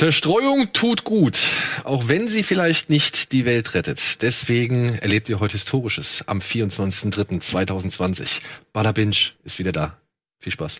[0.00, 1.38] Zerstreuung tut gut,
[1.84, 4.22] auch wenn sie vielleicht nicht die Welt rettet.
[4.22, 8.40] Deswegen erlebt ihr heute Historisches am 24.03.2020.
[8.72, 9.98] Bada Binge ist wieder da.
[10.38, 10.76] Viel Spaß.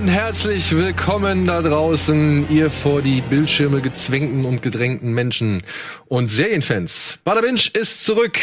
[0.00, 5.62] Und herzlich willkommen da draußen, ihr vor die Bildschirme gezwängten und gedrängten Menschen
[6.06, 7.18] und Serienfans.
[7.22, 8.38] Bada Binge ist zurück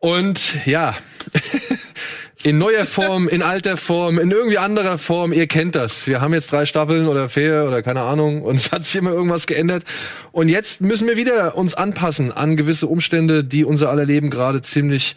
[0.00, 0.96] und ja,
[2.42, 5.32] in neuer Form, in alter Form, in irgendwie anderer Form.
[5.32, 6.08] Ihr kennt das.
[6.08, 9.12] Wir haben jetzt drei Staffeln oder vier oder keine Ahnung und es hat sich immer
[9.12, 9.84] irgendwas geändert.
[10.32, 14.60] Und jetzt müssen wir wieder uns anpassen an gewisse Umstände, die unser aller Leben gerade
[14.60, 15.14] ziemlich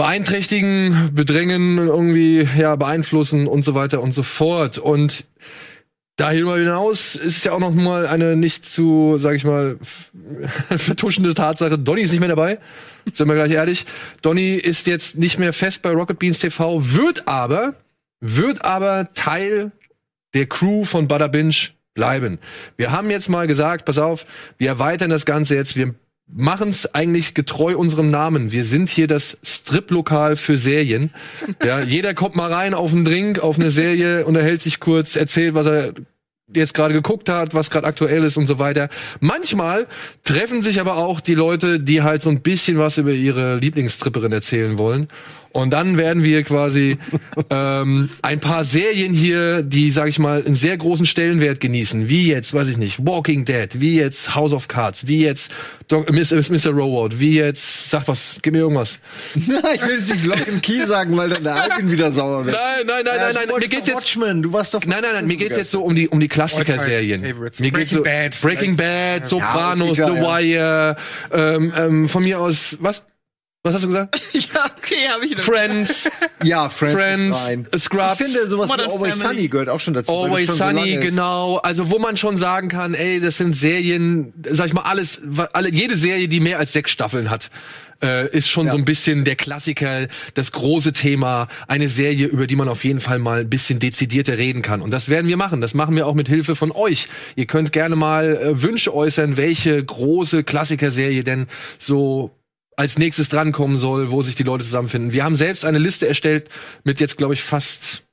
[0.00, 4.78] beeinträchtigen, bedrängen, irgendwie ja beeinflussen und so weiter und so fort.
[4.78, 5.26] Und
[6.16, 9.76] darüber hinaus ist ja auch noch mal eine nicht zu, sag ich mal,
[10.70, 11.76] vertuschende Tatsache.
[11.76, 12.58] Donny ist nicht mehr dabei.
[13.12, 13.84] Sind wir gleich ehrlich.
[14.22, 17.74] Donny ist jetzt nicht mehr fest bei Rocket Beans TV, wird aber,
[18.20, 19.70] wird aber Teil
[20.32, 21.54] der Crew von Butter Binge
[21.92, 22.38] bleiben.
[22.78, 24.24] Wir haben jetzt mal gesagt, pass auf,
[24.56, 25.94] wir erweitern das Ganze jetzt, wir
[26.32, 28.52] machen es eigentlich getreu unserem Namen.
[28.52, 31.10] Wir sind hier das Strip-Lokal für Serien.
[31.64, 35.54] Ja, jeder kommt mal rein auf einen Drink, auf eine Serie, unterhält sich kurz, erzählt,
[35.54, 35.94] was er
[36.54, 38.88] jetzt gerade geguckt hat, was gerade aktuell ist und so weiter.
[39.20, 39.86] Manchmal
[40.24, 44.32] treffen sich aber auch die Leute, die halt so ein bisschen was über ihre Lieblingstripperin
[44.32, 45.08] erzählen wollen.
[45.52, 46.98] Und dann werden wir quasi
[47.50, 52.28] ähm, ein paar Serien hier, die, sag ich mal, einen sehr großen Stellenwert genießen, wie
[52.28, 55.50] jetzt, weiß ich nicht, Walking Dead, wie jetzt House of Cards, wie jetzt
[55.88, 56.70] Dok Mr.
[56.70, 59.00] Robot, wie jetzt, sag was, gib mir irgendwas.
[59.34, 62.54] ich will jetzt nicht Lock and Key sagen, weil dann der Alvin wieder sauer wird.
[62.54, 65.26] Nein, nein, nein, nein, nein, mir geht's jetzt, Watchmen, du warst doch nein, nein, nein,
[65.26, 67.22] mir geht's jetzt so um die, um die Klassiker-Serien.
[67.22, 70.96] Mir geht's so, Breaking Bad Breaking Bad, Sopranos, The egal, Wire,
[71.32, 73.02] ähm, ähm, von mir aus, was?
[73.62, 74.18] Was hast du gesagt?
[74.32, 75.42] Ja, okay, habe ich noch.
[75.42, 76.08] Friends,
[76.42, 77.66] Ja, Friends, Friends, ist rein.
[77.78, 78.20] Scrubs.
[78.20, 79.34] Ich finde, sowas wie Modern Always Family.
[79.36, 80.12] Sunny gehört auch schon dazu.
[80.12, 81.00] Always schon so Sunny, ist.
[81.02, 81.56] genau.
[81.58, 85.22] Also wo man schon sagen kann, ey, das sind Serien, sag ich mal, alles,
[85.52, 87.50] alle, jede Serie, die mehr als sechs Staffeln hat,
[88.02, 88.72] äh, ist schon Ja.
[88.72, 93.00] so ein bisschen der Klassiker, das große Thema, eine Serie, über die man auf jeden
[93.00, 94.80] Fall mal ein bisschen dezidierter reden kann.
[94.80, 95.60] Und das werden wir machen.
[95.60, 97.08] Das machen wir auch mit Hilfe von euch.
[97.36, 101.46] Ihr könnt gerne mal äh, Wünsche äußern, welche große Klassikerserie denn
[101.78, 102.30] so
[102.80, 105.12] als nächstes drankommen soll, wo sich die Leute zusammenfinden.
[105.12, 106.48] Wir haben selbst eine Liste erstellt
[106.82, 108.06] mit jetzt, glaube ich, fast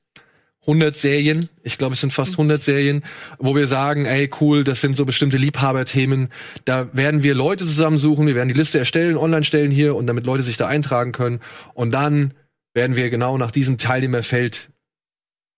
[0.60, 1.48] 100 Serien.
[1.62, 3.02] Ich glaube, es sind fast 100 Serien,
[3.38, 6.28] wo wir sagen, ey, cool, das sind so bestimmte Liebhaberthemen.
[6.66, 10.26] Da werden wir Leute zusammensuchen, wir werden die Liste erstellen, online stellen hier und damit
[10.26, 11.40] Leute sich da eintragen können.
[11.72, 12.34] Und dann
[12.74, 14.68] werden wir genau nach diesem Teilnehmerfeld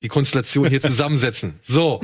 [0.04, 1.58] die Konstellation hier zusammensetzen.
[1.64, 2.00] So,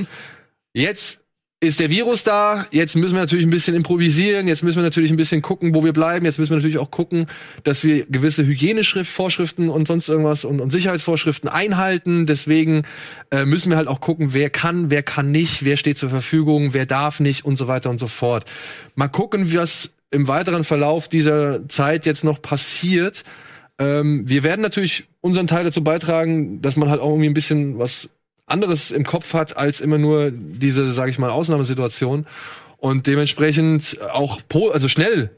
[0.75, 1.21] jetzt
[1.61, 5.11] ist der Virus da, jetzt müssen wir natürlich ein bisschen improvisieren, jetzt müssen wir natürlich
[5.11, 7.29] ein bisschen gucken, wo wir bleiben, jetzt müssen wir natürlich auch gucken,
[7.65, 12.27] dass wir gewisse Hygienevorschriften und sonst irgendwas und, und Sicherheitsvorschriften einhalten.
[12.27, 12.83] Deswegen
[13.31, 16.75] äh, müssen wir halt auch gucken, wer kann, wer kann nicht, wer steht zur Verfügung,
[16.75, 18.45] wer darf nicht und so weiter und so fort.
[18.95, 23.25] Mal gucken, was im weiteren Verlauf dieser Zeit jetzt noch passiert.
[23.79, 27.79] Ähm, wir werden natürlich unseren Teil dazu beitragen, dass man halt auch irgendwie ein bisschen
[27.79, 28.11] was
[28.47, 32.27] anderes im Kopf hat als immer nur diese, sage ich mal, Ausnahmesituation
[32.79, 35.31] und dementsprechend auch po also schnell,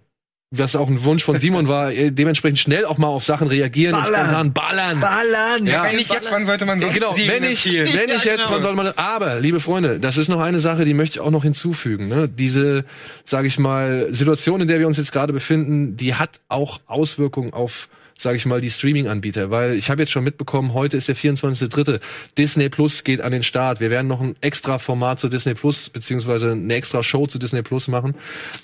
[0.51, 3.95] was auch ein Wunsch von Simon war, äh, dementsprechend schnell auch mal auf Sachen reagieren
[3.95, 4.21] und Ballern.
[4.21, 5.01] spontan ballern.
[5.01, 5.67] Ballern!
[5.67, 5.85] Ja.
[5.85, 8.51] Wenn nicht jetzt, wann sollte man sonst Genau, wenn ich, wenn ich Ja, jetzt, genau.
[8.51, 11.31] wann soll man, aber, liebe Freunde, das ist noch eine Sache, die möchte ich auch
[11.31, 12.29] noch hinzufügen, ne?
[12.29, 12.85] Diese,
[13.25, 17.53] sage ich mal, Situation, in der wir uns jetzt gerade befinden, die hat auch Auswirkungen
[17.53, 17.89] auf,
[18.19, 22.01] sage ich mal, die Streaming-Anbieter, weil ich habe jetzt schon mitbekommen, heute ist der 24.3.
[22.37, 23.81] Disney Plus geht an den Start.
[23.81, 27.63] Wir werden noch ein extra Format zu Disney Plus, beziehungsweise eine extra Show zu Disney
[27.63, 28.15] Plus machen.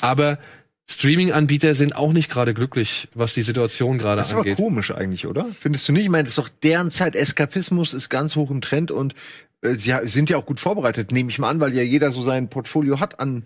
[0.01, 0.39] Aber
[0.91, 4.57] Streaming-Anbieter sind auch nicht gerade glücklich, was die Situation gerade Das ist aber angeht.
[4.57, 5.47] komisch eigentlich, oder?
[5.59, 6.05] Findest du nicht?
[6.05, 7.15] Ich meine, das ist doch deren Zeit.
[7.17, 9.15] Eskapismus ist ganz hoch im Trend und
[9.63, 12.23] äh, sie sind ja auch gut vorbereitet, nehme ich mal an, weil ja jeder so
[12.23, 13.45] sein Portfolio hat an,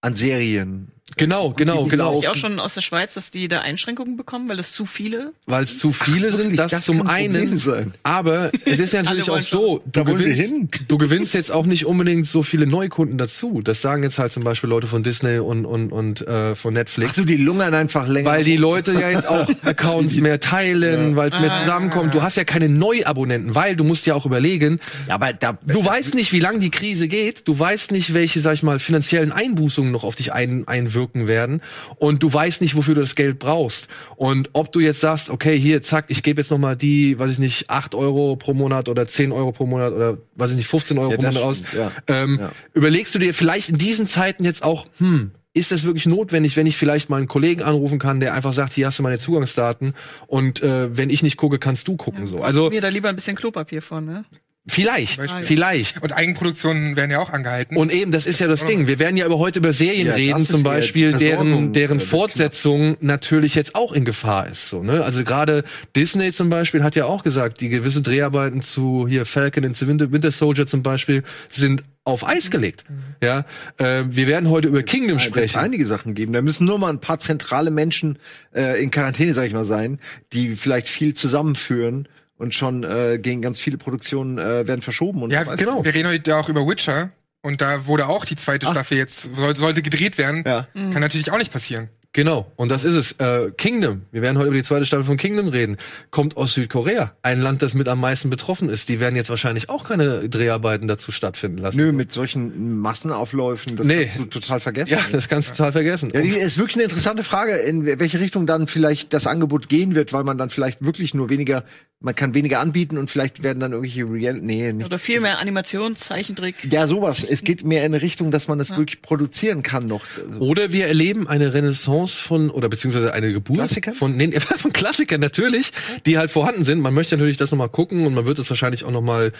[0.00, 0.92] an Serien.
[1.16, 2.18] Genau, genau, die genau.
[2.20, 5.32] Ich auch schon aus der Schweiz, dass die da Einschränkungen bekommen, weil es zu viele.
[5.46, 6.56] weil es zu viele sind, wirklich?
[6.58, 7.56] das, Das zum einen.
[7.56, 7.94] sein.
[8.02, 10.68] Aber es ist ja natürlich auch so, du Da gewinnst, hin.
[10.88, 13.60] du gewinnst jetzt auch nicht unbedingt so viele Neukunden dazu.
[13.62, 17.12] Das sagen jetzt halt zum Beispiel Leute von Disney und und und äh, von Netflix.
[17.12, 18.28] Ach so, die lungern einfach länger.
[18.28, 22.14] weil die Leute ja jetzt auch Accounts mehr teilen, weil es mehr zusammenkommt.
[22.14, 25.82] Du hast ja keine Neuabonnenten, weil du musst ja auch überlegen, ja, aber da, du
[25.84, 27.46] weißt nicht, wie lang die Krise geht.
[27.46, 30.95] Du weißt nicht, welche, sag ich mal, finanziellen Einbußungen noch auf dich ein, einwirken.
[30.96, 31.62] Wirken werden
[31.98, 33.86] und du weißt nicht, wofür du das Geld brauchst.
[34.16, 37.30] Und ob du jetzt sagst, okay, hier, zack, ich gebe jetzt noch mal die, weiß
[37.30, 40.66] ich nicht, acht Euro pro Monat oder zehn Euro pro Monat oder, weiß ich nicht,
[40.66, 41.92] 15 Euro Ja, pro Monat aus, stimmt, ja.
[42.08, 42.50] ähm, Ja.
[42.74, 46.66] überlegst du dir vielleicht in diesen Zeiten jetzt auch, hm, ist das wirklich notwendig, wenn
[46.66, 49.94] ich vielleicht mal einen Kollegen anrufen kann, der einfach sagt, hier hast du meine Zugangsdaten
[50.26, 52.42] und äh, wenn ich nicht gucke, kannst du gucken so.
[52.42, 54.24] Also Mir da lieber ein bisschen Klopapier von, ne?
[54.66, 56.02] Vielleicht, vielleicht.
[56.02, 57.76] Und Eigenproduktionen werden ja auch angehalten.
[57.76, 58.86] Und eben, das ist ja das Ding.
[58.86, 62.96] Wir werden ja aber heute über Serien Ja, reden, zum Beispiel, deren, deren äh, Fortsetzung
[63.00, 64.68] natürlich jetzt auch in Gefahr ist.
[64.68, 65.04] So, ne?
[65.04, 65.64] Also gerade
[65.94, 69.86] Disney zum Beispiel hat ja auch gesagt, die gewisse Dreharbeiten zu hier Falcon and the
[69.86, 72.84] Winter, Winter Soldier zum Beispiel sind auf Eis gelegt.
[73.20, 73.44] Ja,
[73.78, 75.58] äh, wir werden heute über Kingdom sprechen.
[75.58, 76.32] einige Sachen geben.
[76.32, 78.18] Da müssen nur mal ein paar zentrale Menschen
[78.54, 79.98] äh, in Quarantäne, sag ich mal, sein,
[80.32, 82.08] die vielleicht viel zusammenführen
[82.38, 85.84] und schon äh, gegen ganz viele Produktionen äh, werden verschoben und ja, genau.
[85.84, 87.10] Wir reden heute auch über Witcher.
[87.42, 88.72] Und da wurde auch die zweite Ach.
[88.72, 90.42] Staffel jetzt, soll, sollte gedreht werden.
[90.44, 90.66] Ja.
[90.74, 91.90] Kann natürlich auch nicht passieren.
[92.16, 93.12] Genau, und das ist es.
[93.18, 95.76] Äh, Kingdom, wir werden heute über die zweite Staffel von Kingdom reden,
[96.10, 97.12] kommt aus Südkorea.
[97.20, 98.88] Ein Land, das mit am meisten betroffen ist.
[98.88, 101.76] Die werden jetzt wahrscheinlich auch keine Dreharbeiten dazu stattfinden lassen.
[101.76, 104.00] Nö, mit solchen Massenaufläufen, das Nee.
[104.04, 104.92] kannst du total vergessen.
[104.92, 106.10] Ja, das kannst du total vergessen.
[106.14, 109.94] Ja, die ist wirklich eine interessante Frage, in welche Richtung dann vielleicht das Angebot gehen
[109.94, 111.64] wird, weil man dann vielleicht wirklich nur weniger,
[112.00, 114.86] man kann weniger anbieten und vielleicht werden dann irgendwelche Real, nee, nicht.
[114.86, 116.54] Oder viel mehr Animation, Zeichentrick.
[116.70, 117.24] Ja, sowas.
[117.28, 120.02] Es geht mehr in eine Richtung, dass man das wirklich produzieren kann noch.
[120.26, 123.94] Also, Oder wir erleben eine Renaissance von, oder beziehungsweise eine Geburt Klassikern?
[123.94, 125.72] von, nee, von Klassikern natürlich,
[126.06, 126.80] die halt vorhanden sind.
[126.80, 129.32] Man möchte natürlich das nochmal gucken und man wird es wahrscheinlich auch nochmal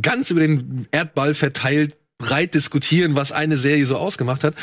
[0.00, 4.54] ganz über den Erdball verteilt breit diskutieren, was eine Serie so ausgemacht hat.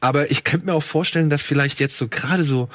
[0.00, 2.68] Aber ich könnte mir auch vorstellen, dass vielleicht jetzt so gerade so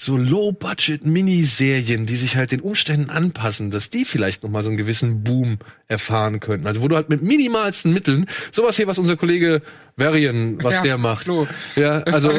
[0.00, 4.76] so Low-Budget-Miniserien, die sich halt den Umständen anpassen, dass die vielleicht noch mal so einen
[4.76, 6.68] gewissen Boom erfahren könnten.
[6.68, 9.60] Also wo du halt mit minimalsten Mitteln, sowas hier, was unser Kollege
[9.98, 11.24] Varian, was Ja, der macht.
[11.24, 11.46] Flo.
[11.76, 12.30] Ja, also,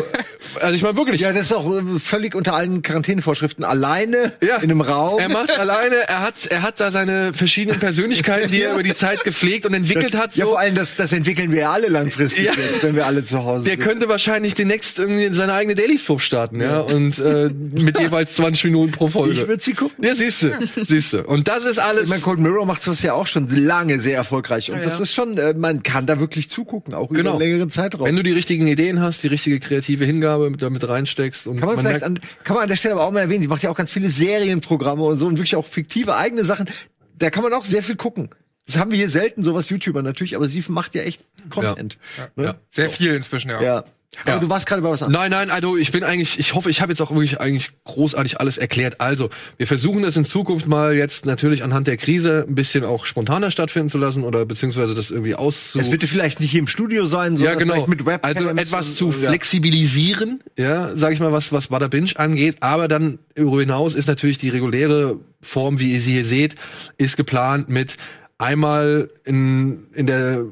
[0.62, 1.22] also ich meine wirklich.
[1.22, 3.64] ja, das ist auch äh, völlig unter allen Quarantänevorschriften.
[3.66, 4.58] Alleine Ja.
[4.58, 5.20] in einem Raum.
[5.20, 8.74] Er macht alleine, er hat, er hat da seine verschiedenen Persönlichkeiten, die er Ja.
[8.74, 10.36] über die Zeit gepflegt und entwickelt das, hat.
[10.36, 10.52] Ja, So.
[10.52, 12.54] vor allem, das, das entwickeln wir alle langfristig, Ja.
[12.54, 13.84] jetzt, wenn wir alle zu Hause Der sind.
[13.84, 18.66] könnte wahrscheinlich demnächst irgendwie seine eigene Daily Soap starten, ja, und äh, mit jeweils 20
[18.66, 19.34] Minuten pro Folge.
[19.34, 20.04] Ich würde sie gucken.
[20.06, 20.52] ja, siehst du,
[20.82, 21.24] siehst du.
[21.24, 22.04] Und das ist alles.
[22.04, 24.72] Ich meine, Cold Mirror macht sowas ja auch schon lange sehr erfolgreich.
[24.72, 25.04] Und Ja, das ja.
[25.04, 27.32] ist schon, äh, man kann da wirklich zugucken, auch Genau.
[27.32, 28.06] über längeren Zeitraum.
[28.06, 31.68] Wenn du die richtigen Ideen hast, die richtige kreative Hingabe mit, damit reinsteckst und kann
[31.68, 33.63] man, vielleicht merkt, an, kann man an der Stelle aber auch mal erwähnen, sie macht
[33.63, 36.69] ja auch ganz viele Serienprogramme und so und wirklich auch fiktive eigene Sachen.
[37.18, 38.30] Da kann man auch sehr viel gucken.
[38.66, 41.98] Das haben wir hier selten, sowas YouTuber natürlich, aber sie macht ja echt Content.
[42.36, 42.46] Ne?
[42.46, 42.56] Ja.
[42.69, 43.62] Sehr viel inzwischen, ja.
[43.62, 43.84] Ja.
[44.24, 44.40] Aber Ja.
[44.40, 45.22] du warst gerade bei was anderem.
[45.22, 48.40] Nein, nein, also ich bin eigentlich, ich hoffe, ich habe jetzt auch wirklich eigentlich großartig
[48.40, 49.00] alles erklärt.
[49.00, 53.06] Also, wir versuchen es in Zukunft mal jetzt natürlich anhand der Krise ein bisschen auch
[53.06, 55.80] spontaner stattfinden zu lassen oder beziehungsweise das irgendwie auszu...
[55.80, 57.74] Es wird vielleicht nicht hier im Studio sein, ja, sondern genau.
[57.76, 58.36] vielleicht mit Webcams.
[58.38, 59.30] also etwas zu und- ja.
[59.30, 62.58] flexibilisieren, ja, sag ich mal, was was Bada Binge angeht.
[62.62, 66.56] Aber dann darüber hinaus ist natürlich die reguläre Form, wie ihr sie hier seht,
[66.98, 67.96] ist geplant mit
[68.40, 70.46] einmal in in der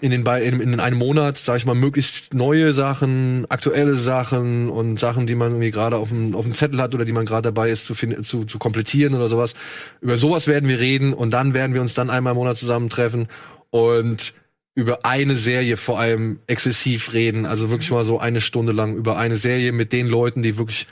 [0.00, 4.98] in den in, in einem Monat, sag ich mal, möglichst neue Sachen, aktuelle Sachen und
[4.98, 7.42] Sachen, die man irgendwie gerade auf dem auf dem Zettel hat oder die man gerade
[7.42, 9.54] dabei ist zu, zu zu komplettieren oder sowas.
[10.00, 13.28] Über sowas werden wir reden und dann werden wir uns dann einmal im Monat zusammentreffen
[13.70, 14.34] und
[14.74, 19.16] über eine Serie vor allem exzessiv reden, also wirklich mal so eine Stunde lang über
[19.16, 20.86] eine Serie mit den Leuten, die wirklich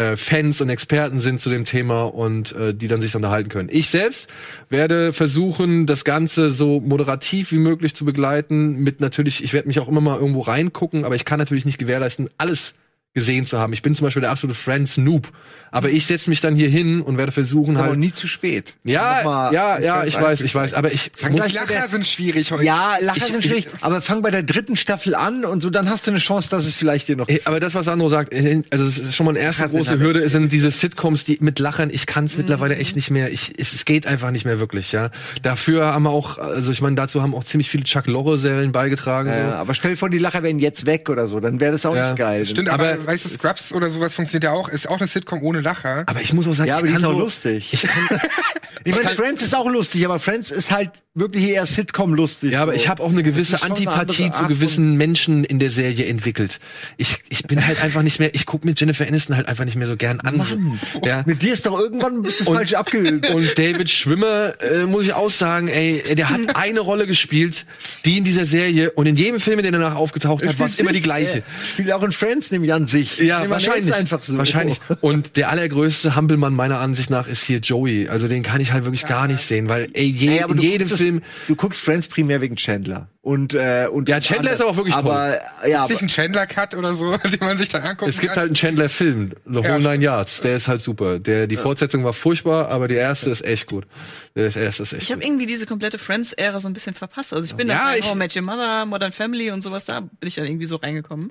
[0.00, 3.68] äh, Fans und Experten sind zu dem Thema und äh, die dann sich unterhalten können.
[3.70, 4.28] Ich selbst
[4.70, 8.82] werde versuchen, das Ganze so moderativ wie möglich zu begleiten.
[8.82, 11.78] Mit natürlich, ich werde mich auch immer mal irgendwo reingucken, aber ich kann natürlich nicht
[11.78, 12.74] gewährleisten, alles
[13.12, 13.72] gesehen zu haben.
[13.72, 15.32] Ich bin zum Beispiel der absolute Friends Noob,
[15.72, 17.98] aber ich setze mich dann hier hin und werde versuchen Ist aber halt.
[17.98, 18.74] nie zu spät.
[18.84, 22.62] Ja, ja, ja, ich weiß, ich weiß, aber ich Fang gleich Lacher sind schwierig heute.
[22.64, 25.90] Ja, Lacher Ich- sind schwierig, aber fang bei der dritten Staffel an und so, dann
[25.90, 27.28] hast du eine Chance, dass es vielleicht dir noch.
[27.28, 29.74] Äh, Aber das, was Sandro sagt, äh, also es ist schon mal eine erste Lacher
[29.76, 33.10] große halt Hürde, sind diese Sitcoms, die mit Lachern, ich kann es mittlerweile echt nicht
[33.10, 35.10] mehr, ich, es, es geht einfach nicht mehr wirklich, ja.
[35.42, 39.30] Dafür haben wir auch, also ich meine, dazu haben auch ziemlich viele Chuck Lorre-Serien beigetragen.
[39.30, 39.54] Äh, so.
[39.54, 41.96] aber stell dir vor, die Lacher wären jetzt weg oder so, dann wäre das auch
[41.96, 42.10] Ja.
[42.10, 42.46] nicht geil.
[42.46, 44.68] Stimmt, aber, Aber- weißt du, Scrubs oder sowas funktioniert ja auch.
[44.68, 46.04] Ist auch eine Sitcom ohne Lacher.
[46.06, 47.68] Aber ich muss auch sagen, Ja, aber ich die kann ist auch so, lustig.
[47.72, 48.20] Ich kann,
[48.84, 52.52] Ich meine, kann- Friends ist auch lustig, aber Friends ist halt wirklich eher Sitcom lustig.
[52.52, 52.76] Ja, aber so.
[52.78, 56.60] ich habe auch eine gewisse eine Antipathie andere zu gewissen Menschen in der Serie entwickelt.
[56.96, 59.76] Ich, ich bin halt einfach nicht mehr, ich guck mir Jennifer Aniston halt einfach nicht
[59.76, 60.38] mehr so gern an.
[60.38, 61.22] Mann, ja.
[61.26, 63.34] mit dir ist doch irgendwann bist du falsch abgebildet.
[63.34, 67.66] Und David Schwimmer, äh, muss ich auch sagen, ey, der hat eine Rolle gespielt,
[68.06, 70.66] die in dieser Serie und in jedem Film, in dem er danach aufgetaucht hat, war
[70.68, 71.42] es immer die gleiche.
[71.72, 73.18] Spielt auch in Friends, nämlich an sich.
[73.18, 73.86] Ja, Nee, wahrscheinlich.
[73.86, 74.36] ist einfach so.
[74.36, 74.80] Wahrscheinlich.
[75.00, 78.08] Und der allergrößte Hampelmann meiner Ansicht nach ist hier Joey.
[78.08, 80.88] Also den kann ich halt wirklich gar nicht sehen, weil ey, je, aber in jedem
[80.88, 81.22] Film.
[81.48, 83.08] Du guckst Friends primär wegen Chandler.
[83.22, 86.74] Und, äh, und Ja, Chandler ist aber auch wirklich aber, Ja, Ist nicht ein Chandler-Cut
[86.74, 88.08] oder so, den man sich dann anguckt.
[88.10, 90.40] Es gibt halt einen Chandler-Film, The Whole Ja, Nine Yards.
[90.40, 91.18] Der ist halt super.
[91.18, 93.86] Der, die Fortsetzung war furchtbar, aber die erste ist echt gut.
[94.34, 97.34] Der erste ist echt Ich habe irgendwie diese komplette Friends-Ära so ein bisschen verpasst.
[97.34, 100.00] Also ich bin Ja, dann bei ich- How Your Mother, Modern Family und sowas, da
[100.00, 101.30] bin ich dann irgendwie so reingekommen.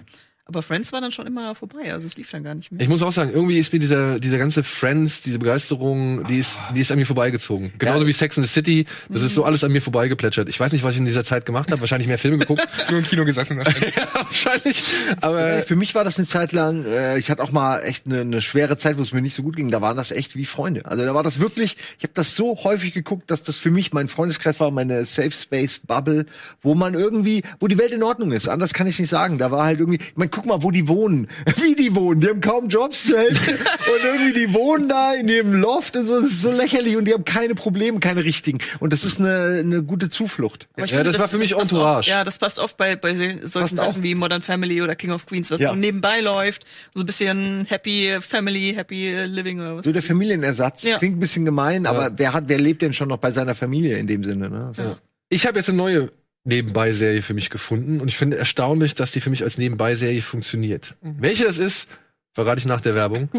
[0.49, 2.81] Aber Friends war dann schon immer vorbei, also es lief dann gar nicht mehr.
[2.81, 6.57] Ich muss auch sagen, irgendwie ist mir dieser, dieser ganze Friends, diese Begeisterung, die ist,
[6.75, 7.71] die ist an mir vorbeigezogen.
[7.77, 8.07] Genauso Ja.
[8.07, 8.85] wie Sex in the City.
[9.09, 10.49] Das ist so alles an mir vorbeigeplätschert.
[10.49, 11.79] Ich weiß nicht, was ich in dieser Zeit gemacht habe.
[11.81, 12.67] Wahrscheinlich mehr Filme geguckt.
[12.89, 13.57] nur im Kino gesessen.
[13.59, 13.93] wahrscheinlich.
[14.13, 14.83] Wahrscheinlich.
[15.21, 18.05] Aber Äh, für mich war das eine Zeit lang, äh, ich hatte auch mal echt
[18.07, 19.69] eine, eine schwere Zeit, wo es mir nicht so gut ging.
[19.71, 20.85] Da waren das echt wie Freunde.
[20.85, 23.93] Also da war das wirklich, ich habe das so häufig geguckt, dass das für mich
[23.93, 26.25] mein Freundeskreis war, meine Safe Space Bubble,
[26.63, 28.47] wo man irgendwie, wo die Welt in Ordnung ist.
[28.49, 29.37] Anders kann ich nicht sagen.
[29.37, 31.27] Da war halt irgendwie, meine, guck mal, wo die wohnen,
[31.61, 32.21] wie die wohnen.
[32.21, 36.05] Die haben kaum Jobs zu helfen und irgendwie die wohnen da in ihrem Loft und
[36.05, 36.21] so.
[36.21, 38.59] Das ist so lächerlich und die haben keine Probleme, keine richtigen.
[38.79, 40.67] Und das ist eine, eine gute Zuflucht.
[40.75, 41.99] Aber ich Ja, das war für mich Entourage.
[41.99, 43.95] Oft, ja, das passt oft bei, bei solchen Passt Sachen auch.
[44.03, 45.69] wie Modern Family oder King of Queens, was Ja.
[45.71, 46.65] so nebenbei läuft.
[46.93, 49.85] So ein bisschen Happy Family, Happy Living oder was.
[49.85, 50.83] So der Familienersatz.
[50.83, 50.97] Ja.
[50.97, 53.97] Klingt ein bisschen gemein, aber wer hat, wer lebt denn schon noch bei seiner Familie
[53.97, 54.49] in dem Sinne?
[54.49, 54.71] Ne?
[54.75, 56.11] Das ist- ich habe jetzt eine neue
[56.49, 60.95] Nebenbei-Serie für mich gefunden und ich finde erstaunlich, dass die für mich als Nebenbei-Serie funktioniert.
[61.01, 61.87] Welche das ist,
[62.33, 63.29] verrate ich nach der Werbung.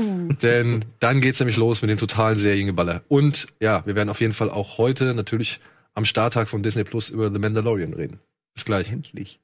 [0.42, 3.02] Denn dann geht's nämlich los mit dem totalen Seriengeballer.
[3.08, 5.60] Und ja, wir werden auf jeden Fall auch heute natürlich
[5.94, 8.20] am Starttag von Disney Plus über The Mandalorian reden.
[8.54, 8.90] Bis gleich.
[8.90, 9.40] Endlich.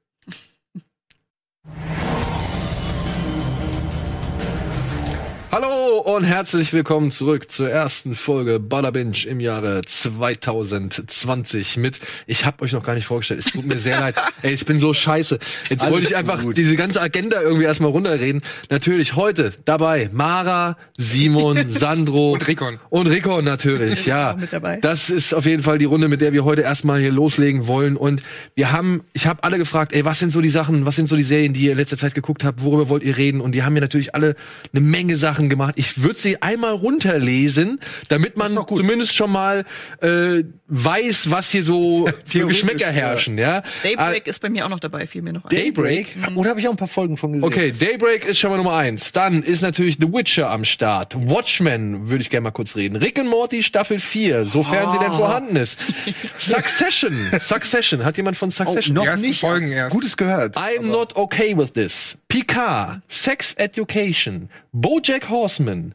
[5.58, 12.44] Hallo und herzlich willkommen zurück zur ersten Folge Baller Binge im Jahre 2020 mit, ich
[12.44, 14.92] habe euch noch gar nicht vorgestellt, es tut mir sehr leid, ey, ich bin so
[14.92, 15.38] scheiße.
[15.70, 16.58] Jetzt Alles wollte ich einfach gut.
[16.58, 18.42] diese ganze Agenda irgendwie erstmal runterreden.
[18.68, 22.78] Natürlich heute dabei Mara, Simon, Sandro Und Rickon.
[22.90, 24.32] Und Rickon natürlich, ja.
[24.32, 24.78] auch mit dabei.
[24.82, 27.96] Das ist auf jeden Fall die Runde, mit der wir heute erstmal hier loslegen wollen.
[27.96, 28.22] Und
[28.54, 31.16] wir haben, ich habe alle gefragt, ey, was sind so die Sachen, was sind so
[31.16, 33.40] die Serien, die ihr in letzter Zeit geguckt habt, worüber wollt ihr reden?
[33.40, 34.36] Und die haben mir natürlich alle
[34.74, 35.74] eine Menge Sachen gemacht.
[35.76, 39.64] Ich würde sie einmal runterlesen, damit man zumindest schon mal
[40.00, 43.62] äh, weiß, was hier so für Geschmäcker herrschen, ja.
[43.82, 45.48] Daybreak ist bei mir auch noch dabei, fiel mir noch ein.
[45.50, 46.16] Daybreak?
[46.34, 47.44] Oder habe ich auch ein paar Folgen von gesehen?
[47.46, 49.12] Okay, Daybreak ist schon mal Nummer eins.
[49.12, 51.14] Dann ist natürlich The Witcher am Start.
[51.28, 52.96] Watchmen würde ich gerne mal kurz reden.
[52.96, 55.78] Rick and Morty Staffel 4, sofern sie denn vorhanden ist.
[56.38, 57.12] Succession.
[57.38, 58.04] Succession.
[58.04, 58.94] Hat jemand von Oh, Succession?
[58.94, 59.40] noch ersten nicht.
[59.40, 59.92] Folgen erst.
[59.92, 60.56] Gutes gehört.
[60.56, 62.18] I'm not okay with this.
[62.28, 63.02] Picard.
[63.08, 64.48] Sex Education.
[64.72, 65.94] Bojack Horseman.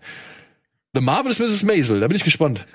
[0.94, 1.64] The Marvelous Mrs.
[1.64, 2.00] Maisel.
[2.00, 2.66] Da bin ich gespannt.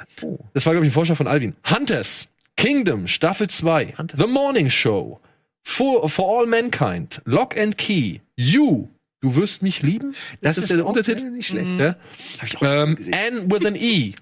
[0.54, 1.54] Das war, glaube ich, ein Vorschlag von Alvin.
[1.68, 2.28] Hunters.
[2.56, 3.06] Kingdom.
[3.06, 3.94] Staffel 2.
[4.16, 5.20] The Morning Show.
[5.62, 7.20] For, for All Mankind.
[7.24, 8.20] Lock and Key.
[8.36, 8.88] You.
[9.20, 10.14] Du wirst mich lieben?
[10.40, 11.30] Das ist der auch Untertitel?
[11.30, 11.78] nicht schlecht.
[11.78, 11.96] Ja?
[12.38, 12.96] Hab ich auch Ähm.
[13.12, 14.12] Anne with an E.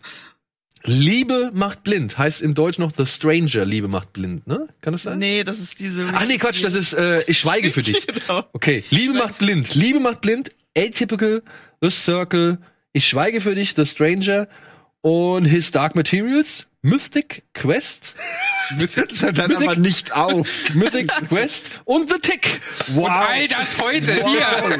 [0.87, 2.19] Liebe macht blind.
[2.19, 3.65] Heißt im Deutsch noch The Stranger.
[3.65, 4.69] Liebe macht blind, ne?
[4.83, 5.19] Kann das sein?
[5.19, 6.07] Nee, das ist diese.
[6.13, 8.07] Ach nee, Quatsch, das ist äh, Ich schweige für dich.
[8.27, 8.45] Genau.
[8.53, 9.75] Okay, Liebe macht blind.
[9.75, 10.51] Liebe macht blind.
[10.77, 11.43] Atypical,
[11.81, 12.59] The Circle,
[12.93, 14.49] Ich schweige für dich, The Stranger
[15.01, 18.13] und His Dark Materials, Mystic Quest,
[18.79, 20.47] Das hört dann Mythic- aber nicht auf.
[20.75, 22.61] Mythic Quest und The Tick.
[22.95, 24.79] Und all das heute hier.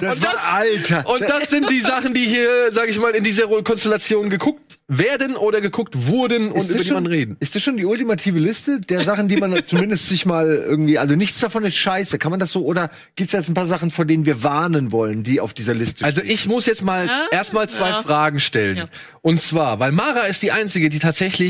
[0.00, 1.08] Das, Und das- Alter.
[1.08, 5.34] Und das sind die Sachen, die hier, sag ich mal, in dieser Konstellation geguckt werden
[5.36, 7.36] oder geguckt wurden und über die man reden.
[7.40, 11.14] Ist das schon die ultimative Liste der Sachen, die man zumindest sich mal irgendwie, also
[11.16, 12.18] nichts davon ist scheiße.
[12.18, 15.22] Kann man das so, oder gibt's jetzt ein paar Sachen, vor denen wir warnen wollen,
[15.24, 18.02] die auf dieser Liste Also ich muss jetzt mal Ja, erstmal zwei ja.
[18.02, 18.76] Fragen stellen.
[18.76, 18.84] Ja.
[19.22, 21.43] Und zwar, weil Mara ist die einzige, die tatsächlich,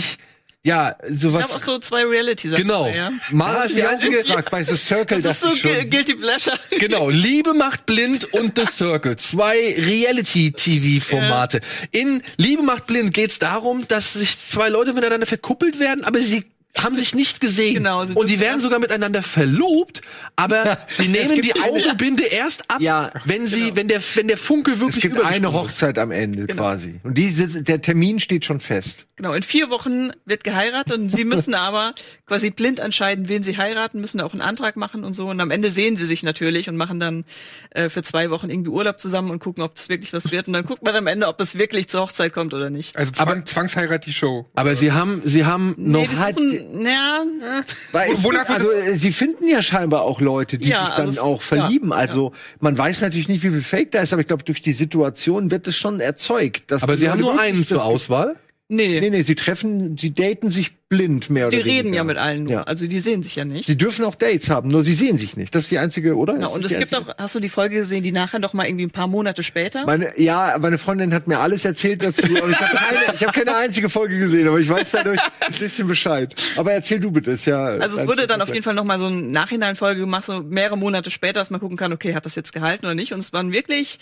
[0.67, 1.43] ja, Ich sowas.
[1.45, 2.63] habe auch so zwei Reality-Sachen.
[2.63, 2.89] genau.
[2.89, 3.13] Ja.
[3.31, 4.23] Mara ist die einzige.
[4.23, 5.73] gefragt, bei The Circle, Das ist so ich schon.
[5.75, 6.59] gu- Guilty Pleasure.
[6.79, 9.17] Genau, Liebe macht blind und The Circle.
[9.17, 11.61] Zwei Reality-TV-Formate.
[11.91, 16.45] In Liebe macht blind geht's darum, dass sich zwei Leute miteinander verkuppelt werden, aber sie
[16.77, 17.75] haben sich nicht gesehen.
[17.75, 20.01] Genau, sie und die werden sogar miteinander verlobt,
[20.37, 24.73] aber sie nehmen die Augenbinde erst ab, Ja, wenn sie, wenn der, wenn der Funke
[24.73, 25.73] Es wirklich gibt eine übergesprungen ist.
[25.73, 27.01] Hochzeit am Ende quasi.
[27.03, 29.07] Und diese, der Termin steht schon fest.
[29.17, 31.95] Genau, in vier Wochen wird geheiratet und sie müssen aber
[32.27, 35.29] quasi blind entscheiden, wen sie heiraten, müssen auch einen Antrag machen und so.
[35.29, 37.25] Und am Ende sehen sie sich natürlich und machen dann
[37.71, 40.49] äh, für zwei Wochen irgendwie Urlaub zusammen und gucken, ob das wirklich was wird.
[40.49, 42.97] Und dann guckt man am Ende, ob es wirklich zur Hochzeit kommt oder nicht.
[42.97, 44.47] Also Zwang, Zwangsheirat die Show.
[44.57, 46.01] Aber sie haben, sie haben noch.
[46.01, 47.23] nee, die suchen, naja,
[47.61, 50.69] äh, Weil ich Wonach find, wird also äh, sie finden ja scheinbar auch Leute, die
[50.69, 51.91] Ja, sich dann also es- auch verlieben.
[51.91, 54.63] ja, also man weiß natürlich nicht, wie viel Fake da ist, aber ich glaube, durch
[54.63, 56.71] die Situation wird es schon erzeugt.
[56.71, 58.37] dass aber die sie haben Leute nur wirklich einen zur Auswahl.
[58.75, 61.79] Nee, Nee, nee, sie treffen, sie daten sich blind mehr die oder weniger.
[61.85, 62.53] reden ja mit allen nur.
[62.53, 62.63] Ja.
[62.65, 63.67] Also die sehen sich ja nicht.
[63.67, 65.55] Sie dürfen auch Dates haben, nur sie sehen sich nicht.
[65.55, 66.39] Das ist die einzige, oder?
[66.39, 68.67] Ja, und es die gibt auch, hast du die Folge gesehen, die nachher noch mal
[68.67, 69.85] irgendwie ein paar Monate später?
[69.87, 73.33] Meine, ja, meine Freundin hat mir alles erzählt dazu, aber ich habe keine, ich hab
[73.35, 76.35] keine einzige Folge gesehen, aber ich weiß dadurch ein bisschen Bescheid.
[76.57, 77.65] Aber erzähl du bitte, ist ja.
[77.65, 80.77] Also es wurde dann auf jeden Fall noch mal so eine Nachhineinfolge gemacht, so mehrere
[80.79, 83.13] Monate später, dass man gucken kann, okay, hat das jetzt gehalten oder nicht?
[83.13, 83.99] Und es waren wirklich,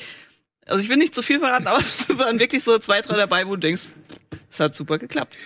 [0.66, 3.46] also ich will nicht zu viel verraten, aber es waren wirklich so zwei, drei dabei,
[3.46, 3.86] wo du denkst,
[4.50, 5.36] es hat super geklappt.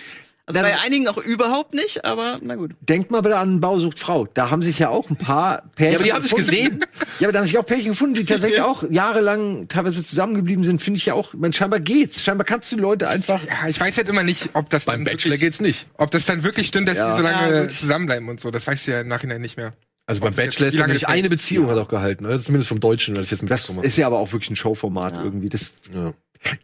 [0.49, 2.71] Also Dann- bei einigen auch überhaupt nicht, aber na gut.
[2.79, 4.27] Denkt mal bitte an Bausucht Frau.
[4.33, 5.91] Da haben sich ja auch ein paar Pärchen.
[5.91, 6.45] Ja, aber die haben es gefunden.
[6.49, 6.85] gesehen.
[7.19, 10.81] Ja, aber da haben sich auch Pärchen gefunden, die tatsächlich auch jahrelang teilweise zusammengeblieben sind.
[10.81, 11.33] Finde ich ja auch.
[11.33, 12.23] Man, scheinbar geht's.
[12.23, 13.43] Scheinbar kannst du Leute einfach.
[13.43, 15.87] Ja, ich weiß halt immer nicht, ob das Beim dann Bachelor wirklich, geht's nicht.
[15.97, 17.11] ob das dann wirklich stimmt, dass Ja.
[17.11, 18.49] die so lange Ja, zusammenbleiben und so.
[18.49, 19.73] Das weiß ich ja im Nachhinein nicht mehr.
[20.07, 21.29] Also beim Bachelor ist ja das eine.
[21.29, 22.41] Beziehung hat auch gehalten, oder?
[22.41, 25.23] Zumindest vom Deutschen, weil ich jetzt Das ist ja aber auch wirklich ein Showformat Ja.
[25.23, 25.49] irgendwie.
[25.49, 26.13] Das, habe.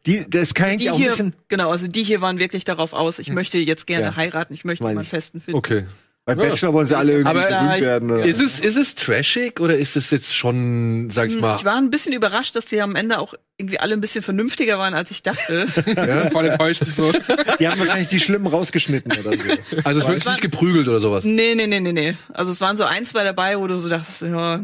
[0.06, 1.34] die, das kann Die ja auch ein hier, bisschen.
[1.50, 4.16] genau, also die hier waren wirklich darauf aus, ich möchte jetzt gerne Ja.
[4.16, 5.10] heiraten, ich möchte Meine jemanden ich.
[5.10, 5.58] festen finden.
[5.58, 5.86] Okay.
[6.26, 6.36] Bei.
[6.36, 8.12] Bachelor wollen sie alle irgendwie Aber- berühmt werden.
[8.12, 8.24] Oder?
[8.26, 11.76] Ist es, ist es trashig oder ist es jetzt schon, sag ich mal, Ich war
[11.76, 15.12] ein bisschen überrascht, dass die am Ende auch irgendwie alle ein bisschen vernünftiger waren, als
[15.12, 15.66] ich dachte.
[15.96, 16.30] ja?
[16.30, 17.12] Voll enttäuscht und so.
[17.60, 19.54] Die haben wahrscheinlich die Schlimmen rausgeschnitten oder so.
[19.84, 21.26] Also es wird nicht geprügelt oder sowas.
[21.26, 22.16] nee, nee, nee, nee, nee.
[22.34, 24.62] Also es waren so ein, zwei dabei, wo du so dachtest, ja,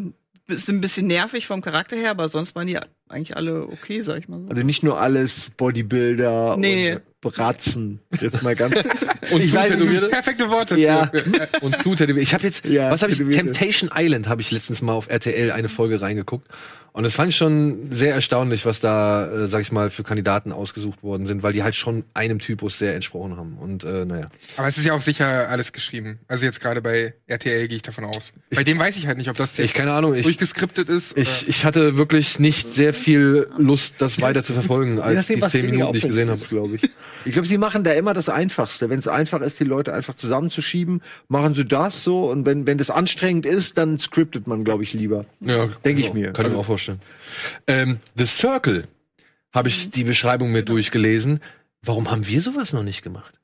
[0.48, 2.78] sind ein bisschen nervig vom Charakter her, aber sonst waren die
[3.10, 4.50] eigentlich alle okay, sag ich mal so.
[4.50, 6.94] Also nicht nur alles Bodybuilder Nee.
[6.94, 8.00] und Bratzen.
[8.22, 8.76] Jetzt mal ganz.
[9.32, 10.06] Und ich weiß, zutätowierte?
[10.06, 10.78] ist, Perfekte Worte.
[10.80, 11.12] Ja.
[11.62, 11.94] Und zu.
[11.94, 13.18] Ich habe jetzt, Ja, was habe ich?
[13.18, 16.48] Temptation Island habe ich letztens mal auf RTL eine Folge reingeguckt.
[16.92, 20.52] Und das fand ich schon sehr erstaunlich, was da, äh, sag ich mal, für Kandidaten
[20.52, 23.58] ausgesucht worden sind, weil die halt schon einem Typus sehr entsprochen haben.
[23.60, 24.30] Und äh, naja.
[24.58, 26.20] Aber es ist ja auch sicher alles geschrieben.
[26.28, 28.34] Also jetzt gerade bei RTL gehe ich davon aus.
[28.54, 31.18] Bei dem weiß ich halt nicht, ob das Ich jetzt keine Ahnung, ich, durchgeskriptet ist.
[31.18, 35.70] ich, ich hatte wirklich nicht sehr viel Lust, das weiter zu verfolgen, als die zehn
[35.70, 36.42] Minuten, die ich gesehen habe.
[36.42, 36.90] glaube ich.
[37.26, 38.90] Ich glaube, sie machen da immer das Einfachste.
[38.90, 42.30] Wenn es einfach ist, die Leute einfach zusammenzuschieben, machen sie das so.
[42.32, 45.26] Und wenn, wenn das anstrengend ist, dann scriptet man, glaube ich, lieber.
[45.42, 46.32] Ja, Denke ich ja, mir.
[46.34, 46.79] Kann ich mir Also- auch vorstellen.
[47.68, 48.88] Ähm, The Circle
[49.54, 51.42] habe ich die Beschreibung mir durchgelesen.
[51.82, 53.36] Warum haben wir sowas noch nicht gemacht?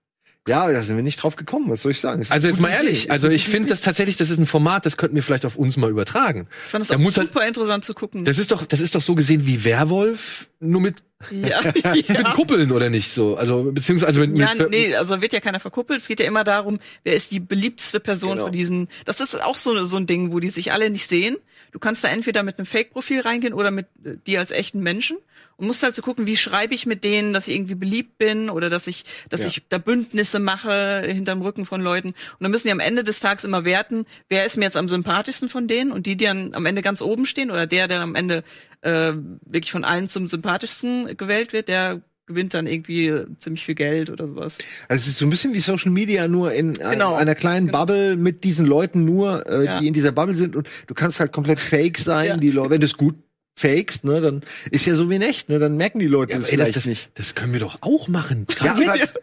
[0.47, 1.71] Ja, da sind wir nicht drauf gekommen.
[1.71, 2.23] Was soll ich sagen?
[2.29, 2.77] Also jetzt mal Idee.
[2.77, 5.43] ehrlich, Ist also ich finde das tatsächlich, das ist ein Format, das könnten wir vielleicht
[5.43, 6.47] auf uns mal übertragen.
[6.65, 8.25] Ich fand es auch muss halt- super interessant zu gucken.
[8.25, 11.01] Das ist doch, das ist doch so gesehen wie Werwolf, nur mit,
[11.31, 11.61] ja,
[11.95, 12.21] mit ja.
[12.33, 13.35] Kuppeln oder nicht so.
[13.37, 15.99] Also beziehungsweise mit, Ja, mit nee, also wird ja keiner verkuppelt.
[16.01, 18.43] Es geht ja immer darum, wer ist die beliebteste Person Genau.
[18.43, 18.87] von diesen.
[19.05, 21.37] Das ist auch so, so ein Ding, wo die sich alle nicht sehen.
[21.75, 25.17] Du kannst da entweder mit einem Fake-Profil reingehen oder mit äh, die als echten Menschen
[25.57, 28.49] und musst halt so gucken, wie schreibe ich mit denen, dass ich irgendwie beliebt bin
[28.49, 29.47] oder dass ich, dass Ja.
[29.47, 32.09] ich da Bündnisse mache hinterm Rücken von Leuten.
[32.09, 34.87] Und dann müssen die am Ende des Tages immer werten, wer ist mir jetzt am
[34.87, 37.99] sympathischsten von denen und die, die dann am Ende ganz oben stehen oder der, der
[37.99, 38.45] am Ende
[38.79, 39.11] äh,
[39.45, 44.27] wirklich von allen zum sympathischsten gewählt wird, der gewinnt dann irgendwie ziemlich viel Geld oder
[44.27, 44.57] sowas.
[44.87, 47.13] Also es ist so ein bisschen wie Social Media, nur in Genau.
[47.13, 49.79] einer kleinen Bubble mit diesen Leuten nur, äh, Ja.
[49.79, 52.37] die in dieser Bubble sind und du kannst halt komplett fake sein, Ja.
[52.37, 53.15] die Leute, wenn du es gut
[53.57, 56.39] fakest, ne, dann ist ja so wie in echt, ne, dann merken die Leute Ja,
[56.39, 57.09] das ey, das, vielleicht das, nicht.
[57.13, 58.47] das können wir doch auch machen.
[58.61, 59.13] Ja, was,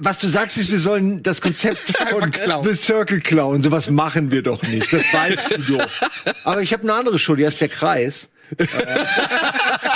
[0.00, 1.78] was du sagst, ist, wir sollen das Konzept
[2.10, 2.30] von.
[2.64, 3.62] The Circle klauen.
[3.62, 4.92] Sowas machen wir doch nicht.
[4.92, 5.88] Das weißt du doch.
[6.44, 8.28] Aber ich habe eine andere Show, die heißt der Kreis.
[8.58, 8.66] Äh,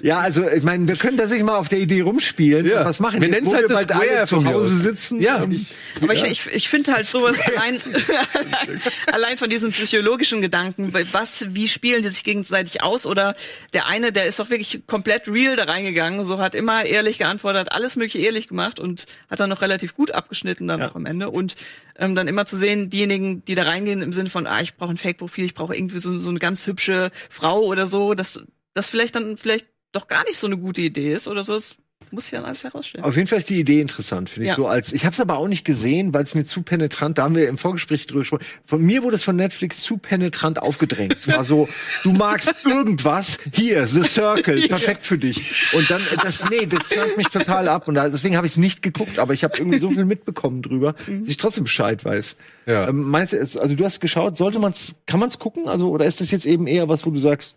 [0.00, 2.66] ja, also ich meine, wir können tatsächlich mal auf der Idee rumspielen.
[2.66, 2.84] Ja.
[2.84, 4.82] Was machen Wir Jetzt, nennen's wo halt wir bald alle zu Hause aus.
[4.82, 5.20] sitzen.
[5.20, 5.42] Ja.
[5.42, 5.66] Und
[6.00, 7.78] Aber ich, ich, ich finde halt sowas allein,
[9.12, 13.06] allein von diesen psychologischen Gedanken, was, wie spielen die sich gegenseitig aus?
[13.06, 13.34] Oder
[13.72, 17.72] der eine, der ist doch wirklich komplett real da reingegangen, so hat immer ehrlich geantwortet,
[17.72, 20.90] alles mögliche ehrlich gemacht und hat dann noch relativ gut abgeschnitten dann Ja.
[20.90, 21.30] auch am Ende.
[21.30, 21.54] Und
[21.98, 24.90] ähm, dann immer zu sehen, diejenigen, die da reingehen im Sinne von, ah, ich brauche
[24.90, 28.42] ein Fake-Profil, ich brauche irgendwie so, so eine ganz hübsche Frau oder so, dass
[28.74, 31.54] das vielleicht dann vielleicht doch gar nicht so eine gute Idee ist oder so.
[31.54, 31.76] Das
[32.12, 33.04] muss ich dann alles herausstellen.
[33.04, 34.56] Auf jeden Fall ist die Idee interessant, finde ich Ja.
[34.56, 34.92] so als.
[34.92, 37.18] Ich habe es aber auch nicht gesehen, weil es mir zu penetrant.
[37.18, 38.44] Da haben wir im Vorgespräch drüber gesprochen.
[38.66, 41.16] Von mir wurde es von Netflix zu penetrant aufgedrängt.
[41.18, 41.68] Es war so,
[42.02, 45.72] du magst irgendwas, hier The Circle, perfekt für dich.
[45.72, 48.58] Und dann das, nee, das turnt mich total ab und da, deswegen habe ich es
[48.58, 49.18] nicht geguckt.
[49.18, 52.36] Aber ich habe irgendwie so viel mitbekommen drüber, dass ich trotzdem Bescheid weiß.
[52.66, 52.88] Ja.
[52.88, 55.68] Ähm, meinst du, es- also du hast geschaut, sollte man's, kann man's gucken?
[55.68, 57.56] Also oder ist das jetzt eben eher was, wo du sagst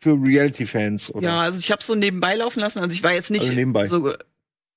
[0.00, 1.28] für Reality-Fans oder?
[1.28, 2.78] Ja, also ich habe so nebenbei laufen lassen.
[2.78, 3.86] Also ich war jetzt nicht Also nebenbei.
[3.86, 4.12] so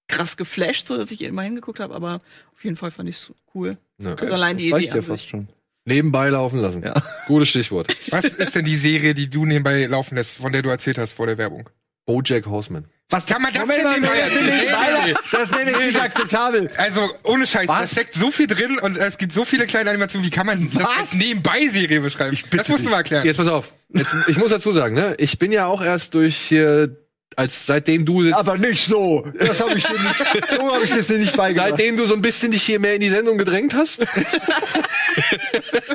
[0.07, 2.19] krass geflasht, so dass ich immer hingeguckt habe, aber
[2.53, 3.77] auf jeden Fall fand ich es cool.
[3.97, 4.15] Ja.
[4.15, 5.47] Also allein die Das Idee reicht ja fast schon.
[5.85, 6.83] Nebenbei laufen lassen.
[6.83, 6.93] Ja.
[7.27, 7.95] Gutes Stichwort.
[8.11, 11.13] Was ist denn die Serie, die du nebenbei laufen lässt, von der du erzählt hast
[11.13, 11.69] vor der Werbung?
[12.11, 12.85] Bojack Horseman.
[13.09, 15.15] Was Kann man das Moment denn nebenbei erzählen?
[15.31, 16.69] Das nenne ich nicht akzeptabel.
[16.77, 17.91] Also, ohne Scheiß, da Was?
[17.91, 20.25] steckt so viel drin und es gibt so viele kleine Animationen.
[20.25, 20.97] Wie kann man das Was?
[20.99, 22.37] als Nebenbei-Serie beschreiben?
[22.51, 23.25] das musst du mal erklären.
[23.25, 23.73] Jetzt pass auf.
[23.93, 26.95] Jetzt, ich muss dazu sagen, ne, ich bin ja auch erst durch hier
[27.35, 29.25] als seitdem du Aber nicht so.
[29.39, 31.69] Das habe ich dir nicht, so habe ich das dir nicht beigebracht.
[31.71, 34.05] seitdem du so ein bisschen dich hier mehr in die Sendung gedrängt hast.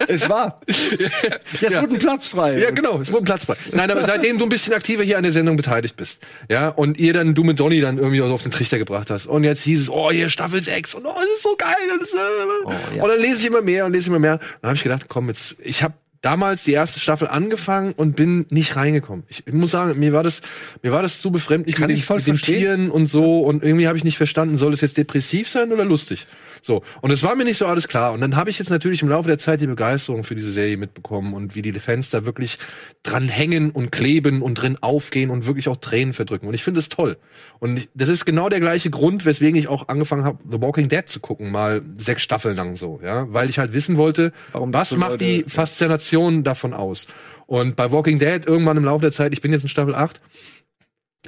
[0.09, 0.61] es war.
[0.67, 1.83] Jetzt Ja.
[1.83, 2.59] wird ein Platz frei.
[2.59, 3.57] Ja, genau, es wurde ein Platz frei.
[3.73, 6.21] Nein, aber seitdem du ein bisschen aktiver hier an der Sendung beteiligt bist,
[6.51, 9.27] ja, und ihr dann, du mit Donny dann irgendwie so auf den Trichter gebracht hast.
[9.27, 11.75] Und jetzt hieß es, oh, hier Staffel 6 und oh, das ist so geil.
[11.93, 13.03] Und, das, äh, ja.
[13.03, 14.39] und dann lese ich immer mehr und lese immer mehr.
[14.63, 15.95] Dann habe ich gedacht, komm, jetzt, ich habe
[16.27, 19.25] damals die erste Staffel angefangen und bin nicht reingekommen.
[19.29, 20.43] Ich, muss sagen, mir war das,
[20.83, 22.59] mir war das zu befremdlich Kann mit, ich den, voll mit den verstehen.
[22.59, 25.85] Tieren und so und irgendwie habe ich nicht verstanden, soll es jetzt depressiv sein oder
[25.85, 26.27] lustig?
[26.67, 26.83] So.
[27.01, 28.13] Und es war mir nicht so alles klar.
[28.13, 30.77] Und dann habe ich jetzt natürlich im Laufe der Zeit die Begeisterung für diese Serie
[30.77, 32.59] mitbekommen und wie die Fans da wirklich
[33.05, 36.49] dran hängen und kleben und drin aufgehen und wirklich auch Tränen verdrücken.
[36.49, 37.19] Und ich finde es toll.
[37.61, 40.89] Und ich, das ist genau der gleiche Grund, weswegen ich auch angefangen habe, The Walking
[40.89, 44.73] Dead zu gucken, mal sechs Staffeln lang so, ja, weil ich halt wissen wollte, Warum
[44.73, 45.45] das was so macht Leute- die.
[45.47, 47.07] Faszination davon aus.
[47.47, 50.21] Und bei Walking Dead irgendwann im Laufe der Zeit, ich bin jetzt in Staffel 8,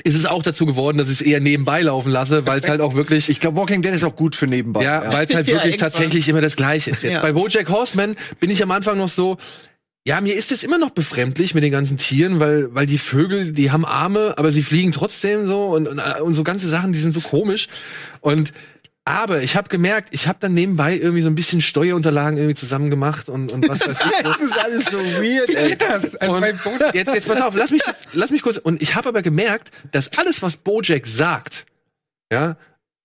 [0.04, 2.80] ist es auch dazu geworden, dass ich es eher nebenbei laufen lasse, weil es halt
[2.80, 4.82] auch wirklich Ich glaube, Walking Dead ist auch gut für nebenbei.
[4.84, 5.78] ja, weil es halt Ja, wirklich irgendwann.
[5.92, 7.02] tatsächlich immer das Gleiche ist.
[7.02, 7.20] Jetzt Ja.
[7.22, 9.38] bei BoJack Horseman bin ich am Anfang noch so,
[10.06, 13.52] ja, mir ist es immer noch befremdlich mit den ganzen Tieren, weil, weil die Vögel,
[13.52, 16.92] die haben Arme, aber sie fliegen trotzdem so und, und, äh, und so ganze Sachen,
[16.92, 17.68] die sind so komisch.
[18.20, 18.52] Und
[19.08, 22.90] aber ich habe gemerkt, ich habe dann nebenbei irgendwie so ein bisschen Steuerunterlagen irgendwie zusammen
[22.90, 24.16] gemacht und, und was weiß ich.
[24.16, 24.22] So.
[24.22, 25.76] Das ist alles so weird, ey.
[25.76, 28.58] Das, also Und Bojack- jetzt, jetzt pass auf, lass mich, das, lass mich kurz.
[28.58, 31.64] Und ich habe aber gemerkt, dass alles, was Bojack sagt,
[32.30, 32.56] ja,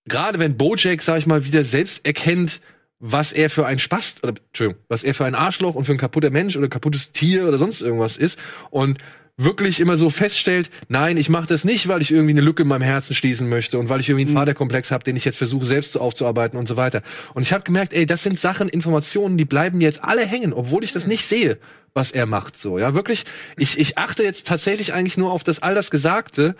[0.05, 2.59] gerade wenn Bojack, sag ich mal, wieder selbst erkennt,
[2.99, 5.97] was er für ein Spast oder Entschuldigung, was er für ein Arschloch und für ein
[5.97, 8.39] kaputter Mensch oder kaputtes Tier oder sonst irgendwas ist
[8.69, 8.97] und
[9.37, 12.69] wirklich immer so feststellt, nein, ich mache das nicht, weil ich irgendwie eine Lücke in
[12.69, 15.65] meinem Herzen schließen möchte und weil ich irgendwie einen Vaterkomplex habe, den ich jetzt versuche
[15.65, 17.01] selbst so aufzuarbeiten und so weiter.
[17.33, 20.83] Und ich habe gemerkt, ey, das sind Sachen, Informationen, die bleiben jetzt alle hängen, obwohl
[20.83, 21.57] ich das nicht sehe,
[21.95, 22.57] was er macht.
[22.57, 23.25] So, ja, wirklich.
[23.57, 26.55] Ich, ich achte jetzt tatsächlich eigentlich nur auf das all das Gesagte.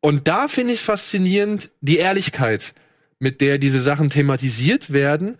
[0.00, 2.74] Und da finde ich faszinierend die Ehrlichkeit,
[3.20, 5.36] mit der diese Sachen thematisiert werden.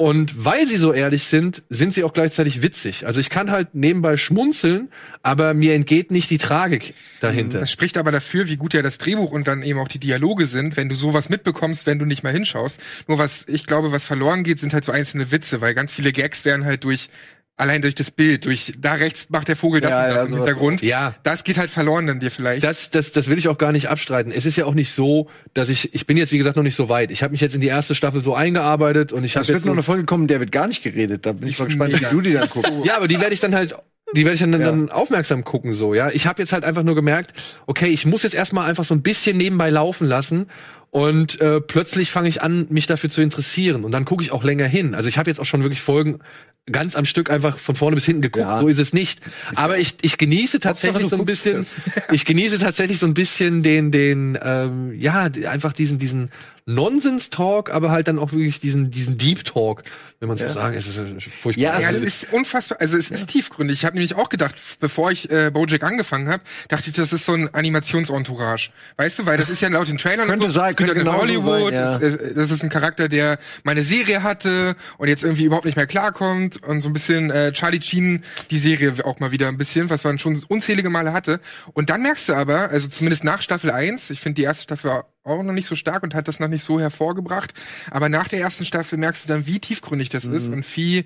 [0.00, 3.04] Und weil sie so ehrlich sind, sind sie auch gleichzeitig witzig.
[3.04, 4.92] Also ich kann halt nebenbei schmunzeln,
[5.24, 7.58] aber mir entgeht nicht die Tragik dahinter.
[7.58, 10.46] Das spricht aber dafür, wie gut ja das Drehbuch und dann eben auch die Dialoge
[10.46, 12.78] sind, wenn du sowas mitbekommst, wenn du nicht mal hinschaust.
[13.08, 16.12] Nur was ich glaube, was verloren geht, sind halt so einzelne Witze, weil ganz viele
[16.12, 17.10] Gags werden halt durch
[17.58, 20.22] allein durch das Bild, durch da rechts macht der Vogel das Ja, und das ja,
[20.24, 20.80] im Hintergrund.
[20.82, 21.14] Ja.
[21.24, 22.64] Das geht halt verloren dann dir vielleicht.
[22.64, 24.32] Das, das, das will ich auch gar nicht abstreiten.
[24.32, 26.76] Es ist ja auch nicht so, dass ich, ich bin jetzt wie gesagt noch nicht
[26.76, 27.10] so weit.
[27.10, 29.58] Ich habe mich jetzt in die erste Staffel so eingearbeitet und ich habe Es wird
[29.58, 31.26] jetzt noch so, eine Folge kommen, der wird gar nicht geredet.
[31.26, 32.72] Da bin ich mal gespannt, wie du die dann guckst.
[32.84, 33.74] Ja, aber die werde ich dann halt,
[34.14, 34.58] die werde ich dann, Ja.
[34.58, 36.10] dann aufmerksam gucken, so, ja.
[36.10, 37.32] Ich habe jetzt halt einfach nur gemerkt,
[37.66, 40.46] okay, ich muss jetzt erstmal einfach so ein bisschen nebenbei laufen lassen.
[40.90, 43.84] Und äh, plötzlich fange ich an, mich dafür zu interessieren.
[43.84, 44.94] Und dann gucke ich auch länger hin.
[44.94, 46.20] Also ich habe jetzt auch schon wirklich Folgen
[46.70, 48.46] ganz am Stück einfach von vorne bis hinten geguckt.
[48.46, 48.60] Ja.
[48.60, 49.20] So ist es nicht.
[49.54, 51.66] Aber ich, ich genieße tatsächlich so ein bisschen,
[52.12, 56.30] ich genieße tatsächlich so ein bisschen den, den, ähm, ja, einfach diesen, diesen
[56.74, 59.82] Nonsens-Talk, aber halt dann auch wirklich diesen, diesen Deep Talk,
[60.20, 60.76] wenn man so sagen.
[60.76, 61.62] Es ist äh, furchtbar.
[61.62, 63.76] Ja, Ja, Also es ist unfassbar, also es ist tiefgründig.
[63.78, 67.24] Ich habe nämlich auch gedacht, bevor ich äh, Bojack angefangen habe, dachte ich, das ist
[67.24, 68.70] so ein Animationsentourage.
[68.96, 71.00] Weißt du, weil das ist ja laut den Trailern Könnte und so, sein, könnte er
[71.00, 71.72] in Hollywood.
[71.72, 71.98] sein, ja.
[71.98, 75.76] das, ist- das ist ein Charakter, der meine Serie hatte und jetzt irgendwie überhaupt nicht
[75.76, 79.56] mehr klarkommt und so ein bisschen äh, Charlie Sheen die Serie auch mal wieder ein
[79.58, 81.40] bisschen, was man schon unzählige Male hatte.
[81.72, 85.02] Und dann merkst du aber, also zumindest nach Staffel 1, ich finde die erste Staffel
[85.28, 87.54] auch noch nicht so stark und hat das noch nicht so hervorgebracht,
[87.90, 91.04] aber nach der ersten Staffel merkst du dann, wie tiefgründig das ist und wie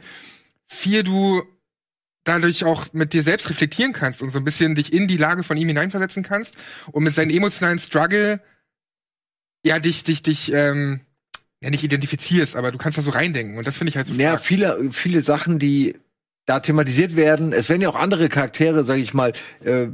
[0.68, 1.42] viel du
[2.24, 5.42] dadurch auch mit dir selbst reflektieren kannst und so ein bisschen dich in die Lage
[5.42, 6.54] von ihm hineinversetzen kannst
[6.92, 8.40] und mit seinem emotionalen Struggle
[9.66, 11.00] ja dich dich dich ähm,
[11.60, 14.14] ja nicht identifizierst, aber du kannst da so reindenken und das finde ich halt so
[14.14, 14.40] Ja, stark.
[14.44, 15.96] viele, viele Sachen, die
[16.46, 17.52] da thematisiert werden.
[17.52, 19.32] Es werden ja auch andere Charaktere, sage ich mal,
[19.64, 19.86] äh,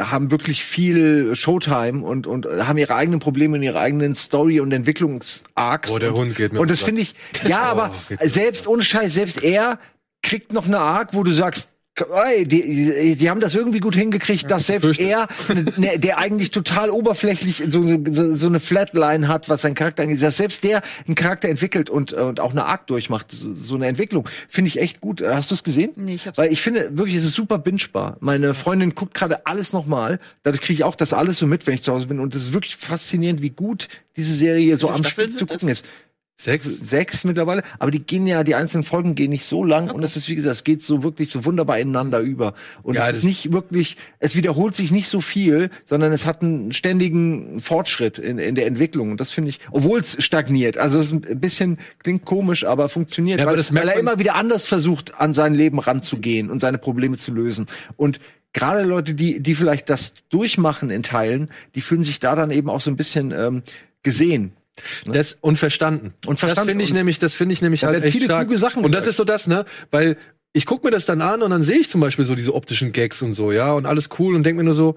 [0.00, 4.72] haben wirklich viel Showtime und und haben ihre eigenen Probleme und ihre eigenen Story und
[4.72, 5.90] Entwicklungsarcs.
[5.90, 7.14] Oh, der und, Hund geht mir Und das finde ich,
[7.46, 9.78] ja, aber geht's selbst ohne Scheiß, selbst er
[10.22, 14.50] kriegt noch eine Arc, wo du sagst, ey, die, die haben das irgendwie gut hingekriegt,
[14.50, 15.04] dass selbst fürchte.
[15.04, 15.28] er,
[15.76, 20.22] ne, der eigentlich total oberflächlich so, so, so eine Flatline hat, was sein Charakter angeht,
[20.22, 23.86] dass selbst der einen Charakter entwickelt und, und auch eine Arc durchmacht, so, so eine
[23.86, 25.22] Entwicklung, finde ich echt gut.
[25.22, 25.92] Hast du es gesehen?
[25.96, 28.16] Nee, ich hab's Weil ich finde wirklich, es ist super bingebar.
[28.20, 31.74] Meine Freundin guckt gerade alles nochmal, dadurch kriege ich auch das alles so mit, wenn
[31.74, 35.04] ich zu Hause bin und es ist wirklich faszinierend, wie gut diese Serie so am
[35.04, 35.84] Stück zu gucken ist
[36.42, 36.68] Sechs?
[36.82, 40.16] sechs mittlerweile, aber die gehen ja, die einzelnen Folgen gehen nicht so lang und es
[40.16, 42.54] ist, wie gesagt, es geht so wirklich so wunderbar ineinander über.
[42.82, 46.42] Und Ja, es ist nicht wirklich, es wiederholt sich nicht so viel, sondern es hat
[46.42, 49.12] einen ständigen Fortschritt in, in der Entwicklung.
[49.12, 50.78] Und das finde ich, obwohl es stagniert.
[50.78, 54.18] Also es ist ein bisschen, klingt komisch, aber funktioniert, Ja, aber weil, weil er immer
[54.18, 57.66] wieder anders versucht, an sein Leben ranzugehen und seine Probleme zu lösen.
[57.96, 58.18] Und
[58.52, 62.68] gerade Leute, die, die vielleicht das durchmachen in Teilen, die fühlen sich da dann eben
[62.68, 63.62] auch so ein bisschen ähm,
[64.02, 64.54] gesehen.
[65.06, 66.14] Das und verstanden.
[66.26, 66.66] Und verstanden.
[66.66, 68.46] Das finde ich nämlich, das finde ich nämlich halt echt viele stark.
[68.46, 69.08] kluge Sachen und das gesagt.
[69.10, 69.64] ist so das, ne?
[69.90, 70.16] Weil
[70.52, 72.92] ich guck mir das dann an und dann sehe ich zum Beispiel so diese optischen
[72.92, 74.96] Gags und so, ja, und alles cool und denk mir nur so,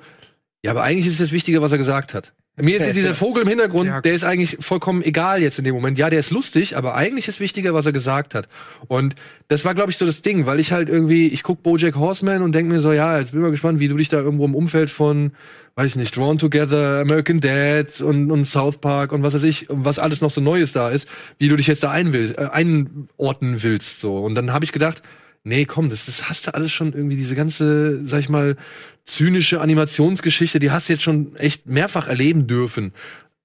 [0.63, 2.33] ja, aber eigentlich ist das Wichtige, was er gesagt hat.
[2.57, 5.99] Mir ist dieser Vogel im Hintergrund, der ist eigentlich vollkommen egal jetzt in dem Moment.
[5.99, 8.47] Ja, der ist lustig, aber eigentlich ist wichtiger, was er gesagt hat.
[8.87, 9.15] Und
[9.49, 12.41] das war, glaube ich, so das Ding, weil ich halt irgendwie, ich guck BoJack Horseman
[12.41, 14.45] und denk mir so, ja, jetzt bin ich mal gespannt, wie du dich da irgendwo
[14.45, 15.33] im Umfeld von,
[15.75, 19.65] weiß ich nicht, Drawn Together, American Dad und, und South Park und was weiß ich,
[19.69, 21.07] was alles noch so Neues da ist,
[21.37, 24.17] wie du dich jetzt da einwillst, äh, einordnen willst, so.
[24.17, 25.03] Und dann habe ich gedacht,
[25.43, 28.55] nee, komm, das, das hast du alles schon irgendwie, diese ganze, sag ich mal,
[29.03, 32.93] zynische Animationsgeschichte, die hast du jetzt schon echt mehrfach erleben dürfen.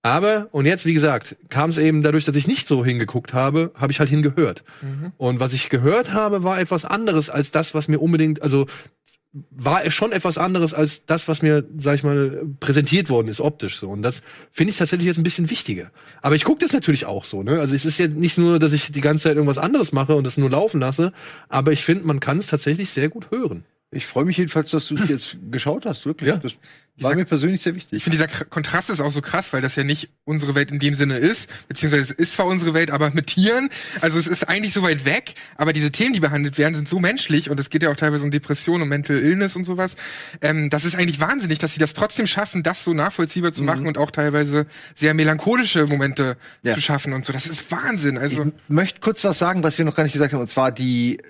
[0.03, 3.71] Aber, und jetzt, wie gesagt, kam es eben dadurch, dass ich nicht so hingeguckt habe,
[3.75, 4.64] habe ich halt hingehört.
[5.19, 8.66] Und was ich gehört habe, war etwas anderes als das, was mir unbedingt, also
[9.33, 13.40] war es schon etwas anderes als das, was mir, sag ich mal, präsentiert worden ist,
[13.40, 13.88] optisch so.
[13.88, 15.93] Und das finde ich tatsächlich jetzt ein bisschen wichtiger.
[16.21, 17.61] Aber ich gucke das natürlich auch so, ne?
[17.61, 20.25] Also es ist ja nicht nur, dass ich die ganze Zeit irgendwas anderes mache und
[20.25, 21.12] das nur laufen lasse,
[21.49, 23.64] aber ich finde, man kann es tatsächlich sehr gut hören.
[23.93, 26.31] Ich freue mich jedenfalls, dass du es jetzt geschaut hast, wirklich.
[26.31, 26.37] Ja.
[26.37, 26.55] Das
[27.02, 27.98] war mir persönlich sehr wichtig.
[27.98, 30.70] Ich finde, dieser K- Kontrast ist auch so krass, weil das ja nicht unsere Welt
[30.70, 33.68] in dem Sinne ist, beziehungsweise es ist zwar unsere Welt, aber mit Tieren.
[34.00, 37.00] Also es ist eigentlich so weit weg, aber diese Themen, die behandelt werden, sind so
[37.00, 39.96] menschlich und es geht ja auch teilweise um Depression und Mental Illness und sowas.
[40.42, 43.86] Ähm, das ist eigentlich wahnsinnig, dass sie das trotzdem schaffen, das so nachvollziehbar zu machen
[43.86, 46.74] und auch teilweise sehr melancholische Momente Ja.
[46.74, 47.32] zu schaffen und so.
[47.32, 48.18] Das ist Wahnsinn.
[48.18, 50.70] Also Ich möchte kurz was sagen, was wir noch gar nicht gesagt haben, und zwar
[50.72, 51.20] die,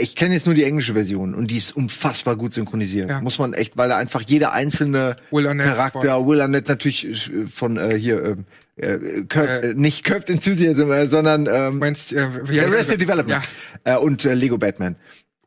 [0.00, 3.10] ich kenne jetzt nur die englische Version und die ist unfassbar gut synchronisiert.
[3.10, 3.20] Ja.
[3.20, 7.46] Muss man echt, weil da einfach jeder einzelne Will Arnett Charakter, Will Arnett natürlich äh,
[7.46, 8.44] von äh, hier, ähm,
[8.76, 13.00] äh, Curb, Äh, äh, nicht Curved Enthusiasm, äh, sondern ähm, meinst äh, wie Arrested?
[13.00, 13.42] Development
[13.84, 13.96] Ja.
[13.96, 14.96] äh, und äh, Lego Batman.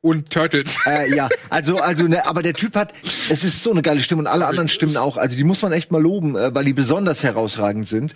[0.02, 0.76] Und Turtles.
[0.86, 2.92] Äh, ja, also, also, ne, aber der Typ hat,
[3.30, 5.16] es ist so eine geile Stimme und alle anderen Stimmen auch.
[5.16, 8.14] Also die muss man echt mal loben, äh, weil die besonders herausragend sind.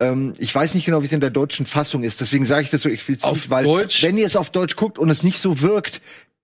[0.00, 2.70] Ähm, ich weiß nicht genau, wie es in der deutschen Fassung ist, deswegen sage ich
[2.70, 5.38] das so explizit, Auf weil Deutsch- wenn ihr es auf Deutsch guckt und es nicht
[5.38, 6.02] so wirkt,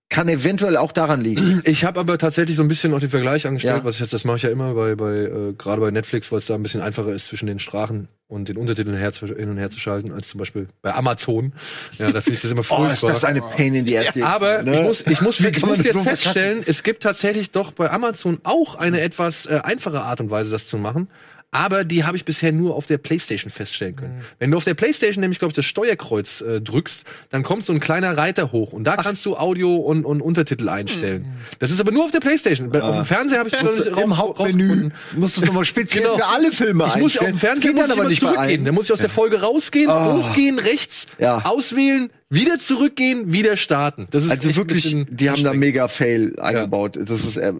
[0.08, 1.60] kann eventuell auch daran liegen.
[1.64, 3.84] Ich habe aber tatsächlich so ein bisschen auch den Vergleich angestellt, Ja.
[3.84, 6.38] was ich jetzt, das mache ich ja immer bei, bei äh, gerade bei Netflix, weil
[6.38, 9.58] es da ein bisschen einfacher ist, zwischen den Sprachen und den Untertiteln her, hin und
[9.58, 11.52] her zu schalten, als zum Beispiel bei Amazon.
[11.98, 12.92] Ja, da finde ich das immer Oh, furchtbar.
[12.92, 14.14] ist das eine Pain in the ass.
[14.14, 14.76] jedes Aber ne?
[14.76, 18.38] ich muss, ich muss, ich muss jetzt so feststellen, es gibt tatsächlich doch bei Amazon
[18.44, 21.08] auch eine etwas äh, einfache Art und Weise, das zu machen.
[21.52, 23.98] Aber die habe ich bisher nur auf der PlayStation feststellen Mhm.
[23.98, 24.20] können.
[24.40, 27.72] Wenn du auf der PlayStation nämlich, glaube ich, das Steuerkreuz äh, drückst, dann kommt so
[27.72, 31.26] ein kleiner Reiter hoch und da kannst du Audio und, und Untertitel einstellen.
[31.58, 32.70] Das ist aber nur auf der PlayStation.
[32.70, 36.02] Bei- Auf dem Fernseher habe ich du raus- Im Hauptmenü musst du es nochmal speziell
[36.04, 36.16] Genau.
[36.16, 37.32] für alle Filme Ich muss auf einstellen.
[37.34, 38.64] dem Fernseher Das geht muss dann ich aber nicht zurückgehen.
[38.64, 40.14] Dann muss ich aus der Folge rausgehen, Ah.
[40.14, 41.38] hochgehen, rechts, Ja.
[41.44, 44.08] auswählen, wieder zurückgehen, wieder starten.
[44.10, 46.98] Das ist Also wirklich, die haben da mega Fail eingebaut.
[47.00, 47.52] Das ist, äh,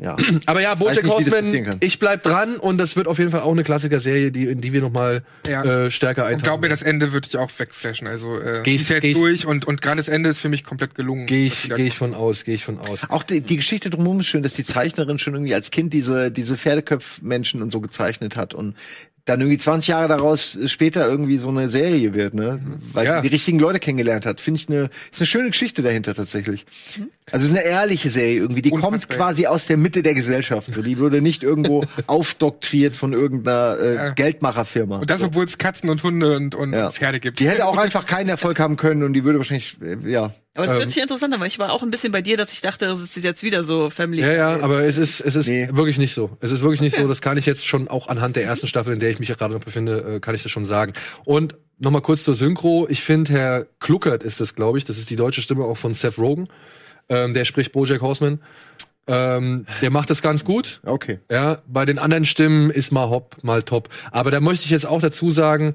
[0.00, 0.16] ja.
[0.46, 3.64] Aber ja, Bojack Horseman, ich bleib dran und das wird auf jeden Fall auch eine
[3.64, 5.64] Klassiker-Serie, die, in die wir noch mal Ja.
[5.64, 6.42] äh, stärker Und eintauchen.
[6.44, 8.06] glaub mir, das Ende würde ich auch wegflashen.
[8.06, 10.28] Also äh, Geh ich- ist ja geh jetzt ich- durch und, und gerade das Ende
[10.30, 11.26] ist für mich komplett gelungen.
[11.26, 13.00] Gehe ich, geh ich von aus, gehe ich von aus.
[13.08, 16.30] Auch die, die Geschichte drumherum ist schön, dass die Zeichnerin schon irgendwie als Kind diese,
[16.30, 18.76] diese Pferdeköpfmenschen und so gezeichnet hat und
[19.24, 22.60] dann irgendwie 20 Jahre daraus später irgendwie so eine Serie wird, ne?
[22.92, 23.16] Weil Ja.
[23.16, 24.40] sie die richtigen Leute kennengelernt hat.
[24.40, 26.66] Finde ich eine, ist eine schöne Geschichte dahinter tatsächlich.
[27.30, 28.62] Also es ist eine ehrliche Serie irgendwie.
[28.62, 29.16] Die kommt Unfassbar.
[29.16, 30.74] quasi aus der Mitte der Gesellschaft.
[30.74, 34.10] So, die würde nicht irgendwo aufdoktriert von irgendeiner äh, Ja.
[34.10, 34.98] Geldmacherfirma.
[34.98, 35.26] Und das, so.
[35.26, 36.90] obwohl es Katzen und Hunde und, und Ja.
[36.90, 37.38] Pferde gibt.
[37.38, 40.32] Die hätte auch einfach keinen Erfolg haben können und die würde wahrscheinlich, äh, ja.
[40.54, 40.80] Aber das Ähm.
[40.80, 42.86] hört sich interessant an, weil ich war auch ein bisschen bei dir, dass ich dachte,
[42.86, 44.20] das ist jetzt wieder so Family.
[44.20, 45.68] Ja, ja, aber es ist, es ist Nee.
[45.72, 46.36] wirklich nicht so.
[46.40, 47.08] Es ist wirklich nicht so.
[47.08, 49.34] Das kann ich jetzt schon auch anhand der ersten Staffel, in der ich mich ja
[49.34, 50.92] gerade noch befinde, äh, kann ich das schon sagen.
[51.24, 52.86] Und nochmal kurz zur Synchro.
[52.90, 54.84] Ich finde, Herr Kluckert ist das, glaube ich.
[54.84, 56.48] Das ist die deutsche Stimme auch von Seth Rogen.
[57.08, 58.40] Ähm, der spricht Bojack Horseman.
[59.08, 60.80] Ähm, der macht das ganz gut.
[60.84, 61.18] Okay.
[61.30, 63.88] Ja, bei den anderen Stimmen ist mal hopp, mal top.
[64.12, 65.74] Aber da möchte ich jetzt auch dazu sagen,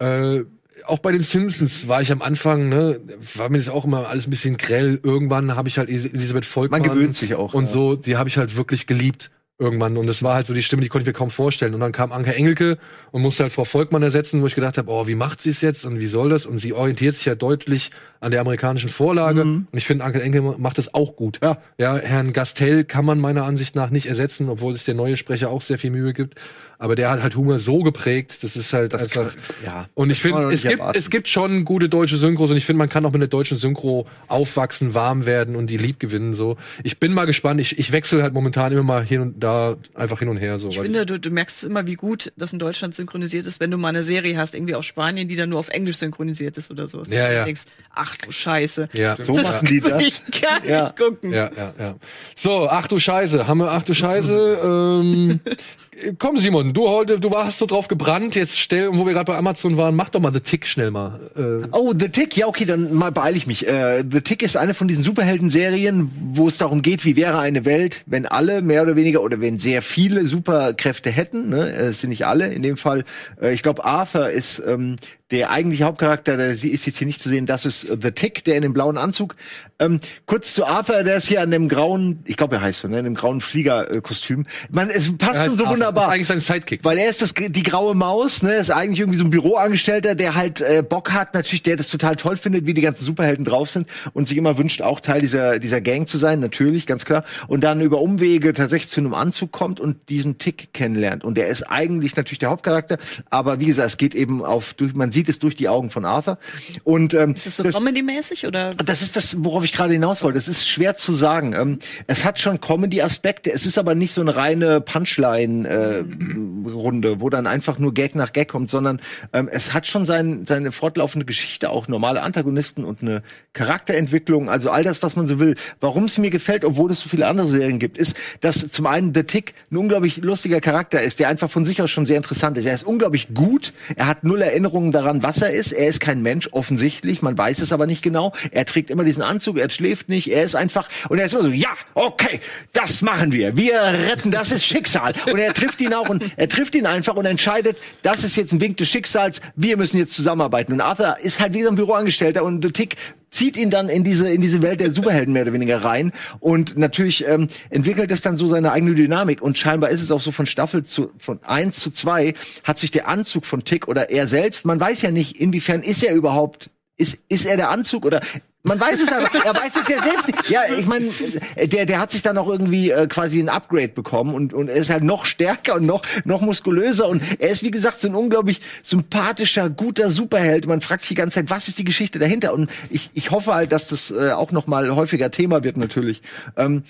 [0.00, 0.40] äh,
[0.86, 3.00] auch bei den Simpsons war ich am Anfang, ne,
[3.34, 5.00] war mir das auch immer alles ein bisschen grell.
[5.02, 7.70] Irgendwann habe ich halt Elis- Elisabeth Volkmann Man gewöhnt sich auch, und ja.
[7.70, 10.82] so, die habe ich halt wirklich geliebt irgendwann und das war halt so die Stimme,
[10.82, 12.78] die konnte ich mir kaum vorstellen und dann kam Anke Engelke
[13.10, 15.60] und musste halt Frau Volkmann ersetzen, wo ich gedacht habe, oh, wie macht sie es
[15.62, 19.42] jetzt und wie soll das und sie orientiert sich ja deutlich an der amerikanischen Vorlage
[19.42, 21.40] und ich finde Anke Engelke macht das auch gut.
[21.42, 21.58] Ja.
[21.76, 25.50] Ja, Herrn Gastel kann man meiner Ansicht nach nicht ersetzen, obwohl sich der neue Sprecher
[25.50, 26.38] auch sehr viel Mühe gibt.
[26.80, 29.32] Aber der hat halt Humor so geprägt, das ist halt Das einfach.
[29.34, 29.86] kann- ja.
[29.94, 30.98] Und ich kann finde, es nicht gibt, erwarten.
[30.98, 33.58] es gibt schon gute deutsche Synchros und ich finde, man kann auch mit der deutschen
[33.58, 36.34] Synchro aufwachsen, warm werden und die lieb gewinnen.
[36.34, 37.60] So, ich bin mal gespannt.
[37.60, 40.68] Ich, ich wechsle halt momentan immer mal hier und da einfach hin und her so.
[40.68, 43.76] Ich finde, du, du merkst immer, wie gut das in Deutschland synchronisiert ist, wenn du
[43.76, 46.86] mal eine Serie hast, irgendwie aus Spanien, die dann nur auf Englisch synchronisiert ist oder
[46.86, 47.02] so.
[47.08, 47.44] Ja, ja.
[47.44, 47.62] denkst,
[47.92, 48.88] ach du Scheiße.
[48.92, 50.00] ja, So Das machen die das.
[50.00, 50.90] ich gar nicht Ja.
[50.96, 51.32] gucken.
[51.32, 51.94] Ja, ja, ja.
[52.36, 54.58] So, ach du Scheiße, haben wir ach du Scheiße.
[54.64, 55.40] ähm,
[56.18, 58.34] komm Simon, du heute, du hast so drauf gebrannt.
[58.34, 61.20] Jetzt stell, wo wir gerade bei Amazon waren, mach doch mal The Tick schnell mal.
[61.36, 63.66] Äh, Oh, The Tick, ja, okay, dann mal beeile ich mich.
[63.66, 67.64] Äh, The Tick ist eine von diesen Superhelden-Serien, wo es darum geht, wie wäre eine
[67.64, 71.48] Welt, wenn alle mehr oder weniger oder wenn sehr viele Superkräfte hätten.
[71.48, 71.70] Ne?
[71.70, 72.48] Es sind nicht alle.
[72.48, 73.04] In dem Fall,
[73.40, 74.96] äh, ich glaube, Arthur ist ähm,
[75.30, 78.12] der eigentliche Hauptcharakter, der sie ist jetzt hier nicht zu sehen, das ist äh, The
[78.12, 79.36] Tick, der in dem blauen Anzug.
[79.78, 82.88] Ähm, kurz zu Arthur, der ist hier an dem grauen, ich glaube, er heißt so,
[82.88, 84.46] ne, in dem grauen Fliegerkostüm.
[84.70, 85.68] Man, es passt schon so Arthur.
[85.68, 86.04] wunderbar.
[86.04, 86.84] Das ist eigentlich sein Sidekick.
[86.84, 90.34] Weil er ist das, die graue Maus, ne, ist eigentlich irgendwie so ein Büroangestellter, der
[90.34, 93.70] halt äh, Bock hat, natürlich, der das total toll findet, wie die ganzen Superhelden drauf
[93.70, 97.24] sind und sich immer wünscht, auch Teil dieser, dieser Gang zu sein, natürlich, ganz klar.
[97.48, 101.22] Und dann über Umwege tatsächlich zu einem Anzug kommt und diesen Tick kennenlernt.
[101.22, 104.94] Und der ist eigentlich natürlich der Hauptcharakter, aber wie gesagt, es geht eben auf, durch,
[104.94, 106.38] man sieht es durch die Augen von Arthur.
[106.84, 108.70] Und ähm, Ist das so Comedy-mäßig oder?
[108.70, 110.38] das ist das, worauf ich gerade hinaus wollte.
[110.38, 111.54] Es ist schwer zu sagen.
[111.54, 113.52] Ähm, es hat schon Comedy-Aspekte.
[113.52, 118.48] Es ist aber nicht so eine reine Punchline-Runde, wo dann einfach nur Gag nach Gag
[118.48, 119.00] kommt, sondern
[119.32, 124.50] ähm, es hat schon sein, seine fortlaufende Geschichte, auch normale Antagonisten und eine Charakterentwicklung.
[124.50, 125.56] Also all das, was man so will.
[125.80, 129.14] Warum es mir gefällt, obwohl es so viele andere Serien gibt, ist, dass zum einen
[129.14, 132.58] The Tick ein unglaublich lustiger Charakter ist, der einfach von sich aus schon sehr interessant
[132.58, 132.66] ist.
[132.66, 133.72] Er ist unglaublich gut.
[133.96, 135.72] Er hat null Erinnerungen daran, was er ist.
[135.72, 137.22] Er ist kein Mensch, offensichtlich.
[137.22, 138.32] Man weiß es aber nicht genau.
[138.50, 140.30] Er trägt immer diesen Anzug, er schläft nicht.
[140.30, 142.40] Er ist einfach, und er ist immer so, ja, okay,
[142.72, 143.56] das machen wir.
[143.56, 145.14] Wir retten, das ist Schicksal.
[145.30, 148.52] Und er trifft ihn auch und er trifft ihn einfach und entscheidet, das ist jetzt
[148.52, 149.40] ein Wink des Schicksals.
[149.56, 150.72] Wir müssen jetzt zusammenarbeiten.
[150.72, 152.96] Und Arthur ist halt wie so ein Büroangestellter und The Tick
[153.30, 156.12] zieht ihn dann in diese in diese Welt der Superhelden mehr oder weniger rein.
[156.40, 159.42] Und natürlich ähm, entwickelt es dann so seine eigene Dynamik.
[159.42, 162.90] Und scheinbar ist es auch so von Staffel zu von eins zu zwei hat sich
[162.90, 166.70] der Anzug von Tick oder er selbst man weiß ja nicht inwiefern ist er überhaupt
[166.96, 168.20] ist ist er der Anzug oder
[168.64, 170.50] man weiß es aber, er weiß es ja selbst nicht.
[170.50, 171.10] Ja, ich meine,
[171.56, 174.76] der, der hat sich dann auch irgendwie äh, quasi ein Upgrade bekommen und, und er
[174.76, 178.14] ist halt noch stärker und noch, noch muskulöser und er ist, wie gesagt, so ein
[178.14, 180.66] unglaublich sympathischer, guter Superheld.
[180.66, 182.52] Man fragt sich die ganze Zeit, was ist die Geschichte dahinter?
[182.52, 186.22] Und ich, ich hoffe halt, dass das äh, auch noch mal häufiger Thema wird, natürlich.
[186.56, 186.82] Ähm,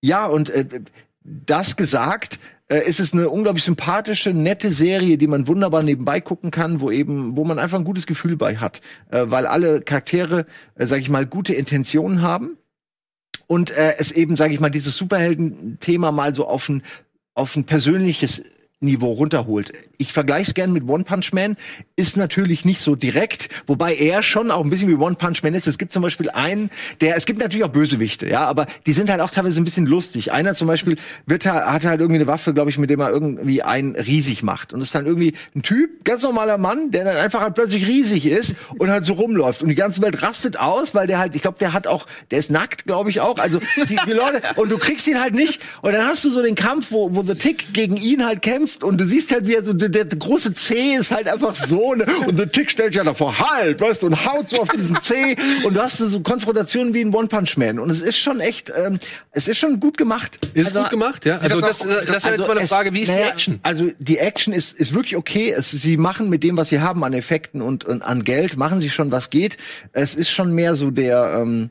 [0.00, 0.64] ja, und äh,
[1.22, 2.38] das gesagt,
[2.70, 6.90] äh, ist es eine unglaublich sympathische, nette Serie, die man wunderbar nebenbei gucken kann, wo
[6.90, 8.80] eben, wo man einfach ein gutes Gefühl bei hat,
[9.10, 12.56] äh, weil alle Charaktere, äh, sag ich mal, gute Intentionen haben
[13.46, 16.82] und äh, es eben, sag ich mal, dieses Superhelden-Thema mal so auf ein
[17.34, 18.42] auf ein persönliches
[18.82, 19.72] Niveau runterholt.
[19.98, 21.56] Ich vergleiche es gern mit One Punch Man,
[21.96, 25.52] ist natürlich nicht so direkt, wobei er schon auch ein bisschen wie One Punch Man
[25.52, 25.66] ist.
[25.66, 26.70] Es gibt zum Beispiel einen,
[27.02, 29.84] der, es gibt natürlich auch Bösewichte, ja, aber die sind halt auch teilweise ein bisschen
[29.84, 30.32] lustig.
[30.32, 33.10] Einer zum Beispiel wird, ha- hat halt irgendwie eine Waffe, glaube ich, mit dem er
[33.10, 34.72] irgendwie einen riesig macht.
[34.72, 38.24] Und ist dann irgendwie ein Typ, ganz normaler Mann, der dann einfach halt plötzlich riesig
[38.24, 39.62] ist und halt so rumläuft.
[39.62, 42.38] Und die ganze Welt rastet aus, weil der halt, ich glaube, der hat auch, der
[42.38, 43.36] ist nackt, glaube ich auch.
[43.38, 45.60] Also die, die Leute, und du kriegst ihn halt nicht.
[45.82, 48.69] Und dann hast du so den Kampf, wo, wo The Tick gegen ihn halt kämpft
[48.82, 51.94] und du siehst halt, wie er so, der, der große C ist halt einfach so,
[51.94, 52.06] ne?
[52.26, 55.00] Und The Tick stellt sich ja davor, halt, weißt du, und haut so auf diesen
[55.00, 55.36] C.
[55.64, 57.78] Und du hast so, so Konfrontationen wie in One Punch Man.
[57.78, 58.98] Und es ist schon echt, ähm,
[59.32, 60.38] es ist schon gut gemacht.
[60.54, 61.38] ist Also- gut gemacht, ja.
[61.38, 63.30] Also das, das das, das ist ja jetzt mal eine Frage, wie ist naja, die
[63.32, 63.60] Action?
[63.62, 65.52] Also die Action ist, ist wirklich okay.
[65.56, 68.80] Es, sie machen mit dem, was sie haben an Effekten und, und an Geld, machen
[68.80, 69.56] sie schon, was geht.
[69.92, 71.70] Es ist schon mehr so der, ähm,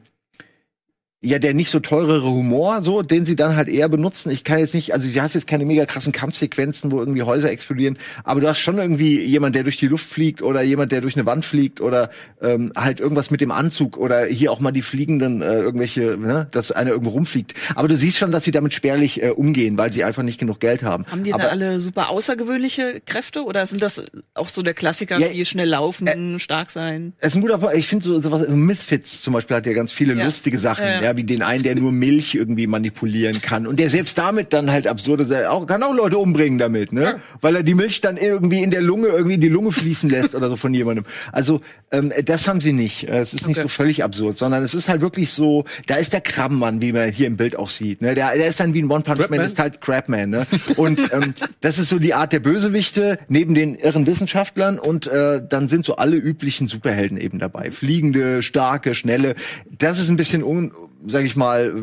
[1.22, 4.32] ja, der nicht so teurere Humor, so, den sie dann halt eher benutzen.
[4.32, 7.52] Ich kann jetzt nicht, also sie hast jetzt keine mega krassen Kampfsequenzen, wo irgendwie Häuser
[7.52, 11.02] explodieren, aber du hast schon irgendwie jemand, der durch die Luft fliegt oder jemand, der
[11.02, 12.10] durch eine Wand fliegt oder
[12.42, 16.48] ähm, halt irgendwas mit dem Anzug oder hier auch mal die fliegenden äh, irgendwelche, ne,
[16.52, 17.54] dass einer irgendwo rumfliegt.
[17.76, 20.62] Aber du siehst schon, dass sie damit spärlich äh, umgehen, weil sie einfach nicht genug
[20.62, 21.06] Geld haben.
[21.08, 24.02] Haben die aber, da alle super außergewöhnliche Kräfte oder sind das
[24.36, 27.12] auch so der Klassiker, Ja, äh, wie schnell laufen, stark sein?
[27.18, 27.76] Es ist ein guter Punkt.
[27.76, 30.24] Ich finde so sowas, Misfits zum Beispiel hat ja ganz viele Ja.
[30.24, 31.09] lustige Sachen, Ja, ja.
[31.12, 31.18] Ja.
[31.18, 34.88] wie den einen, der nur Milch irgendwie manipulieren kann und der selbst damit dann halt
[34.88, 37.20] absurde, auch kann auch Leute umbringen damit, ne?
[37.42, 40.36] Weil er die Milch dann irgendwie in der Lunge irgendwie in die Lunge fließen lässt
[40.36, 41.06] oder so von jemandem.
[41.32, 43.08] Also ähm, das haben sie nicht.
[43.08, 43.64] Äh, Es ist nicht Okay.
[43.64, 45.66] so völlig absurd, sondern es ist halt wirklich so.
[45.88, 48.02] Da ist der Krabbenmann, wie man hier im Bild auch sieht.
[48.02, 48.16] Ne?
[48.16, 49.46] Der, der ist dann wie ein One Punch Man, Crabman?
[49.46, 50.30] ist halt Crabman.
[50.30, 50.46] Ne?
[50.76, 55.42] Und ähm, das ist so die Art der Bösewichte neben den irren Wissenschaftlern und äh,
[55.48, 57.72] dann sind so alle üblichen Superhelden eben dabei.
[57.72, 59.36] Fliegende, starke, schnelle.
[59.78, 60.72] Das ist ein bisschen un,
[61.08, 61.74] sag ich mal,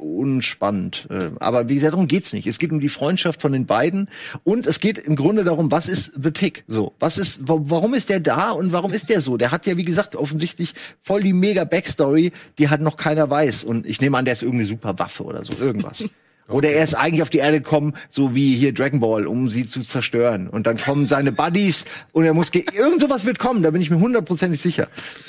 [0.00, 1.06] unspannend.
[1.10, 2.46] Äh, Aber wie gesagt, darum geht's nicht.
[2.46, 4.08] Es geht um die Freundschaft von den beiden
[4.44, 6.64] und es geht im Grunde darum, was ist The Tick?
[6.66, 9.36] So, was ist, wa- warum ist der da und warum ist der so?
[9.36, 13.64] Der hat ja, wie gesagt, offensichtlich voll die mega Backstory, die halt noch keiner weiß.
[13.64, 16.04] Und ich nehme an, der ist irgendeine super Waffe oder so, irgendwas.
[16.48, 19.66] Oder er ist eigentlich auf die Erde gekommen, so wie hier Dragon Ball, um sie
[19.66, 20.48] zu zerstören.
[20.48, 23.82] Und dann kommen seine Buddies und er muss ge irgend sowas wird kommen, da bin
[23.82, 24.88] ich mir hundertprozentig sicher.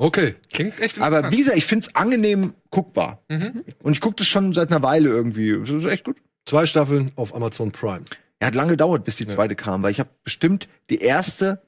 [0.00, 0.36] Okay.
[0.52, 3.20] Klingt echt Aber wie gesagt, ich find's angenehm guckbar.
[3.28, 3.64] Mhm.
[3.82, 5.58] Und ich gucke das schon seit einer Weile irgendwie.
[5.58, 6.16] Das ist echt gut.
[6.46, 8.04] Zwei Staffeln auf Amazon Prime.
[8.38, 11.60] Er hat lange gedauert, bis die zweite kam, weil ich habe bestimmt die erste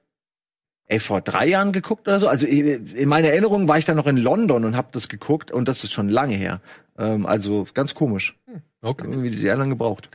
[0.86, 2.28] ey, vor drei Jahren geguckt oder so.
[2.28, 5.68] Also in meiner Erinnerung war ich dann noch in London und habe das geguckt und
[5.68, 6.60] das ist schon lange her.
[6.98, 8.36] Ähm, also ganz komisch.
[8.82, 9.04] Okay.
[9.04, 10.08] Irgendwie sehr lange gebraucht.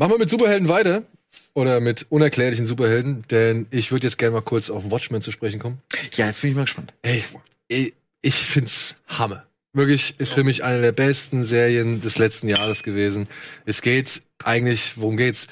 [0.00, 1.02] Machen wir mit Superhelden weiter.
[1.54, 5.58] Oder mit unerklärlichen Superhelden, denn ich würde jetzt gerne mal kurz auf Watchmen zu sprechen
[5.58, 5.82] kommen.
[6.14, 6.94] Ja, jetzt bin ich mal gespannt.
[7.02, 7.22] Ey,
[7.66, 7.92] ich,
[8.22, 9.44] ich find's Hammer.
[9.74, 13.28] Wirklich ist für mich eine der besten Serien des letzten Jahres gewesen.
[13.66, 15.48] Es geht eigentlich, worum geht's?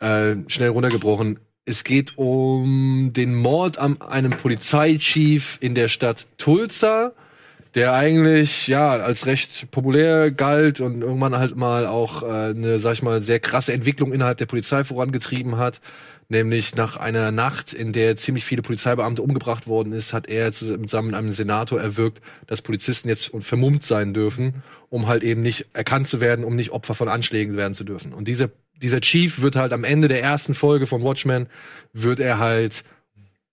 [0.00, 1.38] Äh, schnell runtergebrochen.
[1.66, 7.12] Es geht um den Mord an einem Polizeichief in der Stadt Tulsa,
[7.74, 12.94] der eigentlich ja als recht populär galt und irgendwann halt mal auch äh, eine, sag
[12.94, 15.80] ich mal, sehr krasse Entwicklung innerhalb der Polizei vorangetrieben hat.
[16.28, 21.08] Nämlich nach einer Nacht, in der ziemlich viele Polizeibeamte umgebracht worden ist, hat er zusammen
[21.08, 26.06] mit einem Senator erwirkt, dass Polizisten jetzt vermummt sein dürfen, um halt eben nicht erkannt
[26.06, 28.12] zu werden, um nicht Opfer von Anschlägen werden zu dürfen.
[28.12, 28.48] Und dieser,
[28.80, 31.48] dieser Chief wird halt am Ende der ersten Folge von Watchmen,
[31.92, 32.84] wird er halt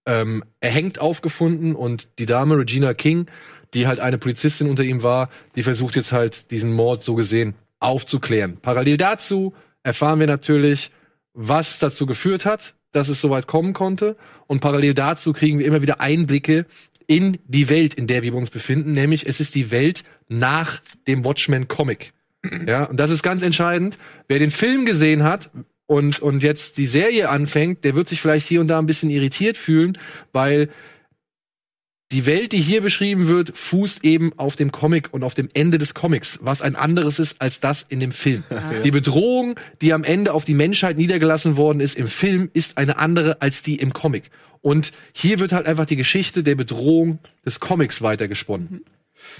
[0.05, 3.25] ähm, erhängt aufgefunden und die Dame Regina King,
[3.73, 7.55] die halt eine Polizistin unter ihm war, die versucht jetzt halt diesen Mord so gesehen
[7.79, 8.57] aufzuklären.
[8.61, 9.53] Parallel dazu
[9.83, 10.91] erfahren wir natürlich,
[11.33, 14.17] was dazu geführt hat, dass es soweit kommen konnte.
[14.47, 16.65] Und parallel dazu kriegen wir immer wieder Einblicke
[17.05, 18.91] in die Welt, in der wir uns befinden.
[18.93, 22.13] Nämlich, es ist die Welt nach dem Watchmen-Comic.
[22.67, 23.97] Ja, und das ist ganz entscheidend.
[24.27, 25.49] Wer den Film gesehen hat
[25.85, 29.09] und, und jetzt die Serie anfängt, der wird sich vielleicht hier und da ein bisschen
[29.09, 29.97] irritiert fühlen,
[30.33, 30.69] weil
[32.11, 35.77] die Welt, die hier beschrieben wird, fußt eben auf dem Comic und auf dem Ende
[35.77, 38.43] des Comics, was ein anderes ist als das in dem Film.
[38.85, 42.97] Die Bedrohung, die am Ende auf die Menschheit niedergelassen worden ist im Film, ist eine
[42.97, 44.29] andere als die im Comic.
[44.61, 48.85] Und hier wird halt einfach die Geschichte der Bedrohung des Comics weitergesponnen.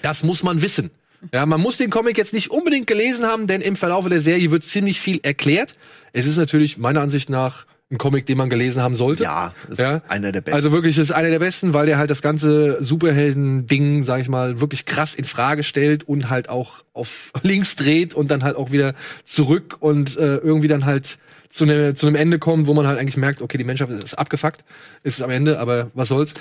[0.02, 0.92] Das muss man wissen.
[1.34, 4.52] Ja, man muss den Comic jetzt nicht unbedingt gelesen haben, denn im Verlauf der Serie
[4.52, 5.76] wird ziemlich viel erklärt.
[6.14, 9.24] Es ist natürlich meiner Ansicht nach ein Comic, den man gelesen haben sollte.
[9.24, 10.02] Ja, ist Ja.
[10.10, 10.56] einer der besten.
[10.56, 14.60] Also wirklich, ist einer der besten, weil der halt das ganze Superhelden-Ding, sag ich mal,
[14.60, 18.72] wirklich krass in Frage stellt und halt auch auf links dreht und dann halt auch
[18.72, 18.94] wieder
[19.26, 21.18] zurück und äh, irgendwie dann halt
[21.50, 24.18] zu, ne, zu einem Ende kommt, wo man halt eigentlich merkt, okay, die Menschheit ist
[24.18, 24.64] abgefuckt,
[25.04, 26.34] ist es am Ende, aber was soll's.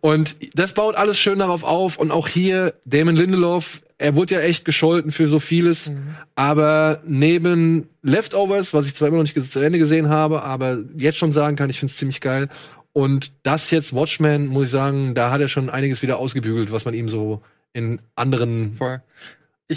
[0.00, 4.40] Und das baut alles schön darauf auf und auch hier Damon Lindelof, er wurde ja
[4.40, 5.90] echt gescholten für so vieles,
[6.34, 11.18] aber neben Leftovers, was ich zwar immer noch nicht zu Ende gesehen habe, aber jetzt
[11.18, 12.48] schon sagen kann, ich find's ziemlich geil.
[12.92, 16.84] Und das jetzt Watchmen, muss ich sagen, da hat er schon einiges wieder ausgebügelt, was
[16.84, 17.42] man ihm so
[17.72, 19.00] in anderen Voll.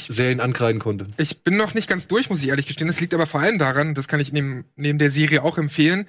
[0.04, 1.08] Serien ankreiden konnte.
[1.18, 2.88] Ich bin noch nicht ganz durch, muss ich ehrlich gestehen.
[2.88, 6.06] Das liegt aber vor allem daran, das kann ich neben, neben der Serie auch empfehlen,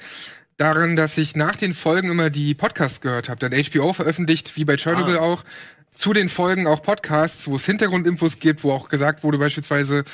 [0.56, 3.48] daran, dass ich nach den Folgen immer die Podcasts gehört habe.
[3.48, 5.44] Denn HBO veröffentlicht, wie bei Chernobyl auch,
[5.96, 10.04] zu den Folgen auch Podcasts, wo es Hintergrundinfos gibt, wo auch gesagt wurde beispielsweise,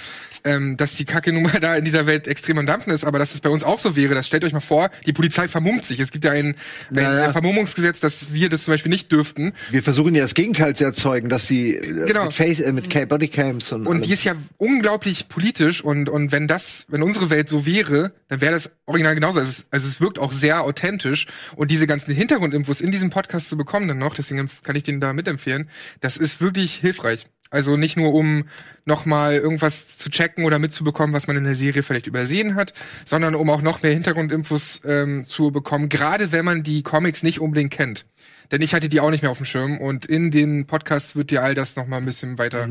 [0.44, 3.40] ähm, dass die Kacke-Nummer da in dieser Welt extrem am Dampfen ist, aber dass es
[3.40, 4.14] bei uns auch so wäre.
[4.14, 6.00] Das stellt euch mal vor, die Polizei vermummt sich.
[6.00, 6.54] Es gibt ja ein,
[6.90, 7.32] ein Ja, ja.
[7.32, 9.52] Vermummungsgesetz, dass wir das zum Beispiel nicht dürften.
[9.70, 12.24] wir versuchen ja das Gegenteil zu erzeugen, dass sie äh, Genau.
[12.24, 16.08] mit, Face, äh, mit Ca- Bodycams und, Und allem- die ist ja unglaublich politisch und,
[16.08, 19.40] und wenn das, wenn unsere Welt so wäre, dann wäre das original genauso.
[19.40, 21.26] Also es, also es wirkt auch sehr authentisch
[21.56, 25.00] und diese ganzen Hintergrundinfos in diesem Podcast zu bekommen dann noch, deswegen kann ich den
[25.00, 25.68] da mitempfehlen,
[26.00, 27.26] das ist wirklich hilfreich.
[27.52, 28.44] Also nicht nur um
[28.86, 32.72] nochmal irgendwas zu checken oder mitzubekommen, was man in der Serie vielleicht übersehen hat,
[33.04, 37.40] sondern um auch noch mehr Hintergrundinfos ähm, zu bekommen, gerade wenn man die Comics nicht
[37.40, 38.06] unbedingt kennt.
[38.50, 41.30] Denn ich hatte die auch nicht mehr auf dem Schirm und in den Podcasts wird
[41.30, 42.66] dir all das nochmal ein bisschen weiter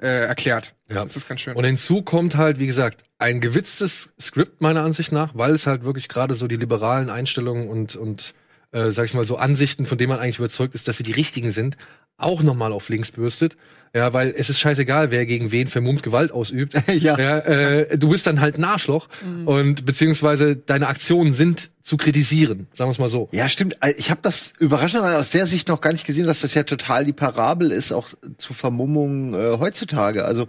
[0.00, 0.74] äh, erklärt.
[0.88, 1.04] Ja.
[1.04, 1.56] Das ist ganz schön.
[1.56, 5.82] Und hinzu kommt halt, wie gesagt, ein gewitztes Skript meiner Ansicht nach, weil es halt
[5.82, 8.34] wirklich gerade so die liberalen Einstellungen und, und
[8.72, 11.12] äh, sag ich mal, so Ansichten, von denen man eigentlich überzeugt ist, dass sie die
[11.12, 11.76] richtigen sind,
[12.18, 13.56] auch nochmal auf links bürstet.
[13.94, 16.74] Ja, weil es ist scheißegal, wer gegen wen vermummt Gewalt ausübt.
[16.92, 17.16] Ja.
[17.16, 19.08] äh, du bist dann halt ein Arschloch
[19.46, 23.28] und beziehungsweise deine Aktionen sind zu kritisieren, sagen wir es mal so.
[23.32, 23.78] Ja, stimmt.
[23.80, 26.64] Äh, Ich habe das überraschenderweise aus der Sicht noch gar nicht gesehen, dass das ja
[26.64, 30.24] total die Parabel ist, auch zu Vermummung äh, heutzutage.
[30.26, 30.46] Also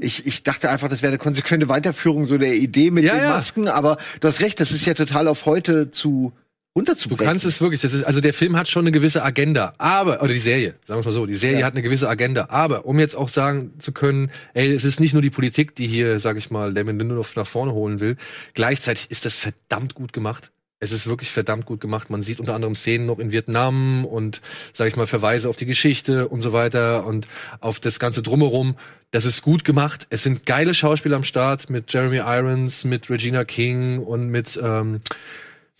[0.00, 3.22] ich, ich dachte einfach, das wäre eine konsequente Weiterführung so der Idee mit Ja, den
[3.22, 3.28] ja.
[3.30, 6.32] Masken, aber du hast recht, das ist ja total auf heute zu
[6.72, 7.26] Du runterzubrechen.
[7.26, 10.32] kannst es wirklich, das ist, also der Film hat schon eine gewisse Agenda, aber, oder
[10.32, 11.66] die Serie, sagen wir mal so, die Serie Ja.
[11.66, 15.12] hat eine gewisse Agenda, aber um jetzt auch sagen zu können, ey, es ist nicht
[15.12, 18.16] nur die Politik, die hier, sag ich mal, Damon Lindelof nach vorne holen will,
[18.54, 20.52] gleichzeitig ist das verdammt gut gemacht.
[20.78, 22.08] Es ist wirklich verdammt gut gemacht.
[22.08, 24.40] Man sieht unter anderem Szenen noch in Vietnam und,
[24.72, 27.26] sag ich mal, Verweise auf die Geschichte und so weiter und
[27.60, 28.76] auf das ganze Drumherum.
[29.10, 30.06] Das ist gut gemacht.
[30.08, 35.00] Es sind geile Schauspieler am Start mit Jeremy Irons, mit Regina King und mit, ähm,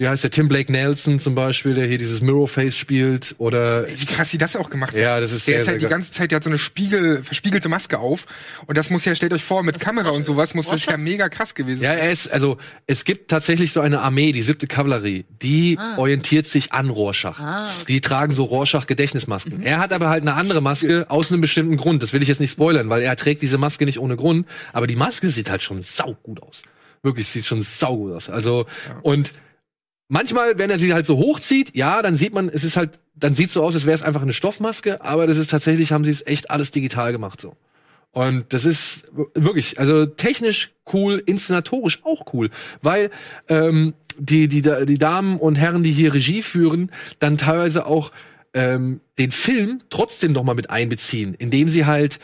[0.01, 4.07] wie heißt der, Tim Blake Nelson zum Beispiel, der hier dieses Mirrorface spielt oder Wie
[4.07, 5.03] krass sie das auch gemacht haben.
[5.03, 6.59] Ja, das ist Der sehr, ist halt sehr die ganze Zeit, der hat so eine
[6.59, 8.25] Spiegel, verspiegelte Maske auf.
[8.65, 11.29] Und das muss ja, stellt euch vor, mit Kamera und sowas muss das ja mega
[11.29, 15.27] krass gewesen Ja, er ist, also es gibt tatsächlich so eine Armee, die siebte Kavallerie,
[15.43, 17.39] die orientiert sich an Rorschach.
[17.39, 17.85] Ah, okay.
[17.89, 19.63] Die tragen so Rorschach-Gedächtnismasken.
[19.63, 22.03] Er hat aber halt eine andere Maske aus einem bestimmten Grund.
[22.03, 24.47] Das will ich jetzt nicht spoilern, weil er trägt diese Maske nicht ohne Grund.
[24.73, 26.63] Aber die Maske sieht halt schon saugut aus.
[27.03, 28.31] Wirklich, sieht schon saugut aus.
[28.31, 28.65] Also,
[29.03, 29.35] und
[30.11, 33.35] manchmal, wenn er sie halt so hochzieht, ja, dann sieht man, es ist halt, dann
[33.35, 36.11] sieht so aus, als wäre es einfach eine Stoffmaske, aber das ist tatsächlich, haben sie
[36.11, 37.57] es echt alles digital gemacht so.
[38.13, 42.51] Und das ist wirklich, also technisch cool, inszenatorisch auch cool,
[42.83, 43.11] weil
[43.49, 46.91] ähm, die, die, die Damen und Herren, die hier Regie führen,
[47.21, 48.11] dann teilweise auch
[48.53, 52.19] ähm, den Film trotzdem noch mal mit einbeziehen, indem sie halt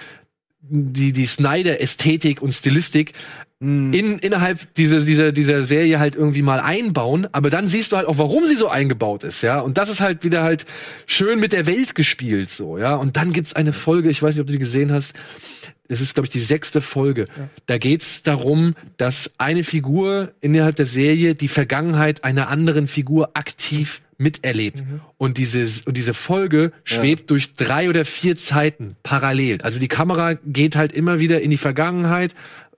[0.61, 3.13] die, die Snyder-Ästhetik und Stilistik
[3.59, 8.07] in, innerhalb dieser, dieser, dieser Serie halt irgendwie mal einbauen, aber dann siehst du halt
[8.07, 9.61] auch, warum sie so eingebaut ist, ja.
[9.61, 10.67] Und das ist halt wieder halt
[11.07, 12.97] schön mit der Welt gespielt, so, ja.
[12.97, 15.15] Und dann gibt's eine Folge, ich weiß nicht, ob du die gesehen hast,
[15.89, 17.27] das ist, glaube ich, die sechste Folge.
[17.67, 24.03] Da geht's darum, dass eine Figur innerhalb der Serie die Vergangenheit einer anderen Figur aktiv
[24.19, 24.83] miterlebt.
[25.17, 29.63] Und diese, und diese Folge schwebt durch drei oder vier Zeiten parallel.
[29.63, 32.35] Also die Kamera geht halt immer wieder in die Vergangenheit,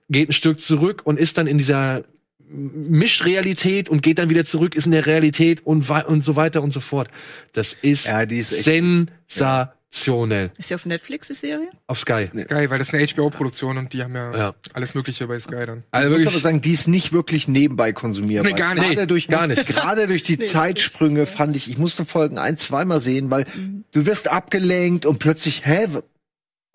[0.09, 2.03] geht ein Stück zurück und ist dann in dieser
[2.51, 6.71] Mischrealität und geht dann wieder zurück, ist in der Realität und, und so weiter und
[6.73, 7.09] so fort.
[7.53, 10.51] Das ist, Ja, die ist echt- sensationell.
[10.57, 11.69] Ist ja auf Netflix die Serie?
[11.87, 12.29] Auf Sky.
[12.47, 14.55] Geil, weil das ist eine HBO-Produktion und die haben ja, Ja.
[14.73, 15.83] alles Mögliche bei Sky dann.
[15.91, 18.51] Also Ich muss aber sagen, die ist nicht wirklich nebenbei konsumierbar.
[18.51, 18.89] Nee, gar nicht.
[18.89, 19.65] Gerade durch, Gar nicht.
[19.67, 23.45] Gerade durch die Zeitsprünge fand ich, ich musste Folgen ein, zweimal sehen, weil
[23.91, 25.87] du wirst abgelenkt und plötzlich, hä,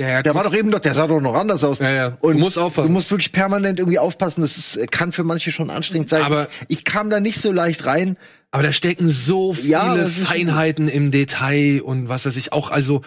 [0.01, 1.79] Ja, ja, der war doch eben doch, der sah doch noch anders aus.
[1.79, 2.19] Ja, ja.
[2.21, 2.89] Und Du musst aufpassen.
[2.89, 4.41] Du musst wirklich permanent irgendwie aufpassen.
[4.43, 6.23] Das ist, kann für manche schon anstrengend sein.
[6.23, 8.17] Aber- ich, ich kam da nicht so leicht rein.
[8.55, 13.03] Aber da stecken so viele Ja, Feinheiten im Detail und was weiß ich, auch also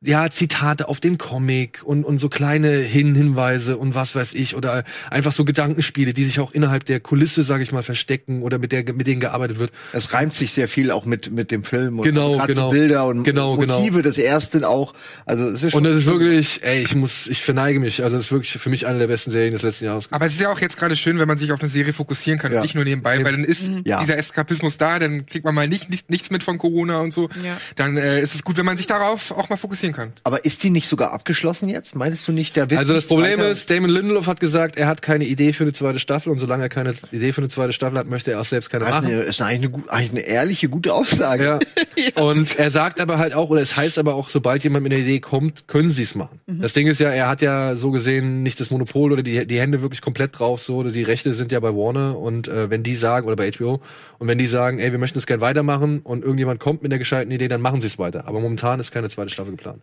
[0.00, 4.54] ja, Zitate auf den Comic und, und so kleine Hin Hinweise und was weiß ich
[4.54, 8.58] oder einfach so Gedankenspiele, die sich auch innerhalb der Kulisse, sage ich mal, verstecken oder
[8.58, 9.72] mit der mit denen gearbeitet wird.
[9.92, 12.70] Es reimt sich sehr viel auch mit mit dem Film und Genau, genau.
[12.70, 13.80] Bilder und Genau, genau.
[13.80, 14.02] Motive.
[14.02, 14.94] Das erste auch.
[15.26, 18.04] Also es ist schon Und das ist wirklich, ey, ich muss, ich verneige mich.
[18.04, 20.06] Also das ist wirklich für mich eine der besten Serien des letzten Jahres.
[20.12, 22.38] Aber es ist ja auch jetzt gerade schön, wenn man sich auf eine Serie fokussieren
[22.38, 22.58] kann Ja.
[22.58, 23.98] und nicht nur nebenbei, weil dann ist Ja.
[24.00, 27.28] dieser Eskapismus da, dann kriegt man mal nicht, nicht, nichts mit von Corona und so.
[27.44, 27.56] Ja.
[27.76, 30.12] Dann äh, ist es gut, wenn man sich darauf auch mal fokussieren kann.
[30.24, 31.94] Aber ist die nicht sogar abgeschlossen jetzt?
[31.94, 32.56] Meinst du nicht?
[32.56, 35.52] Der wird Also das Problem weiter- ist, Damon Lindelof hat gesagt, er hat keine Idee
[35.52, 38.30] für eine zweite Staffel und solange er keine Idee für eine zweite Staffel hat, möchte
[38.32, 39.12] er auch selbst keine Das ist, machen.
[39.14, 41.58] eine, ist eigentlich, eine, eigentlich eine ehrliche, gute Aussage.
[42.14, 42.22] Ja.
[42.22, 45.02] Und er sagt aber halt auch, oder es heißt aber auch, sobald jemand mit einer
[45.02, 46.38] Idee kommt, können sie es machen.
[46.46, 49.58] Das Ding ist ja, er hat ja so gesehen nicht das Monopol oder die, die
[49.58, 52.84] Hände wirklich komplett drauf, so, oder die Rechte sind ja bei Warner und äh, wenn
[52.84, 53.80] die sagen, oder bei HBO,
[54.18, 56.98] und wenn die sagen, ey, wir möchten es gerne weitermachen und irgendjemand kommt mit einer
[56.98, 58.26] gescheiten Idee, dann machen sie es weiter.
[58.26, 59.82] Aber momentan ist keine zweite Staffel geplant.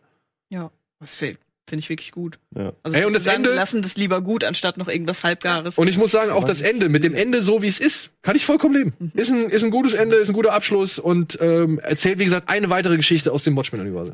[0.49, 0.69] Ja.
[0.99, 1.39] Was fehlt?
[1.67, 2.37] Finde ich wirklich gut.
[2.55, 2.73] Ja.
[2.83, 5.79] Also Ey, und das sagen, Ende- wir lassen das lieber gut, anstatt noch irgendwas Halbgares.
[5.79, 8.35] Und ich muss sagen, auch das Ende, mit dem Ende so wie es ist, kann
[8.35, 9.11] ich vollkommen leben.
[9.15, 12.49] Ist, ein, ist ein gutes Ende, ist ein guter Abschluss und ähm, erzählt, wie gesagt,
[12.49, 14.13] eine weitere Geschichte aus dem Watchmen-Universum.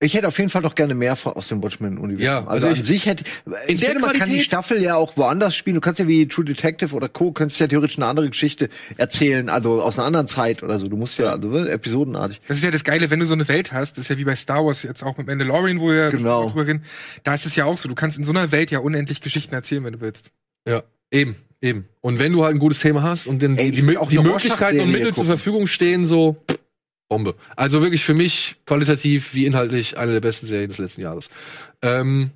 [0.00, 2.20] Ich hätte auf jeden Fall noch gerne mehr aus dem Watchmen-Universum.
[2.22, 4.44] Ja, also, also an ich- sich hätte In ich der finde, man kann die Qualität-
[4.44, 5.76] Staffel ja auch woanders spielen.
[5.76, 7.32] Du kannst ja wie True Detective oder Co.
[7.32, 8.68] könntest ja theoretisch eine andere Geschichte
[8.98, 10.88] erzählen, also aus einer anderen Zeit oder so.
[10.88, 12.40] Du musst ja, also ne, episodenartig.
[12.48, 14.24] Das ist ja das Geile, wenn du so eine Welt hast, das ist ja wie
[14.24, 16.50] bei Star Wars jetzt auch mit Mandalorian, wo wir Genau.
[16.50, 16.82] drüber reden.
[17.22, 19.54] Da ist es ja auch so, du kannst in so einer Welt ja unendlich Geschichten
[19.54, 20.32] erzählen, wenn du willst.
[20.68, 20.82] Ja,
[21.12, 21.88] eben, eben.
[22.02, 24.28] Und wenn du halt ein gutes Thema hast und den, Ey, die, auch die eine
[24.28, 25.24] Möglichkeiten und Mittel zur.
[25.24, 26.58] Verfügung stehen, so pff,
[27.14, 27.36] Bombe.
[27.54, 31.30] Also wirklich für mich qualitativ wie inhaltlich eine der besten Serien des letzten Jahres.
[31.80, 32.30] Ähm,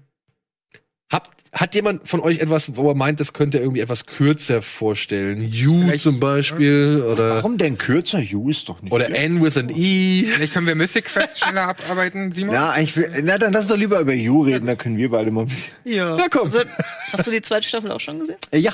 [1.10, 4.62] habt, hat jemand von euch etwas, wo er meint, das könnte er irgendwie etwas kürzer
[4.62, 5.40] vorstellen?
[5.50, 8.20] You Vielleicht, zum Beispiel oder Warum denn kürzer?
[8.20, 8.92] You ist doch nicht.
[8.92, 10.24] oder N with an E.
[10.26, 12.54] Vielleicht können wir Mythic Fest schneller abarbeiten, Simon?
[12.54, 15.30] ja, ich will, na dann lass doch lieber über You reden, da können wir beide
[15.32, 15.72] mal ein bisschen.
[15.84, 16.16] ja.
[16.16, 16.42] Ja, komm.
[16.44, 16.60] Also,
[17.12, 18.36] hast du die zweite Staffel auch schon gesehen?
[18.52, 18.72] Äh, ja.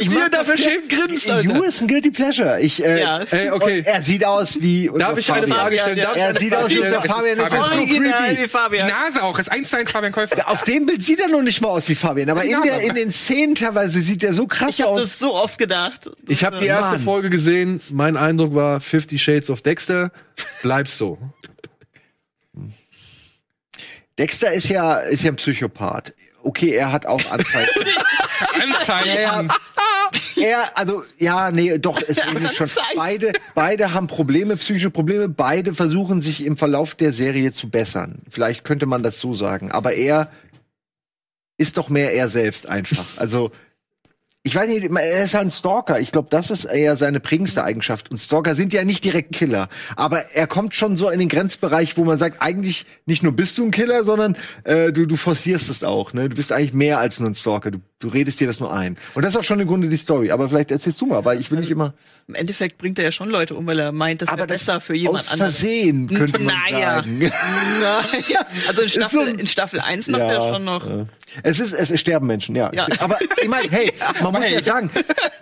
[0.00, 1.48] Ich Wie er da verschämt grinst, Alter.
[1.54, 2.60] You ist ein Guilty Pleasure.
[2.60, 3.18] Ich, äh, Ja.
[3.30, 3.82] Ey, okay.
[3.84, 4.88] er sieht aus wie.
[4.88, 5.58] unser Darf ich eine Fabian.
[5.58, 5.98] Frage Fabian, stellen?
[5.98, 6.04] ja.
[6.04, 7.38] Darf Er eine sieht Frage aus wie unser Fabian.
[7.38, 8.36] Das ist so Original creepy.
[8.38, 8.88] wie Die Fabian.
[8.88, 10.48] Nase auch, ist eins zu eins Fabian Käufer.
[10.48, 12.94] Auf dem Bild sieht er noch nicht mal aus wie Fabian, aber in, der, in
[12.94, 15.02] den Szenen teilweise sieht er so krass Ich habe aus.
[15.02, 16.10] das so oft gedacht.
[16.26, 17.00] Ich habe die erste Mann.
[17.04, 17.80] Folge gesehen.
[17.90, 20.10] Mein Eindruck war Fifty Shades of Dexter.
[20.62, 21.18] Bleib so.
[24.18, 26.12] Dexter ist ja, ist ja ein Psychopath.
[26.48, 27.68] Okay, er hat auch Anzeichen.
[28.62, 29.50] Anzeigen.
[30.34, 32.70] ja, er, also ja, nee, doch, es ähnelt schon.
[32.96, 35.28] Beide, beide haben Probleme, psychische Probleme.
[35.28, 38.22] Beide versuchen sich im Verlauf der Serie zu bessern.
[38.30, 39.72] Vielleicht könnte man das so sagen.
[39.72, 40.30] Aber er
[41.58, 43.18] ist doch mehr er selbst einfach.
[43.18, 43.52] Also
[44.44, 46.00] ich weiß nicht, er ist halt ein Stalker.
[46.00, 48.10] Ich glaube, das ist eher seine prägendste Eigenschaft.
[48.10, 49.68] Und Stalker sind ja nicht direkt Killer.
[49.96, 53.58] Aber er kommt schon so in den Grenzbereich, wo man sagt, eigentlich nicht nur bist
[53.58, 56.12] du ein Killer, sondern äh, du, du forcierst es auch.
[56.12, 56.28] Ne?
[56.28, 57.72] Du bist eigentlich mehr als nur ein Stalker.
[57.72, 58.96] Du, du redest dir das nur ein.
[59.14, 60.30] Und das ist auch schon im Grunde die Story.
[60.30, 61.94] Aber vielleicht erzählst du mal, weil ich will nicht immer.
[62.28, 64.94] Im Endeffekt bringt er ja schon Leute um, weil er meint, das wäre besser für
[64.94, 65.58] jemand aus anderes.
[65.58, 66.94] Versehen könnte man Naja.
[66.96, 67.18] sagen.
[67.80, 68.46] Naja.
[68.68, 70.86] Also in Staffel, so- in Staffel 1 macht er schon noch.
[70.88, 71.06] ja.
[71.42, 72.70] Es ist, es sterben Menschen, ja.
[72.72, 72.86] Ja.
[73.00, 73.92] Aber ich meine, hey,
[74.22, 74.90] man muss ja sagen,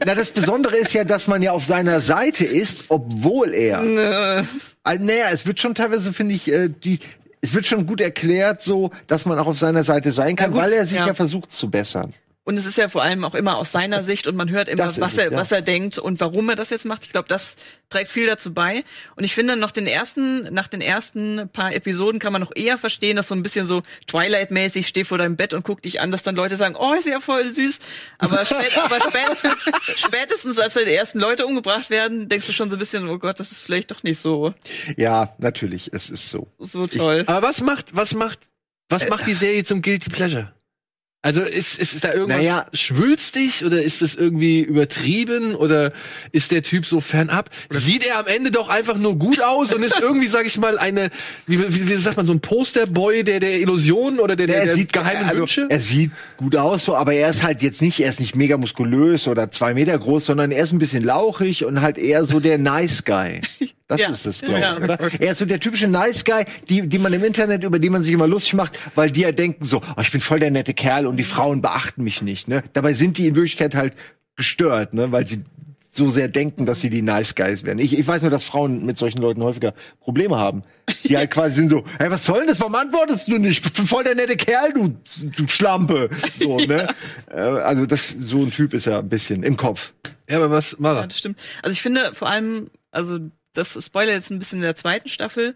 [0.05, 4.45] na, das Besondere ist ja, dass man ja auf seiner Seite ist, obwohl er.
[4.83, 7.01] Also, naja, es wird schon teilweise, finde ich, äh, die,
[7.41, 10.61] es wird schon gut erklärt, so, dass man auch auf seiner Seite sein kann, gut,
[10.61, 11.07] weil er sich ja.
[11.07, 11.15] ja.
[11.15, 12.13] versucht zu bessern.
[12.47, 14.85] Und es ist ja vor allem auch immer aus seiner Sicht und man hört immer,
[14.85, 15.37] Das was es, er, ja.
[15.37, 17.05] was er denkt und warum er das jetzt macht.
[17.05, 17.57] Ich glaube, das
[17.89, 18.85] trägt viel dazu bei.
[19.17, 22.79] Und ich finde, noch den ersten, nach den ersten paar Episoden kann man noch eher
[22.79, 26.13] verstehen, dass so ein bisschen so Twilight-mäßig steh vor deinem Bett und guck dich an,
[26.13, 27.81] dass dann Leute sagen, oh, ist ja voll süß.
[28.19, 29.57] Aber, spät, aber spätestens,
[29.97, 33.41] spätestens, als die ersten Leute umgebracht werden, denkst du schon so ein bisschen, oh Gott,
[33.41, 34.55] das ist vielleicht doch nicht so,
[34.97, 36.47] Ja, natürlich, es ist so.
[36.61, 37.25] so toll.
[37.27, 38.39] Aber was macht, was macht,
[38.89, 40.53] was macht die Serie zum Guilty Pleasure?
[41.27, 42.67] Also ist, ist, ist da irgendwas Naja.
[42.73, 45.93] schwülstig oder ist das irgendwie übertrieben oder
[46.31, 47.51] ist der Typ so fernab?
[47.69, 50.79] Sieht er am Ende doch einfach nur gut aus und ist irgendwie, sag ich mal,
[50.79, 51.11] eine,
[51.49, 54.85] wie, wie, wie sagt man, so ein Posterboy der der Illusion oder der, der, der
[54.85, 55.67] geheimen also, Wünsche?
[55.69, 58.57] Er sieht gut aus, so, aber er ist halt jetzt nicht, er ist nicht mega
[58.57, 62.39] muskulös oder zwei Meter groß, sondern er ist ein bisschen lauchig und halt eher so
[62.39, 63.41] der Nice Guy.
[63.89, 64.11] Das Ja.
[64.11, 64.77] ist es, glaube ich, Ja.
[64.77, 64.99] oder?
[65.21, 68.03] Er ist so der typische Nice Guy, die, die man im Internet, über die man
[68.03, 70.75] sich immer lustig macht, weil die ja denken so, oh, ich bin voll der nette
[70.75, 72.63] Kerl und die Frauen beachten mich nicht, ne?
[72.73, 73.95] Dabei sind die in Wirklichkeit halt
[74.37, 75.13] gestört, ne?
[75.13, 75.45] Weil sie
[75.91, 77.79] so sehr denken, dass sie die Nice Guys werden.
[77.79, 80.63] Ich, ich weiß nur, dass Frauen mit solchen Leuten häufiger Probleme haben.
[81.05, 82.61] Die halt quasi sind so, hey, was soll denn das?
[82.61, 83.65] Warum antwortest du nicht?
[83.65, 84.89] Ich bin voll der nette Kerl, du,
[85.37, 86.11] du Schlampe.
[86.39, 86.89] So, ne?
[87.31, 89.93] Äh, also das, so ein Typ ist er ein bisschen im Kopf.
[90.29, 91.07] ja, aber was, Ja, Mara?
[91.07, 91.39] das stimmt.
[91.63, 93.19] Also ich finde vor allem, also
[93.57, 95.55] das Spoiler jetzt ein bisschen in der zweiten Staffel,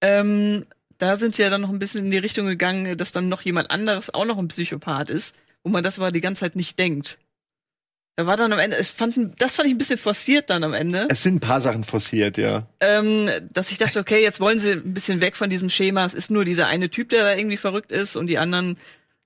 [0.00, 0.66] ähm,
[0.98, 3.42] da sind sie ja dann noch ein bisschen in die Richtung gegangen, dass dann noch
[3.42, 6.78] jemand anderes auch noch ein Psychopath ist, wo man das aber die ganze Zeit nicht
[6.78, 7.18] denkt.
[8.16, 11.08] Da war dann am Ende, fand, das fand ich ein bisschen forciert dann am Ende,
[11.10, 12.68] Es sind ein paar Sachen forciert, ja.
[12.78, 16.04] ähm, dass ich dachte, okay, jetzt wollen sie ein bisschen weg von diesem Schema.
[16.04, 18.78] Es ist nur dieser eine Typ, der da irgendwie verrückt ist und die anderen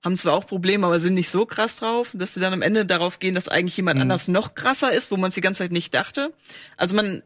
[0.03, 2.85] haben zwar auch Probleme, aber sind nicht so krass drauf, dass sie dann am Ende
[2.85, 4.03] darauf gehen, dass eigentlich jemand Mhm.
[4.03, 6.33] anders noch krasser ist, wo man es die ganze Zeit nicht dachte.
[6.77, 7.21] Also man,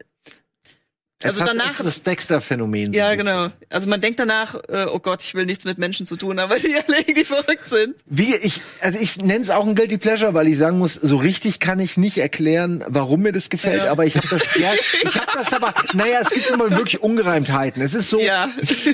[1.24, 2.94] also hat, danach, ist das Dexter-Phänomen.
[2.94, 3.50] ja genau.
[3.70, 6.60] Also man denkt danach, äh, oh Gott, ich will nichts mit Menschen zu tun weil
[6.60, 7.96] die alle irgendwie verrückt sind.
[8.06, 11.16] Wie ich, also ich nenne es auch ein Guilty Pleasure, weil ich sagen muss, so
[11.16, 13.84] richtig kann ich nicht erklären, warum mir das gefällt.
[13.84, 13.92] Ja.
[13.92, 14.76] Aber ich habe das gern.
[15.04, 15.74] Ich habe das aber.
[15.94, 17.82] Naja, es gibt immer wirklich Ungereimtheiten.
[17.82, 18.20] Es ist so.
[18.20, 18.50] Ja.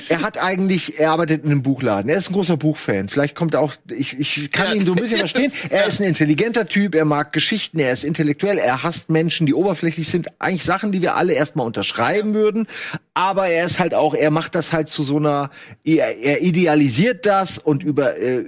[0.08, 2.10] Er hat eigentlich, er arbeitet in einem Buchladen.
[2.10, 3.08] Er ist ein großer Buchfan.
[3.08, 3.74] Vielleicht kommt er auch.
[3.90, 4.74] Ich, ich kann Ja.
[4.74, 5.52] ihn so ein bisschen verstehen.
[5.70, 6.94] Er ist ein intelligenter Typ.
[6.94, 7.78] Er mag Geschichten.
[7.78, 8.58] Er ist intellektuell.
[8.58, 10.28] Er hasst Menschen, die oberflächlich sind.
[10.40, 12.66] Eigentlich Sachen, die wir alle erstmal unterschreiben würden.
[13.14, 14.14] Aber er ist halt auch.
[14.14, 15.50] Er macht das halt zu so einer.
[15.84, 18.18] Er, er idealisiert das und über.
[18.18, 18.44] Äh,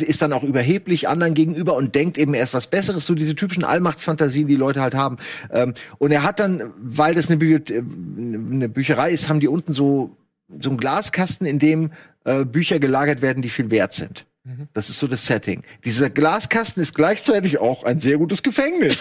[0.00, 3.34] ist dann auch überheblich anderen gegenüber und denkt eben, er ist was Besseres, so diese
[3.34, 5.18] typischen Allmachtsfantasien, die Leute halt haben.
[5.52, 7.82] Ähm, und er hat dann, weil das eine, Bibliothe- äh,
[8.18, 10.16] eine Bücherei ist, haben die unten so,
[10.48, 11.90] so einen Glaskasten, in dem
[12.24, 14.24] äh, Bücher gelagert werden, die viel wert sind.
[14.74, 15.62] Das ist so das Setting.
[15.86, 18.98] Dieser Glaskasten ist gleichzeitig auch ein sehr gutes Gefängnis.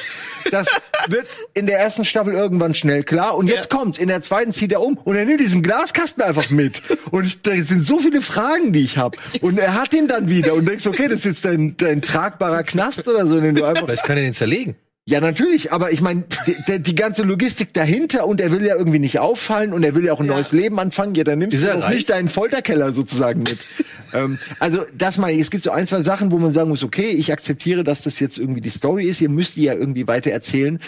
[0.51, 0.67] Das
[1.09, 3.35] wird in der ersten Staffel irgendwann schnell klar.
[3.35, 6.49] Und jetzt kommt, in der zweiten zieht er um und er nimmt diesen Glaskasten einfach
[6.49, 6.81] mit.
[7.11, 9.17] Und da sind so viele Fragen, die ich habe.
[9.41, 12.63] Und er hat ihn dann wieder und denkst, okay, das ist jetzt dein, dein tragbarer
[12.63, 14.75] Knast oder so, den du einfach Vielleicht kann er den zerlegen.
[15.05, 16.23] Ja, natürlich, aber ich meine,
[16.67, 20.05] die, die, ganze Logistik dahinter und er will ja irgendwie nicht auffallen und er will
[20.05, 20.33] ja auch ein Ja.
[20.33, 21.13] neues Leben anfangen.
[21.15, 21.95] Ja, dann nimmst Ist du er auch reich?
[21.95, 23.59] nicht deinen Folterkeller sozusagen mit.
[24.13, 26.83] ähm, also, das meine ich, es gibt so ein, zwei Sachen, wo man sagen muss,
[26.83, 30.07] okay, ich akzeptiere, dass das jetzt irgendwie die Story ist, ihr müsst die ja irgendwie
[30.07, 30.79] weiter erzählen.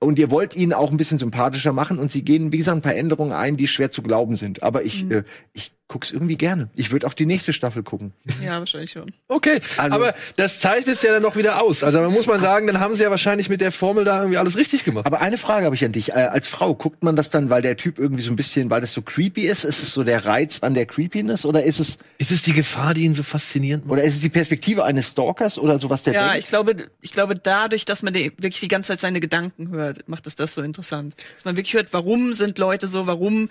[0.00, 2.82] Und ihr wollt ihn auch ein bisschen sympathischer machen und sie gehen, wie gesagt, ein
[2.82, 4.62] paar Änderungen ein, die schwer zu glauben sind.
[4.62, 5.12] Aber ich, Mhm.
[5.12, 5.22] äh,
[5.52, 6.70] ich guck's irgendwie gerne.
[6.76, 8.12] Ich würde auch die nächste Staffel gucken.
[8.42, 9.12] Ja, wahrscheinlich schon.
[9.28, 11.82] Okay, Also- aber das zeichnet es ja dann noch wieder aus.
[11.82, 14.38] Also man muss man sagen, dann haben sie ja wahrscheinlich mit der Formel da irgendwie
[14.38, 15.04] alles richtig gemacht.
[15.04, 16.10] Aber eine Frage habe ich an dich.
[16.10, 18.80] Äh, als Frau guckt man das dann, weil der Typ irgendwie so ein bisschen, weil
[18.80, 19.64] das so creepy ist?
[19.64, 22.94] Ist es so der Reiz an der Creepiness oder ist es Ist es die Gefahr,
[22.94, 23.94] die ihn so faszinierend macht?
[23.94, 26.44] oder ist es die Perspektive eines Stalkers oder sowas der Ja, denkt?
[26.44, 30.26] ich glaube, ich glaube, dadurch, dass man wirklich die ganze Zeit seine Gedanken hört, macht
[30.26, 31.14] es das so interessant.
[31.36, 33.48] Dass man wirklich hört, warum sind Leute so, warum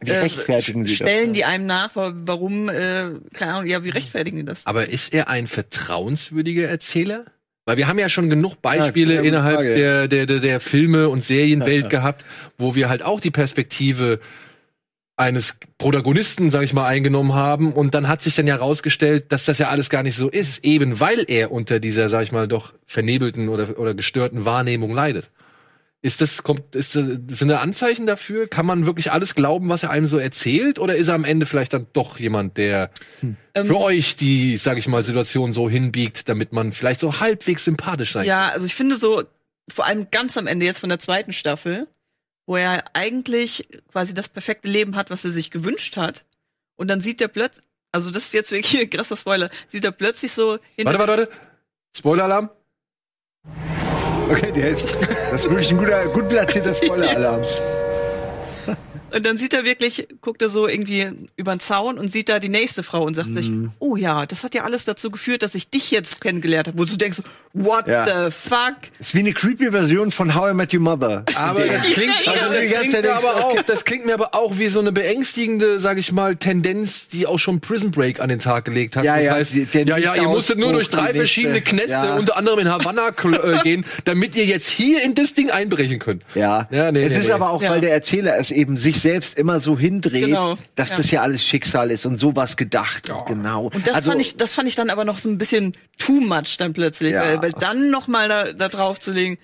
[0.00, 1.08] Wie rechtfertigen sie das?
[1.08, 4.66] stellen die einem nach, wa- warum, äh, keine Ahnung, ja, wie rechtfertigen die das?
[4.66, 7.24] Aber ist er ein vertrauenswürdiger Erzähler?
[7.64, 9.74] Weil wir haben ja schon genug Beispiele Ja, innerhalb Frage.
[9.76, 12.24] der, der, der, der Filme- und Serienwelt gehabt,
[12.58, 14.18] wo wir halt auch die Perspektive
[15.16, 17.72] eines Protagonisten, sag ich mal, eingenommen haben.
[17.72, 20.64] Und dann hat sich dann ja rausgestellt, dass das ja alles gar nicht so ist,
[20.64, 25.30] eben weil er unter dieser, sag ich mal, doch vernebelten oder, oder gestörten Wahrnehmung leidet.
[26.04, 28.48] Ist das, kommt, ist das, sind da Anzeichen dafür?
[28.48, 30.80] Kann man wirklich alles glauben, was er einem so erzählt?
[30.80, 32.90] Oder ist er am Ende vielleicht dann doch jemand, der
[33.54, 38.12] für euch die, sag ich mal, Situation so hinbiegt, damit man vielleicht so halbwegs sympathisch
[38.12, 39.22] sein Ja, also ich finde so,
[39.70, 41.86] vor allem ganz am Ende jetzt von der zweiten Staffel,
[42.46, 46.24] wo er eigentlich quasi das perfekte Leben hat, was er sich gewünscht hat.
[46.74, 49.92] Und dann sieht er plötzlich, also das ist jetzt wirklich ein krasser Spoiler, sieht er
[49.92, 51.28] plötzlich so Warte, warte, warte.
[51.94, 52.50] Spoiler-Alarm?
[54.30, 54.94] Okay, der ist,
[55.30, 57.42] das ist wirklich ein guter, gut platzierter Spoiler-Alarm.
[59.14, 62.38] Und dann sieht er wirklich, guckt er so irgendwie über den Zaun und sieht da
[62.38, 63.72] die nächste Frau und sagt sich, Mhm.
[63.78, 66.78] oh ja, das hat ja alles dazu geführt, dass ich dich jetzt kennengelernt habe.
[66.78, 67.18] Wo du denkst,
[67.52, 68.06] what Ja.
[68.06, 68.76] the fuck?
[68.98, 71.24] ist wie eine creepy Version von How I Met Your Mother.
[71.34, 74.14] Aber das klingt, Ja, ja, also die das klingt mir aber auch, das klingt mir
[74.14, 78.20] aber auch wie so eine beängstigende, sag ich mal, Tendenz, die auch schon Prison Break
[78.20, 79.04] an den Tag gelegt hat.
[79.04, 82.16] Ja, das ja, heißt, ja, ja, ihr musstet nur durch drei verschiedene Knäste, ja.
[82.16, 86.22] unter anderem in Havanna äh, gehen, damit ihr jetzt hier in das Ding einbrechen könnt.
[86.34, 87.32] Ja, Ja, nee, es nee, ist nee.
[87.32, 87.70] aber auch, Ja.
[87.70, 90.56] weil der Erzähler es eben sich selbst immer so hindreht, Genau.
[90.74, 90.96] dass Ja.
[90.96, 93.10] das ja alles Schicksal ist und sowas gedacht.
[93.10, 93.64] Und genau.
[93.66, 96.20] Und das also, fand ich, das fand ich dann aber noch so ein bisschen too
[96.20, 97.22] much dann plötzlich, Ja.
[97.24, 99.38] weil, weil dann noch mal da, da drauf zu legen.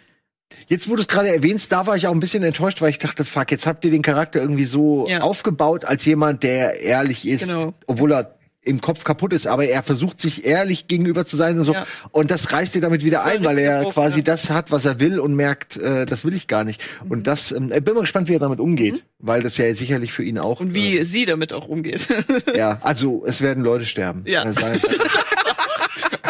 [0.67, 2.99] Jetzt, wo du es gerade erwähnst, da war ich auch ein bisschen enttäuscht, weil ich
[2.99, 5.21] dachte, fuck, jetzt habt ihr den Charakter irgendwie so Ja.
[5.21, 7.75] aufgebaut als jemand, der ehrlich ist, Genau.
[7.87, 11.65] obwohl er im Kopf kaputt ist, aber er versucht sich ehrlich gegenüber zu sein und
[11.65, 11.73] so.
[11.73, 11.87] Ja.
[12.11, 14.25] Und das reißt ihr damit wieder ein, weil er doof, quasi ja.
[14.25, 16.83] das hat, was er will und merkt, äh, das will ich gar nicht.
[17.05, 17.11] Mhm.
[17.11, 20.13] Und das, ähm, ich bin mal gespannt, wie er damit umgeht, weil das ja sicherlich
[20.13, 20.61] für ihn auch.
[20.61, 22.09] Und wie sie damit auch umgeht.
[22.11, 24.25] Äh, ja, also es werden Leute sterben.
[24.27, 24.45] Ja.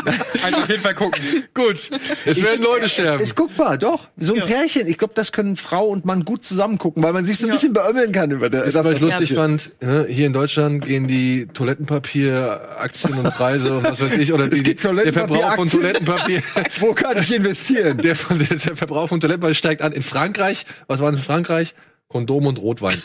[0.04, 1.20] Das Also auf jeden Fall gucken.
[1.54, 1.90] Gut,
[2.24, 3.22] es werden Leute sterben.
[3.22, 4.08] Ist guckbar, doch.
[4.16, 4.46] So ein Ja.
[4.46, 4.86] Pärchen.
[4.86, 7.48] Ich glaube, das können Frau und Mann gut zusammen gucken, weil man sich so ein
[7.48, 7.54] Ja.
[7.54, 9.70] bisschen beömmeln kann über der, Weißt du, was ich lustig fand?
[9.80, 14.62] Ne, hier in Deutschland gehen die Toilettenpapier-Aktien und Preise und was weiß ich, oder die,
[14.62, 15.68] gibt der Verbrauch von.
[15.68, 16.42] Toilettenpapier.
[16.80, 17.98] Wo kann ich investieren?
[17.98, 19.92] Der, der Verbrauch von Toilettenpapier steigt an.
[19.92, 21.74] In Frankreich, was war es in Frankreich?
[22.08, 23.00] Kondom und Rotwein.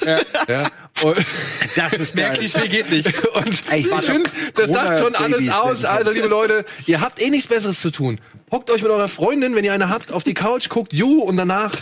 [0.47, 0.69] Ja.
[1.03, 1.17] Und,
[1.75, 2.31] Das ist Mehr.
[2.31, 3.07] Klischee geht nicht.
[3.35, 5.85] und Ey, ich finde, das sagt schon alles Corona-Babys, aus.
[5.85, 8.21] Also, liebe Leute, ihr habt eh nichts Besseres zu tun.
[8.51, 11.35] Hockt euch mit eurer Freundin, wenn ihr eine habt, auf die Couch, guckt You und
[11.35, 11.73] danach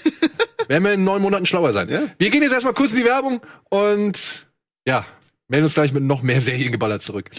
[0.68, 1.88] werden wir in neun Monaten schlauer sein.
[1.88, 2.02] Ja.
[2.18, 4.46] Wir gehen jetzt erstmal kurz in die Werbung und
[4.86, 5.04] ja,
[5.48, 7.30] melden uns gleich mit noch mehr Seriengeballer zurück.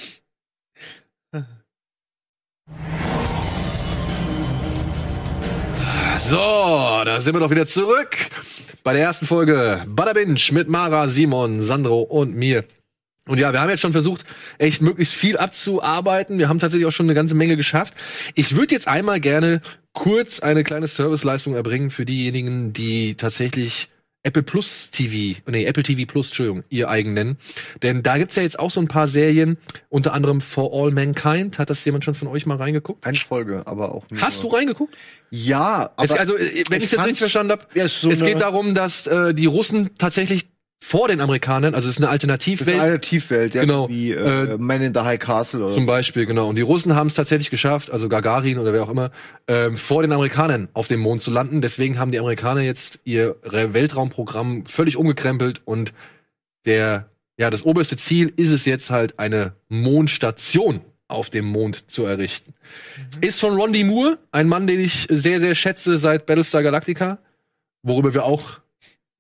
[6.20, 6.38] So,
[7.06, 8.18] da sind wir doch wieder zurück
[8.84, 12.66] bei der ersten Folge Bada Binge mit Mara, Simon, Sandro und mir.
[13.28, 14.26] Und ja, wir haben jetzt schon versucht,
[14.58, 16.40] echt möglichst viel abzuarbeiten.
[16.40, 17.94] Wir haben tatsächlich auch schon eine ganze Menge geschafft.
[18.36, 19.62] Ich würde jetzt einmal gerne
[19.94, 23.90] kurz eine kleine Serviceleistung erbringen für diejenigen, die tatsächlich
[24.26, 27.38] Apple Plus TV, nee, Apple TV Plus, Entschuldigung, ihr eigen nennen.
[27.82, 29.58] Denn da gibt's ja jetzt auch so ein paar Serien,
[29.90, 31.60] unter anderem For All Mankind.
[31.60, 33.06] Hat das jemand schon von euch mal reingeguckt?
[33.06, 34.22] Eine Folge, aber auch nur.
[34.22, 34.96] Hast du reingeguckt?
[35.30, 38.40] Ja, aber Es, also, wenn ich das fand's- richtig verstanden habe, Ja, so es geht
[38.40, 40.48] darum, dass äh, die Russen tatsächlich
[40.86, 43.88] vor den Amerikanern, also es ist eine das ist Alternativwelt, eine Tiefwelt, ja, Genau.
[43.88, 44.16] wie äh,
[44.54, 46.50] Äh, Man in the High Castle oder zum Beispiel, genau.
[46.50, 49.12] Und die Russen haben es tatsächlich geschafft, also Gagarin oder wer auch immer,
[49.48, 51.62] ähm, vor den Amerikanern auf dem Mond zu landen.
[51.62, 55.94] Deswegen haben die Amerikaner jetzt ihr Weltraumprogramm völlig umgekrempelt und
[56.66, 62.06] der, ja, das oberste Ziel ist es jetzt halt, eine Mondstation auf dem Mond zu
[62.06, 62.54] errichten.
[63.22, 63.86] Ist von Ron D.
[63.86, 67.20] Moore, ein Mann, den ich sehr, sehr schätze seit Battlestar Galactica,
[67.84, 68.60] worüber wir auch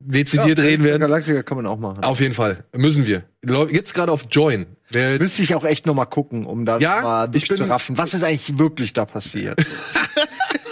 [0.05, 1.01] dezidiert ja, reden werden.
[1.01, 2.03] Galactica kann man auch machen.
[2.03, 2.63] Auf jeden Fall.
[2.75, 3.23] Müssen wir.
[3.41, 4.65] Gibt's gerade auf Join.
[4.89, 7.57] Wer Müsste ich auch echt noch mal gucken, um dann Ja, mal ich wirklich bin-
[7.57, 9.59] zu raffen, was ist eigentlich wirklich da passiert.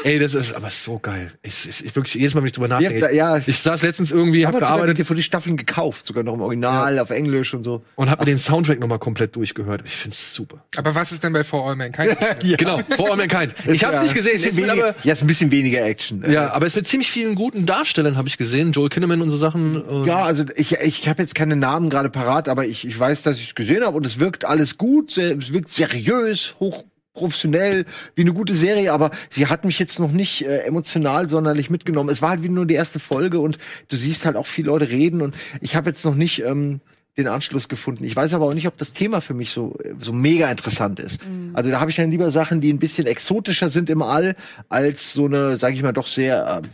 [0.04, 1.32] Ey, das ist aber so geil.
[1.44, 3.00] Ich, ich, ich wirklich jedes Mal, wenn ich drüber Ja, nachdenke.
[3.00, 3.38] da- ja.
[3.38, 6.34] ich, ich saß letztens irgendwie, hab Haben wir sogar gearbeitet die Staffeln gekauft, sogar noch
[6.34, 7.84] im Original, auf Englisch und so.
[7.96, 9.82] und hab mir den Soundtrack nochmal komplett durchgehört.
[9.86, 10.64] Ich find's super.
[10.78, 12.18] Aber was ist denn bei For All Mankind?
[12.58, 13.54] Genau, For All Mankind.
[13.68, 14.36] Ich hab's ja, nicht gesehen.
[14.36, 16.24] Ist mit weniger, aber, ja, ist ein bisschen weniger Action.
[16.30, 18.72] ja, aber es mit ziemlich vielen guten Darstellern habe ich gesehen.
[18.72, 19.84] Joel Kinnaman und so Sachen.
[20.06, 23.22] äh, Ja, also ich, ich habe jetzt keine Namen gerade parat, aber ich, ich weiß,
[23.24, 26.84] dass ich es gesehen habe und es wirkt alles gut, es wirkt seriös, hoch
[27.14, 27.86] professionell,
[28.16, 32.10] wie eine gute Serie, aber sie hat mich jetzt noch nicht äh, emotional sonderlich mitgenommen.
[32.10, 33.58] Es war halt wie nur die erste Folge und
[33.90, 36.80] du siehst halt auch viele Leute reden und ich habe jetzt noch nicht ähm,
[37.18, 38.06] den Anschluss gefunden.
[38.06, 41.22] Ich weiß aber auch nicht, ob das Thema für mich so so mega interessant ist.
[41.54, 44.36] Also da habe ich dann lieber Sachen, die ein bisschen exotischer sind im All,
[44.70, 46.68] als so eine, sage ich mal, doch sehr äh,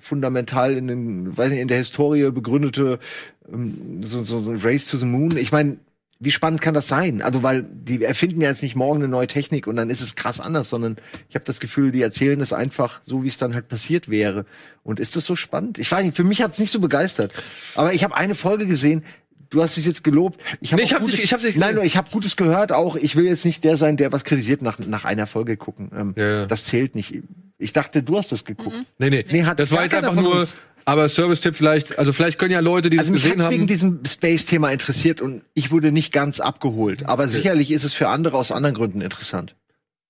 [0.00, 2.98] fundamental in den, weiß nicht, in der Historie begründete
[3.52, 5.36] ähm, so, so, so Race to the Moon.
[5.36, 5.76] Ich meine,
[6.24, 7.20] wie spannend kann das sein?
[7.22, 10.14] Also, weil die erfinden ja jetzt nicht morgen eine neue Technik und dann ist es
[10.14, 10.96] krass anders, sondern
[11.28, 14.46] ich habe das Gefühl, die erzählen es einfach so, wie es dann halt passiert wäre.
[14.84, 15.78] Und ist das so spannend?
[15.78, 17.32] Ich weiß nicht, für mich hat es nicht so begeistert.
[17.74, 19.04] Aber ich habe eine Folge gesehen,
[19.50, 20.40] du hast es jetzt gelobt.
[20.60, 21.74] Ich habe Nee, ich hab's nicht- ich hab's nicht Nein, gesehen.
[21.76, 22.96] nur ich habe Gutes gehört auch.
[22.96, 25.90] Ich will jetzt nicht der sein, der was kritisiert nach, nach einer Folge gucken.
[25.94, 26.46] Ähm, Ja, ja.
[26.46, 27.14] Das zählt nicht.
[27.58, 28.76] Ich dachte, du hast es geguckt.
[28.98, 29.24] Nee, nee.
[29.30, 30.54] Nee, hat das war jetzt einfach nur, uns.
[30.84, 33.62] Aber Service-Tipp vielleicht, also vielleicht können ja Leute, die Also das mich gesehen hat's wegen
[33.62, 33.66] haben.
[33.68, 37.06] diesem Space-Thema interessiert und ich wurde nicht ganz abgeholt.
[37.06, 39.54] Aber sicherlich ist es für andere aus anderen Gründen interessant.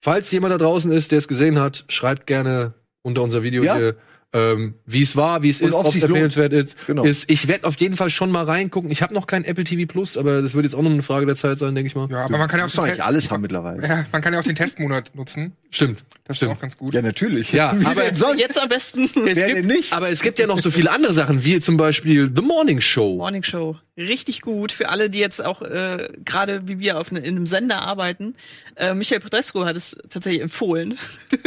[0.00, 3.76] Falls jemand da draußen ist, der es gesehen hat, schreibt gerne unter unser Video Ja.
[3.76, 3.96] hier,
[4.32, 6.76] ähm, wie es war, wie es ist, ob es empfehlenswert ist.
[6.86, 7.04] Genau.
[7.04, 7.30] ist.
[7.30, 8.90] Ich werde auf jeden Fall schon mal reingucken.
[8.90, 11.26] Ich habe noch kein Apple TV Plus, aber das wird jetzt auch noch eine Frage
[11.26, 12.08] der Zeit sein, denke ich mal.
[12.10, 13.86] Ja, aber man kann ja auch den doch eigentlich alles haben mittlerweile.
[13.86, 15.52] ja, man kann ja auch den Testmonat nutzen.
[15.70, 16.04] Stimmt.
[16.24, 16.52] Das ist Stimmt.
[16.52, 16.94] auch ganz gut.
[16.94, 17.52] Ja, natürlich.
[17.52, 18.40] Ja, Wie aber denn sonst?
[18.40, 19.92] Jetzt am besten Es Wer gibt, denn nicht?
[19.92, 23.16] Aber es gibt ja noch so viele andere Sachen, wie zum Beispiel The Morning Show.
[23.16, 23.76] Morning Show.
[23.96, 27.46] Richtig gut für alle, die jetzt auch äh, gerade wie wir auf ne, in einem
[27.46, 28.34] Sender arbeiten.
[28.76, 30.98] Äh, Michael Podresco hat es tatsächlich empfohlen.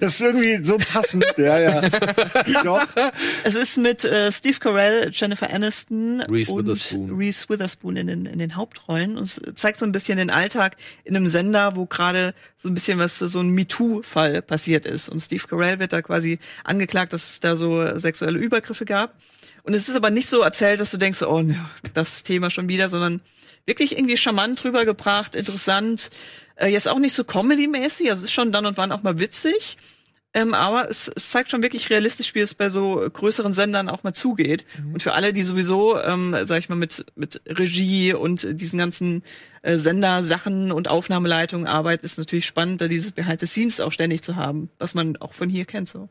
[0.00, 1.24] Das ist irgendwie so passend.
[1.36, 1.80] ja, ja.
[2.64, 2.86] Doch.
[3.44, 7.16] Es ist mit äh, Steve Carell, Jennifer Aniston Reese und Witherspoon.
[7.16, 9.16] Reese Witherspoon in den, in den Hauptrollen.
[9.16, 12.74] Und es zeigt so ein bisschen den Alltag in einem Sender, wo gerade so ein
[12.74, 15.08] bisschen was, so ein MeToo-Fall passiert ist.
[15.08, 19.14] Und Steve Carell wird da quasi angeklagt, dass es da so sexuelle Übergriffe gab.
[19.62, 22.68] Und es ist aber nicht so erzählt, dass du denkst, oh, ja, das Thema schon
[22.68, 23.20] wieder, sondern
[23.66, 26.10] wirklich irgendwie charmant rübergebracht, interessant.
[26.56, 29.18] Äh, jetzt auch nicht so Comedy-mäßig, also es ist schon dann und wann auch mal
[29.18, 29.76] witzig.
[30.32, 34.04] Ähm, aber es, es zeigt schon wirklich realistisch, wie es bei so größeren Sendern auch
[34.04, 34.64] mal zugeht.
[34.92, 39.24] Und für alle, die sowieso, ähm, sag ich mal, mit, mit Regie und diesen ganzen
[39.62, 44.22] äh, Sendersachen und Aufnahmeleitungen arbeiten, ist natürlich spannend, da dieses Behind the Scenes auch ständig
[44.22, 45.88] zu haben, was man auch von hier kennt.
[45.88, 46.08] so.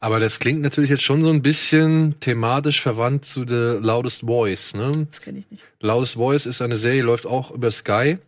[0.00, 4.74] Aber das klingt natürlich jetzt schon so ein bisschen thematisch verwandt zu The Loudest Voice.
[4.74, 5.06] Ne?
[5.10, 5.62] Das kenne ich nicht.
[5.78, 8.18] Loudest Voice ist eine Serie, läuft auch über Sky.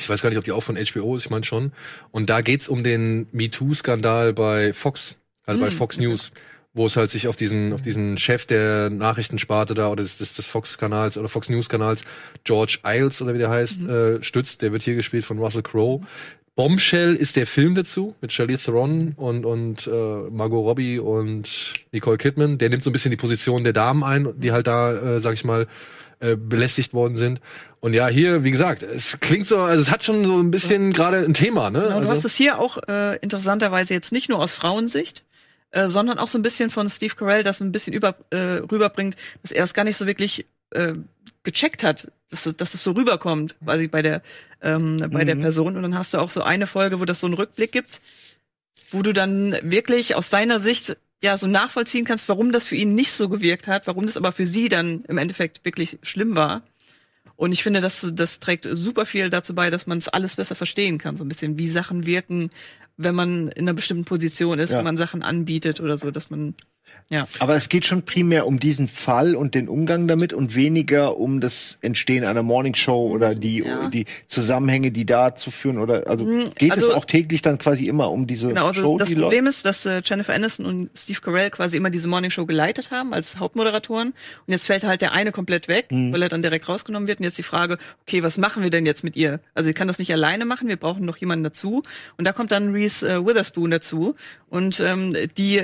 [0.00, 1.72] Ich weiß gar nicht, ob die auch von HBO ist, ich meine schon.
[2.10, 5.98] Und da geht's um den MeToo-Skandal bei Fox, also bei Mm, Fox.
[5.98, 6.32] News,
[6.72, 10.46] wo es halt sich auf diesen, auf diesen Chef der Nachrichtensparte da oder des, des,
[10.46, 12.02] Fox-Kanals oder Fox News-Kanals,
[12.44, 14.62] George Iles oder wie der heißt, äh, stützt.
[14.62, 16.00] Der wird hier gespielt von Russell Crowe.
[16.56, 21.48] Bombshell ist der Film dazu mit Charlize Theron und und äh, Margot Robbie und
[21.92, 22.58] Nicole Kidman.
[22.58, 25.34] Der nimmt so ein bisschen die Position der Damen ein, die halt da, äh, sag
[25.34, 25.66] ich mal,
[26.20, 27.40] äh, belästigt worden sind.
[27.80, 30.92] Und ja, hier, wie gesagt, es klingt so, also es hat schon so ein bisschen
[30.92, 31.80] gerade ein Thema, ne?
[31.80, 35.24] Genau, du also, hast es hier auch äh, interessanterweise jetzt nicht nur aus Frauensicht,
[35.70, 38.36] äh, sondern auch so ein bisschen von Steve Carell, das ein bisschen über, äh,
[38.70, 40.92] rüberbringt, dass er es gar nicht so wirklich äh,
[41.42, 44.22] gecheckt hat, dass, es- dass es so rüberkommt, quasi bei der
[44.62, 45.74] ähm, bei der Person.
[45.76, 48.02] Und dann hast du auch so eine Folge, wo das so einen Rückblick gibt,
[48.90, 52.94] wo du dann wirklich aus seiner Sicht ja so nachvollziehen kannst, warum das für ihn
[52.94, 56.62] nicht so gewirkt hat, warum das aber für sie dann im Endeffekt wirklich schlimm war.
[57.36, 60.54] Und ich finde, das, das trägt super viel dazu bei, dass man es alles besser
[60.54, 61.16] verstehen kann.
[61.16, 62.50] So ein bisschen, wie Sachen wirken,
[62.96, 64.78] wenn man in einer bestimmten Position ist, Ja.
[64.78, 66.54] wenn man Sachen anbietet oder so, dass man,
[67.08, 67.26] ja.
[67.38, 71.40] Aber es geht schon primär um diesen Fall und den Umgang damit und weniger um
[71.40, 73.88] das Entstehen einer Morningshow oder die, Ja.
[73.88, 77.86] die Zusammenhänge, die dazu führen oder also Mhm, geht es also- auch täglich dann quasi
[77.88, 80.90] immer um diese Genau, also Show, das die Problem ist, dass äh, Jennifer Aniston und
[80.96, 84.08] Steve Carell quasi immer diese Morning Show geleitet haben als Hauptmoderatoren.
[84.08, 84.14] Und
[84.52, 87.18] jetzt fällt halt der eine komplett weg, weil er dann direkt rausgenommen wird.
[87.20, 89.40] Und jetzt die Frage, okay, was machen wir denn jetzt mit ihr?
[89.54, 91.82] Also sie kann das nicht alleine machen, wir brauchen noch jemanden dazu.
[92.16, 94.14] Und da kommt dann Reese äh, Witherspoon dazu.
[94.48, 95.62] Und ähm, die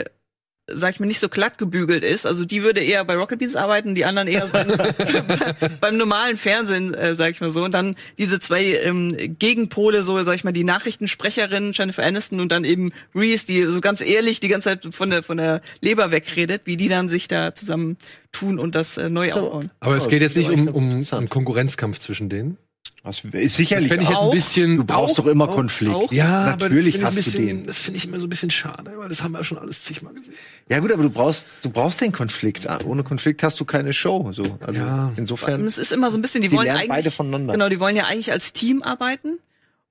[0.69, 2.27] sag ich mal, nicht so glatt gebügelt ist.
[2.27, 4.69] Also die würde eher bei Rocket Beans arbeiten, die anderen eher beim,
[5.81, 7.65] beim normalen Fernsehen, äh, sag ich mal so.
[7.65, 12.51] Und dann diese zwei ähm, Gegenpole, so sag ich mal, die Nachrichtensprecherin Jennifer Aniston und
[12.51, 16.11] dann eben Reese, die so ganz ehrlich die ganze Zeit von der von der Leber
[16.11, 17.97] wegredet, wie die dann sich da zusammen
[18.33, 19.71] tun und das äh, neu aufbauen.
[19.81, 22.59] aber es Oh, geht jetzt nicht um, um, um Konkurrenzkampf zwischen denen.
[23.07, 24.31] Das ist Das sicherlich fände ich jetzt auch.
[24.31, 24.77] ein bisschen.
[24.79, 25.95] Du brauchst auch- doch immer auch- Konflikt.
[25.95, 26.13] auch.
[26.13, 27.67] Ja, Natürlich das hast ich du bisschen- den.
[27.67, 29.85] Das finde ich immer so ein bisschen schade, weil das haben wir ja schon alles
[29.85, 30.35] zigmal gesehen.
[30.69, 32.69] Ja gut, aber du brauchst du brauchst den Konflikt.
[32.69, 34.31] Ah, Ohne Konflikt hast du keine Show.
[34.33, 35.13] So, also Ja.
[35.17, 35.65] Insofern.
[35.67, 37.53] es ist immer so ein bisschen, die wollen lernen eigentlich beide voneinander.
[37.53, 39.39] Genau, die wollen ja eigentlich als Team arbeiten.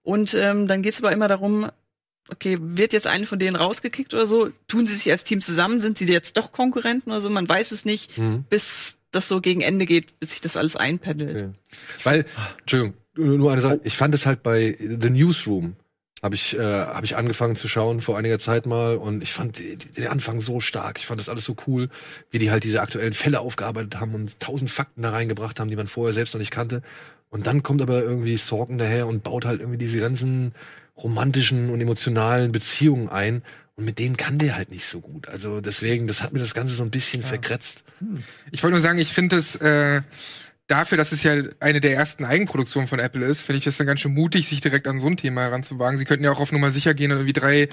[0.04, 1.68] Und ähm, dann geht es aber immer darum,
[2.30, 4.50] okay, wird jetzt eine von denen rausgekickt oder so?
[4.68, 5.80] Tun sie sich als Team zusammen?
[5.82, 7.30] Sind sie jetzt doch Konkurrenten oder so?
[7.30, 8.44] Man weiß es nicht, Mhm.
[8.50, 11.38] bis das so gegen Ende geht, bis sich das alles einpendelt.
[11.40, 11.48] Ja.
[12.04, 12.26] Weil,
[12.60, 13.80] Entschuldigung, nur eine Sache.
[13.84, 15.76] Ich fand es halt bei The Newsroom,
[16.22, 19.60] habe ich, äh, hab ich angefangen zu schauen vor einiger Zeit mal und ich fand
[19.60, 20.98] den Anfang so stark.
[20.98, 21.90] Ich fand das alles so cool,
[22.32, 25.76] wie die halt diese aktuellen Fälle aufgearbeitet haben und tausend Fakten da reingebracht haben, die
[25.76, 26.82] man vorher selbst noch nicht kannte.
[27.30, 30.54] Und dann kommt aber irgendwie Sorgen daher und baut halt irgendwie diese ganzen
[30.98, 33.44] romantischen und emotionalen Beziehungen ein.
[33.76, 35.28] Und mit denen kann der halt nicht so gut.
[35.28, 37.84] Also deswegen, das hat mir das Ganze so ein bisschen verkretzt.
[38.52, 40.02] Ich wollte nur sagen, ich finde es, äh,
[40.68, 43.88] dafür, dass es ja eine der ersten Eigenproduktionen von Apple ist, finde ich das dann
[43.88, 46.00] ganz schön mutig, sich direkt an so ein Thema heranzuwagen.
[46.00, 47.70] Sie könnten ja auch auf Nummer sicher gehen und irgendwie drei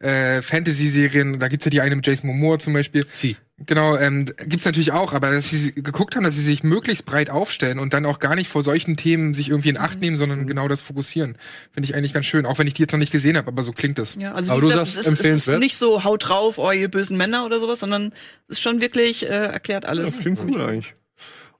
[0.00, 3.06] äh, Fantasy-Serien, da gibt's ja die eine mit Jason Momoa zum Beispiel.
[3.12, 3.36] Sie.
[3.66, 7.30] Genau, ähm, gibt's natürlich auch, aber dass sie geguckt haben, dass sie sich möglichst breit
[7.30, 10.48] aufstellen und dann auch gar nicht vor solchen Themen sich irgendwie in Acht nehmen, sondern
[10.48, 11.36] genau das fokussieren.
[11.70, 13.62] Finde ich eigentlich ganz schön, auch wenn ich die jetzt noch nicht gesehen habe, aber
[13.62, 14.16] so klingt es.
[14.16, 16.72] Ja, also Aber du gesagt, sagst, es ist, es ist nicht so haut drauf, oh
[16.72, 18.12] ihr bösen Männer oder sowas, sondern
[18.48, 20.18] es ist schon wirklich äh, erklärt alles.
[20.18, 20.94] Klingt gut eigentlich.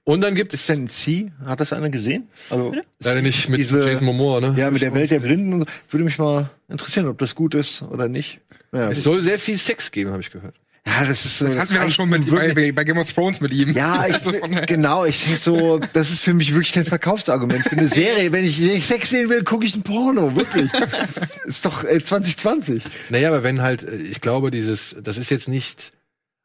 [0.05, 1.31] Und dann gibt es C?
[1.45, 2.27] Hat das einer gesehen?
[2.51, 4.53] Also leider nicht mit diese- Jason Momoa, ne?
[4.57, 5.65] ja mit der Welt der Blinden und so.
[5.89, 8.39] würde mich mal interessieren, ob das gut ist oder nicht.
[8.71, 10.53] Ja, Es soll sehr viel Sex geben, habe ich gehört.
[10.87, 13.51] ja das ist Das hatten wir doch schon mit, bei, bei Game of Thrones mit
[13.51, 13.73] ihm.
[13.73, 14.31] Ja, ich, Also
[14.67, 18.31] genau, ich denke so, das ist für mich wirklich kein Verkaufsargument für eine Serie.
[18.31, 20.69] Wenn ich, wenn ich Sex sehen will, gucke ich ein Porno, wirklich.
[21.45, 22.83] ist doch äh, 2020.
[23.09, 25.93] Naja, aber wenn halt, äh, ich glaube, dieses, das ist jetzt nicht,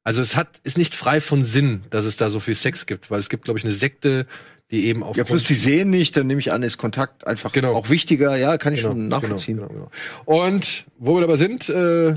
[0.05, 3.11] also es hat, ist nicht frei von Sinn, dass es da so viel Sex gibt,
[3.11, 4.27] weil es gibt, glaube ich, eine Sekte,
[4.71, 7.53] die eben auf Ja, plus die sehen nicht, dann nehme ich an, ist Kontakt einfach
[7.53, 7.75] Genau.
[7.75, 8.37] auch wichtiger.
[8.37, 9.57] Ja, kann ich genau, schon nachvollziehen.
[9.57, 9.91] Genau, genau,
[10.27, 10.47] genau.
[10.47, 12.15] Und wo wir dabei sind, äh,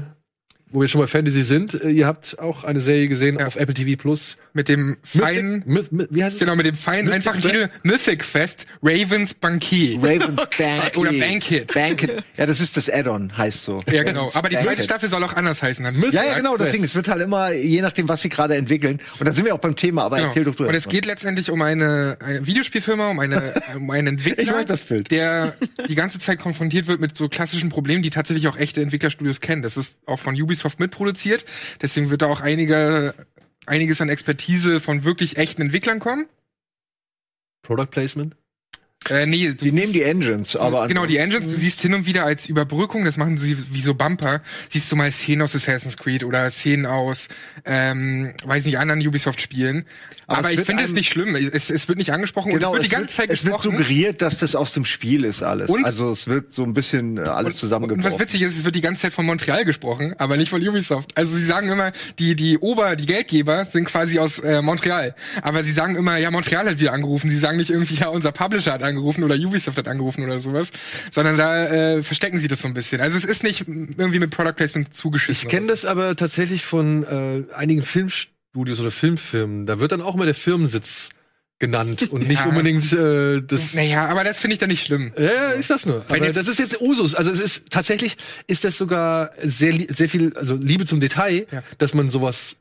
[0.72, 3.48] wo wir schon bei Fantasy sind, äh, ihr habt auch eine Serie gesehen Ja.
[3.48, 4.38] auf Apple TV Plus.
[4.54, 6.40] Mit dem feinen, Mythic, Myth, wie heißt es?
[6.40, 7.54] genau, mit dem feinen, Mythic einfachen Fest?
[7.54, 9.98] Titel Mythic Fest, Ravens Bankier.
[9.98, 10.98] Ravens Banquet.
[10.98, 11.74] Oder Banquet.
[11.74, 12.24] Banquet.
[12.38, 13.82] Ja, das ist das Add-on, heißt so.
[13.92, 14.30] Ja, genau.
[14.34, 14.84] Aber die zweite.
[14.84, 15.84] Staffel soll auch anders heißen.
[15.84, 16.84] Dann Ja, ja, genau, deswegen.
[16.84, 19.00] Es wird halt immer, je nachdem, was sie gerade entwickeln.
[19.20, 20.28] Und da sind wir auch beim Thema, aber Genau.
[20.28, 20.68] erzähl doch du.
[20.68, 24.68] Und es geht letztendlich um eine, eine Videospielfirma, um, eine, um einen Entwickler, Ich mag
[24.68, 25.10] das Bild.
[25.12, 25.56] der
[25.90, 29.62] die ganze Zeit konfrontiert wird mit so klassischen Problemen, die tatsächlich auch echte Entwicklerstudios kennen.
[29.64, 31.44] Das ist auch von Ubisoft mitproduziert.
[31.82, 33.14] Deswegen wird da auch einige,
[33.68, 36.28] einiges an Expertise von wirklich echten Entwicklern kommen.
[37.62, 38.36] Product Placement.
[39.10, 42.06] Äh, nee, du Die nehmen die Engines, aber Genau, die Engines, du siehst hin und
[42.06, 45.98] wieder als Überbrückung, das machen sie wie so Bumper, siehst du mal Szenen aus Assassin's
[45.98, 47.28] Creed oder Szenen aus,
[47.66, 49.86] ähm, weiß nicht, anderen Ubisoft-Spielen.
[50.28, 51.36] Aber Aber, es ich wird finde es nicht schlimm.
[51.36, 53.78] Es, es wird nicht angesprochen Genau, und es wird die ganze Zeit es wird gesprochen.
[53.78, 55.70] suggeriert, dass das aus dem Spiel ist alles.
[55.70, 58.20] Und- also es wird so ein bisschen äh, alles Und was zusammengebracht.
[58.20, 61.12] witzig ist, es wird die ganze Zeit von Montreal gesprochen, aber nicht von Ubisoft.
[61.18, 65.64] Also sie sagen immer, die die Ober, die Geldgeber sind quasi aus äh, Montreal, aber
[65.64, 67.30] sie sagen immer, ja Montreal hat wieder angerufen.
[67.30, 70.72] Sie sagen nicht irgendwie, ja unser Publisher hat angerufen oder Ubisoft hat angerufen oder sowas,
[71.12, 73.02] sondern da äh, verstecken sie das so ein bisschen.
[73.02, 75.48] Also es ist nicht irgendwie mit Product Placement zugeschissen.
[75.48, 79.66] Ich kenne das aber tatsächlich von äh, einigen Filmstudios oder Filmfirmen.
[79.66, 81.10] Da wird dann auch mal der Firmensitz
[81.60, 82.48] genannt und nicht Ja.
[82.48, 83.74] unbedingt äh, das.
[83.74, 85.14] Naja, aber das finde ich dann nicht schlimm.
[85.18, 86.04] Ja, ist das nur.
[86.10, 87.16] Aber das ist jetzt Usus.
[87.16, 88.18] Also es ist tatsächlich
[88.48, 91.64] ist das sogar sehr sehr viel also Liebe zum Detail, Ja.
[91.78, 92.56] dass man sowas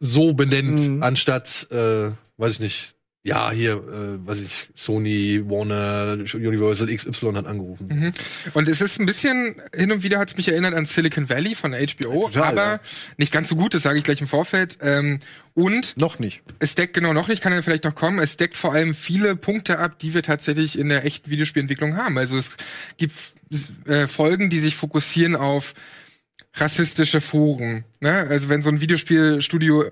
[0.00, 1.02] so benennt Mhm.
[1.02, 2.93] anstatt äh, weiß ich nicht.
[3.26, 7.88] Ja, hier, äh, weiß ich, Sony, Warner, Universal XY hat angerufen.
[7.88, 8.12] Mhm.
[8.52, 11.54] Und es ist ein bisschen, hin und wieder hat es mich erinnert an Silicon Valley
[11.54, 12.80] von HBO, Total, aber ja.
[13.16, 14.76] nicht ganz so gut, das sage ich gleich im Vorfeld.
[14.82, 15.20] Ähm,
[15.54, 16.42] und Noch nicht.
[16.58, 18.18] es deckt genau noch nicht, kann ja vielleicht noch kommen.
[18.18, 22.18] Es deckt vor allem viele Punkte ab, die wir tatsächlich in der echten Videospielentwicklung haben.
[22.18, 22.50] Also es
[22.98, 23.14] gibt
[23.86, 25.72] äh, Folgen, die sich fokussieren auf
[26.56, 27.84] rassistische Foren.
[28.00, 28.26] Ne?
[28.28, 29.84] Also wenn so ein Videospielstudio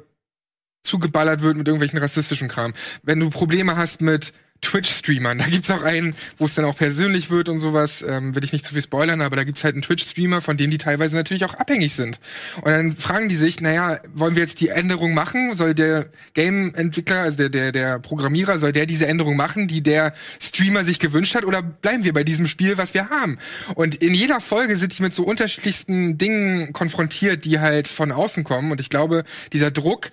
[0.82, 2.72] zugeballert wird mit irgendwelchen rassistischen Kram.
[3.02, 7.30] Wenn du Probleme hast mit Twitch-Streamern, da gibt's auch einen, wo es dann auch persönlich
[7.30, 9.82] wird und sowas, ähm, will ich nicht zu viel spoilern, aber da gibt's halt einen
[9.82, 12.20] Twitch-Streamer, von denen die teilweise natürlich auch abhängig sind.
[12.56, 15.54] Und dann fragen die sich, naja, wollen wir jetzt die Änderung machen?
[15.54, 20.14] Soll der Game-Entwickler, also der, der, der Programmierer, soll der diese Änderung machen, die der
[20.40, 23.38] Streamer sich gewünscht hat, oder bleiben wir bei diesem Spiel, was wir haben?
[23.74, 28.44] Und in jeder Folge sind die mit so unterschiedlichsten Dingen konfrontiert, die halt von außen
[28.44, 28.70] kommen.
[28.70, 30.10] Und ich glaube, dieser Druck,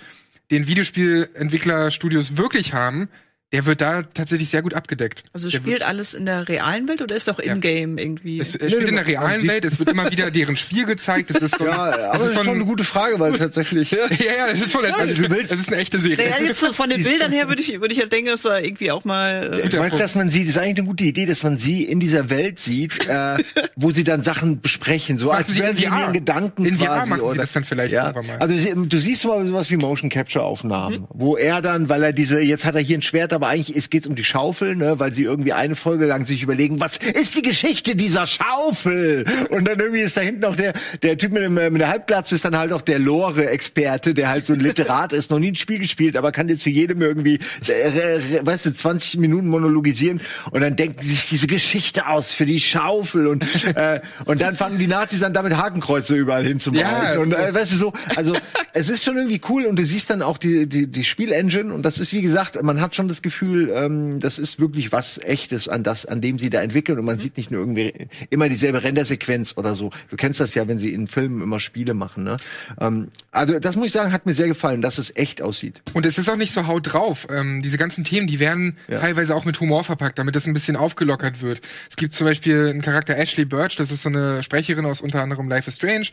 [0.51, 3.09] den Videospielentwicklerstudios wirklich haben,
[3.51, 5.23] der wird da tatsächlich sehr gut abgedeckt.
[5.33, 8.39] Also der spielt alles in der realen Welt oder ist auch in-game irgendwie?
[8.39, 11.31] es, es spielt in der realen Welt, es wird immer wieder deren Spiel gezeigt.
[11.31, 13.89] Es ist so, Ja, aber das ist ist von, schon eine gute Frage, weil tatsächlich.
[13.89, 16.17] ja, ja, das ist schon, es, Also du willst- es ist eine echte Serie.
[16.29, 18.59] naja, jetzt so von den Bildern her würde ich, würde ich halt denken, dass da
[18.59, 19.59] irgendwie auch mal.
[19.63, 21.83] Äh, Du meinst, dass man sie, das ist eigentlich eine gute Idee, dass man sie
[21.85, 23.37] in dieser Welt sieht, äh,
[23.75, 27.05] wo sie dann Sachen besprechen, so als sie wären sie in ihren Gedanken In VR
[27.07, 28.07] machen sie oder, das dann vielleicht ja.
[28.09, 28.37] irgendwann mal.
[28.37, 32.13] Also sie- du siehst mal sowas wie Motion Capture Aufnahmen, wo er dann, weil er
[32.13, 34.99] diese, jetzt hat er hier ein Schwert, aber eigentlich es geht um die Schaufel, ne,
[34.99, 39.25] weil sie irgendwie eine Folge lang sich überlegen, was ist die Geschichte dieser Schaufel?
[39.49, 40.73] Und dann irgendwie ist da hinten noch der,
[41.03, 44.27] der Typ mit, dem, äh, mit der Halbglatze ist dann halt auch der Lore-Experte, der
[44.27, 47.01] halt so ein Literat ist, noch nie ein Spiel gespielt, aber kann jetzt zu jedem
[47.01, 50.19] irgendwie, äh, weißt du, 20 Minuten monologisieren.
[50.51, 53.27] Und dann denken sie sich diese Geschichte aus für die Schaufel.
[53.27, 57.13] Und, äh, und dann fangen die Nazis an, damit Hakenkreuze überall hinzumalen.
[57.13, 58.35] Ja, und äh, weißt du so, also
[58.73, 59.65] es ist schon irgendwie cool.
[59.65, 61.73] Und du siehst dann auch die, die, die Spielengine.
[61.73, 64.91] Und das ist wie gesagt, man hat schon das Gefühl, Gefühl, ähm, das ist wirklich
[64.91, 67.93] was Echtes an das, an dem sie da entwickeln und man sieht nicht nur irgendwie
[68.29, 69.91] immer dieselbe Rendersequenz oder so.
[70.09, 72.23] Du kennst das ja, wenn sie in Filmen immer Spiele machen.
[72.23, 72.37] Ne?
[72.79, 75.81] Ähm, also das muss ich sagen, hat mir sehr gefallen, dass es echt aussieht.
[75.93, 77.27] Und es ist auch nicht so haut drauf.
[77.31, 78.99] Ähm, diese ganzen Themen, die werden Ja.
[78.99, 81.61] teilweise auch mit Humor verpackt, damit das ein bisschen aufgelockert wird.
[81.89, 85.21] Es gibt zum Beispiel einen Charakter Ashley Birch, das ist so eine Sprecherin aus unter
[85.21, 86.07] anderem Life is Strange.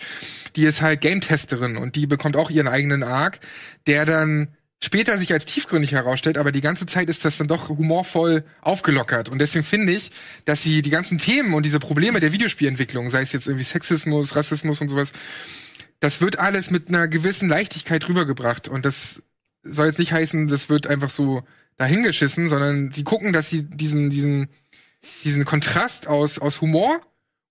[0.55, 3.41] Die ist halt Game-Testerin und die bekommt auch ihren eigenen Arc,
[3.87, 4.49] der dann
[4.83, 9.29] später sich als tiefgründig herausstellt, aber die ganze Zeit ist das dann doch humorvoll aufgelockert.
[9.29, 10.11] Und deswegen finde ich,
[10.45, 14.37] dass sie die ganzen Themen und diese Probleme der Videospielentwicklung, sei es jetzt irgendwie Sexismus,
[14.37, 15.13] Rassismus und sowas,
[16.01, 18.69] das wird alles mit einer gewissen Leichtigkeit rübergebracht.
[18.69, 19.23] Und das
[19.63, 21.43] soll jetzt nicht heißen, das wird einfach so
[21.79, 24.49] dahingeschissen, sondern sie gucken, dass sie diesen, diesen,
[25.25, 27.01] diesen Kontrast aus, aus Humor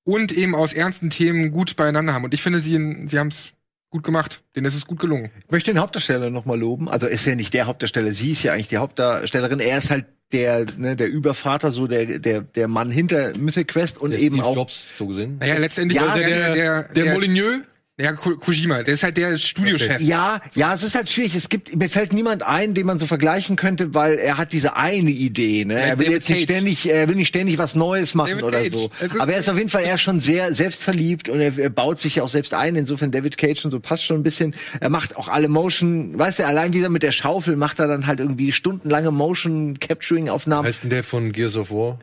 [0.04, 2.24] und eben aus ernsten Themen gut beieinander haben.
[2.24, 3.55] Und ich finde, sie, sie haben es
[3.96, 4.44] gut gemacht.
[4.56, 5.32] Denen ist es gut gelungen.
[5.46, 6.90] Ich möchte den Hauptdarsteller noch mal loben.
[6.90, 9.62] Also ist ja nicht der Hauptdarsteller, sie ist ja eigentlich die Hauptdarstellerin.
[9.62, 13.98] Er ist halt der, ne, der Übervater, so der, der, der Mann hinter Mythic Quest
[13.98, 14.56] und Der eben Steve auch.
[14.56, 15.38] Jobs so gesehen.
[15.40, 17.62] Naja, letztendlich Ja, ist der, der, der, Molyneux,
[17.98, 20.02] ja, Ko- Kojima, der ist halt der Studiochef.
[20.02, 21.34] Ja, ja, es ist halt schwierig.
[21.34, 24.76] Es gibt, mir fällt niemand ein, den man so vergleichen könnte, weil er hat diese
[24.76, 25.64] eine Idee.
[25.64, 25.76] Ne?
[25.80, 26.44] er will David jetzt nicht Cage.
[26.58, 28.74] ständig, er will nicht ständig was Neues machen David oder Cage.
[28.74, 28.92] so.
[29.20, 32.16] Aber er ist auf jeden Fall eher schon sehr selbstverliebt und er, er baut sich
[32.16, 32.76] ja auch selbst ein.
[32.76, 34.56] Insofern David Cage und so passt schon ein bisschen.
[34.82, 38.08] Er macht auch alle Motion, weißt du, allein dieser mit der Schaufel macht er dann
[38.08, 40.68] halt irgendwie stundenlange Motion Capturing Aufnahmen.
[40.68, 41.98] heißt denn der von Gears of War?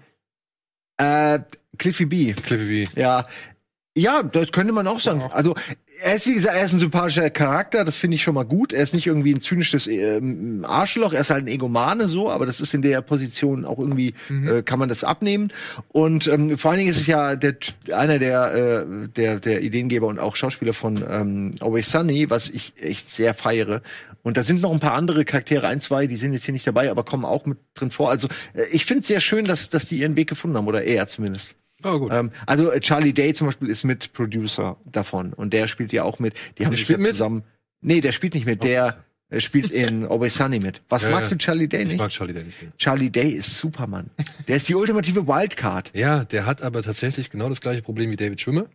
[0.97, 1.40] Äh,
[1.78, 2.32] Cliffy B.
[2.32, 3.01] Cliffy B.
[3.01, 3.24] Ja.
[3.95, 5.22] Ja, das könnte man auch sagen.
[5.32, 5.55] Also,
[6.03, 8.72] er ist, wie gesagt, er ist ein sympathischer Charakter, das finde ich schon mal gut.
[8.72, 12.47] Er ist nicht irgendwie ein zynisches ähm, Arschloch, er ist halt ein Egomane so, aber
[12.47, 15.53] das ist in der Position auch irgendwie, äh, kann man das abnehmen.
[15.88, 17.57] Und ähm, vor allen Dingen ist es ja der,
[17.93, 22.72] einer der, äh, der, der Ideengeber und auch Schauspieler von ähm, Always Sunny, was ich
[22.80, 23.82] echt sehr feiere.
[24.22, 26.66] Und da sind noch ein paar andere Charaktere, ein, zwei, die sind jetzt hier nicht
[26.66, 28.09] dabei, aber kommen auch mit drin vor.
[28.09, 30.82] Also äh, ich finde es sehr schön, dass, dass die ihren Weg gefunden haben, oder
[30.84, 31.57] er zumindest.
[31.85, 32.12] Oh, gut.
[32.12, 36.03] Ähm, also äh, Charlie Day zum Beispiel ist mit Producer davon und der spielt ja
[36.05, 36.35] auch mit.
[36.59, 37.12] Die haben Der sich spielt ja mit?
[37.12, 37.43] zusammen.
[37.80, 38.62] Nee, der spielt nicht mit.
[38.62, 40.83] Der äh, spielt in Always Sunny mit.
[40.89, 41.37] Was Ja, magst ja.
[41.37, 41.99] du Charlie Day ich nicht?
[41.99, 42.59] mag Charlie Day nicht.
[42.78, 44.11] Charlie Day ist Superman.
[44.49, 45.91] Der ist die ultimative Wildcard.
[45.95, 48.66] Ja, der hat aber tatsächlich genau das gleiche Problem wie David Schwimmer.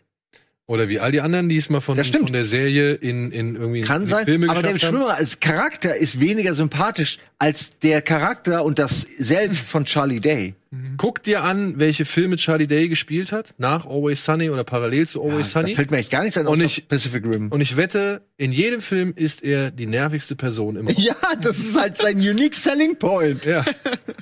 [0.69, 3.81] Oder wie all die anderen, die es mal von, von der Serie in, in irgendwie
[3.83, 4.97] Kann in sein, Filme aber David haben.
[4.97, 10.55] Schwimmer als Charakter ist weniger sympathisch als der Charakter und das Selbst von Charlie Day.
[10.97, 15.23] Guck dir an, welche Filme Charlie Day gespielt hat, nach Always Sunny oder parallel zu
[15.23, 15.75] Always Da Sunny.
[15.75, 17.49] fällt mir echt gar nichts an, Und ich- Pacific Rim.
[17.51, 20.91] Und ich wette, in jedem Film ist er die nervigste Person immer.
[20.97, 23.45] Ja, das ist halt sein unique selling point.
[23.45, 23.63] Ja.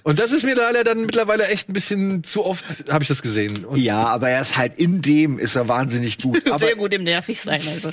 [0.04, 3.22] Und das ist mir leider dann mittlerweile echt ein bisschen zu oft, habe ich das
[3.22, 3.66] gesehen.
[3.66, 6.42] Und Ja, aber er ist halt in dem ist er wahnsinnig gut.
[6.50, 7.90] Aber Sehr gut im nervig sein, also.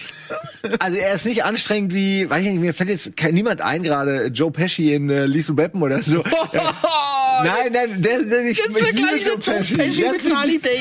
[0.78, 3.82] Also er ist nicht anstrengend wie, weiß ich nicht, mir fällt jetzt kein, niemand ein
[3.82, 6.22] gerade, Joe Pesci in äh, Lethal Weapon oder so.
[7.44, 9.76] Nein, nein, der, der ich, ich liebe Joe Pesci.
[9.76, 10.78] Der ist Day.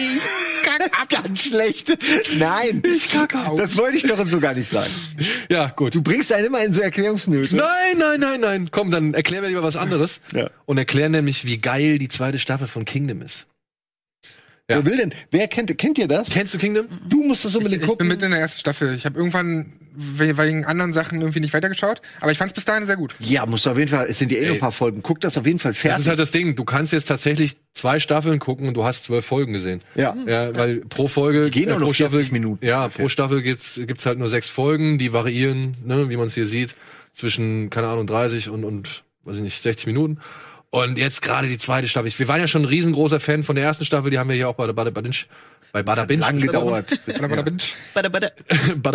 [1.09, 1.97] ganz schlecht.
[2.38, 4.91] Nein, ich kacke Das wollte ich doch so gar nicht sagen.
[5.49, 5.95] ja, gut.
[5.95, 7.55] Du bringst einen immer in so Erklärungsnöte.
[7.55, 8.70] Nein, nein, nein, nein.
[8.72, 10.22] Komm, dann erklär mir lieber was anderes.
[10.34, 10.49] Ja.
[10.66, 13.45] Und erklär nämlich, wie geil die zweite Staffel von Kingdom ist.
[14.70, 14.78] Ja.
[14.78, 15.14] Wer will denn?
[15.32, 16.30] Wer kennt, kennt ihr das?
[16.30, 16.88] Kennst du Kingdom?
[17.09, 18.07] Du musst das Ich, unbedingt ich bin gucken.
[18.07, 18.95] mitten in der ersten Staffel.
[18.95, 22.86] Ich habe irgendwann wegen anderen Sachen irgendwie nicht weitergeschaut, aber ich fand es bis dahin
[22.86, 23.14] sehr gut.
[23.20, 25.02] Ja, musst du auf jeden Fall, es sind ja eh noch ein paar Folgen.
[25.02, 26.02] Guck das auf jeden Fall Das fertig.
[26.02, 26.56] ist halt das Ding.
[26.56, 29.82] Du kannst jetzt tatsächlich zwei Staffeln gucken und du hast zwölf Folgen gesehen.
[29.96, 30.16] ja.
[30.28, 33.80] Ja, weil pro Folge Die gehen äh, pro 40 Staffel, Minuten Ja, pro Staffel gibt's
[33.86, 36.76] gibt's halt nur sechs Folgen, die variieren, ne, wie man es hier sieht,
[37.14, 40.20] zwischen keine Ahnung 30 und und weiß ich nicht 60 Minuten.
[40.70, 42.12] Und jetzt gerade die zweite Staffel.
[42.18, 44.48] Wir waren ja schon ein riesengroßer Fan von der ersten Staffel, die haben wir hier
[44.48, 45.28] auch bei der Bada Badinch
[45.74, 46.98] bei Bada Binge Lang gedauert.
[47.94, 48.34] Bada, bada,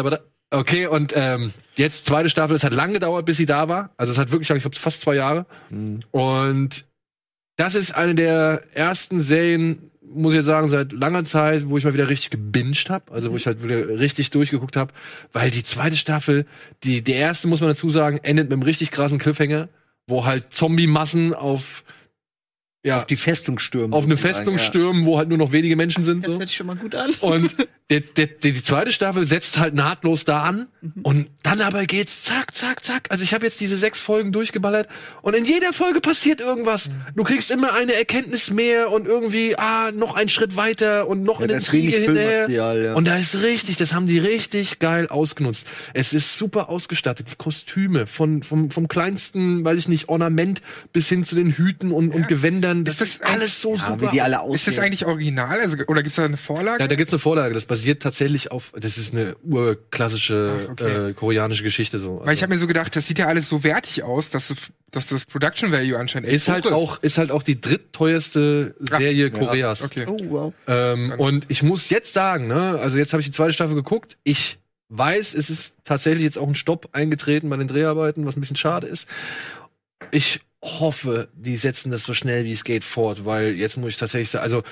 [0.09, 0.20] binge.
[0.51, 3.90] Okay, und ähm, jetzt zweite Staffel, es hat lang gedauert, bis sie da war.
[3.97, 5.47] Also es hat wirklich, ich glaube, fast zwei Jahre.
[6.12, 6.84] Und
[7.57, 11.84] das ist eine der ersten Serien, muss ich jetzt sagen, seit langer Zeit, wo ich
[11.84, 14.92] mal wieder richtig gebinged habe, also wo ich halt wieder richtig durchgeguckt habe,
[15.32, 16.47] weil die zweite Staffel,
[16.84, 19.68] die die erste muss man dazu sagen, endet mit einem richtig krassen Cliffhanger,
[20.07, 21.82] wo halt Zombie-Massen auf
[22.84, 23.92] ja Auf die Festung stürmen.
[23.92, 24.62] auf eine Festung ja.
[24.62, 26.24] stürmen, wo halt nur noch wenige Menschen sind.
[26.24, 26.38] Das So.
[26.38, 27.11] hört sich schon mal gut an.
[27.20, 27.57] Und
[27.89, 30.66] der, der, der, die zweite Staffel setzt halt nahtlos da an.
[31.05, 33.07] Und dann aber geht's zack, zack, zack.
[33.11, 34.89] Also ich habe jetzt diese sechs Folgen durchgeballert.
[35.22, 36.91] Und in jeder Folge passiert irgendwas.
[37.14, 41.41] Du kriegst immer eine Erkenntnis mehr und irgendwie, ah, noch einen Schritt weiter und noch
[41.41, 42.51] Ja, ist wenig Intrige hinterher.
[42.51, 42.95] Ja.
[42.95, 45.66] Und da ist richtig, das haben die richtig geil ausgenutzt.
[45.95, 47.30] Es ist super ausgestattet.
[47.30, 50.61] Die Kostüme von, vom, vom kleinsten, weiß ich nicht, Ornament
[50.92, 52.84] bis hin zu den Hüten und, und Gewändern.
[52.84, 54.00] Das Ist das ist alles so Ja, super.
[54.00, 54.54] wie die alle aussehen.
[54.57, 55.61] Ist das eigentlich original?
[55.61, 56.83] Also, oder gibt's da eine Vorlage?
[56.83, 57.54] Ja, da gibt's eine Vorlage.
[57.54, 61.11] Das basiert tatsächlich auf, das ist eine urklassische Ach, okay.
[61.11, 62.22] äh, koreanische Geschichte so.
[62.24, 64.54] Weil ich habe mir so gedacht, das sieht ja alles so wertig aus, dass,
[64.90, 68.74] dass das Production Value anscheinend echt ist halt hoch auch ist halt auch die drittteuerste
[68.80, 69.82] Serie Koreas.
[69.82, 70.07] Okay.
[70.08, 70.54] Oh, wow.
[70.66, 74.16] Ähm, und ich muss jetzt sagen, ne, also jetzt habe ich die zweite Staffel geguckt.
[74.24, 74.58] Ich
[74.88, 78.57] weiß, es ist tatsächlich jetzt auch ein Stopp eingetreten bei den Dreharbeiten, was ein bisschen
[78.57, 79.07] schade ist.
[80.12, 83.96] Ich hoffe, die setzen das so schnell wie es geht fort, weil jetzt muss ich
[83.98, 84.62] tatsächlich sagen, also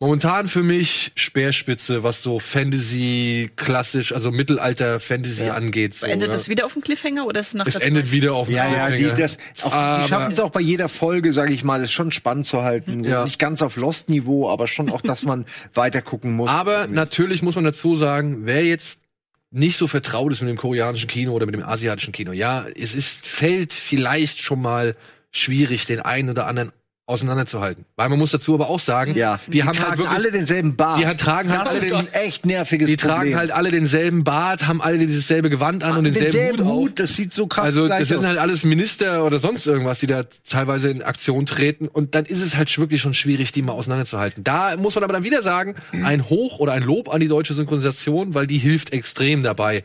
[0.00, 5.54] momentan für mich Speerspitze, was so Fantasy, klassisch, also Mittelalter-Fantasy Ja.
[5.54, 5.94] angeht.
[5.94, 6.34] So, Endet ja.
[6.34, 8.12] das wieder auf dem Cliffhanger oder ist es nach es endet zweiten?
[8.12, 9.18] wieder auf Ja, einem ja, die, Cliffhanger.
[9.20, 12.10] das, auch, Aber- die schaffen es auch bei jeder Folge, sage ich mal, ist schon
[12.12, 13.04] spannend zu halten.
[13.04, 13.24] So Ja.
[13.24, 15.44] Nicht ganz auf Lost-Niveau, aber schon auch, dass man
[15.74, 16.48] weiter gucken muss.
[16.48, 19.00] Aber natürlich muss man dazu sagen, wer jetzt
[19.50, 22.94] nicht so vertraut ist mit dem koreanischen Kino oder mit dem asiatischen Kino, ja, es
[22.94, 24.96] ist, fällt vielleicht schon mal
[25.32, 26.72] schwierig, den einen oder anderen
[27.10, 27.84] auseinanderzuhalten.
[27.96, 30.76] Weil man muss dazu aber auch sagen, ja, die, haben tragen halt wirklich, alle denselben
[30.76, 30.98] Bart.
[31.00, 33.16] die tragen halt das alle ist den- ein echt nerviges die Problem.
[33.16, 36.66] tragen halt alle denselben Bart, haben alle dieses selbe Gewand an und denselben, denselben Hut.
[36.66, 36.76] auf.
[36.78, 38.24] Hut, das sieht so krass Also gleich das sind aus.
[38.26, 42.40] halt alles Minister oder sonst irgendwas, die da teilweise in Aktion treten und dann ist
[42.40, 44.42] es halt wirklich schon schwierig, die mal auseinanderzuhalten.
[44.44, 45.74] Da muss man aber dann wieder sagen,
[46.04, 49.84] ein Hoch oder ein Lob an die deutsche Synchronisation, weil die hilft extrem dabei,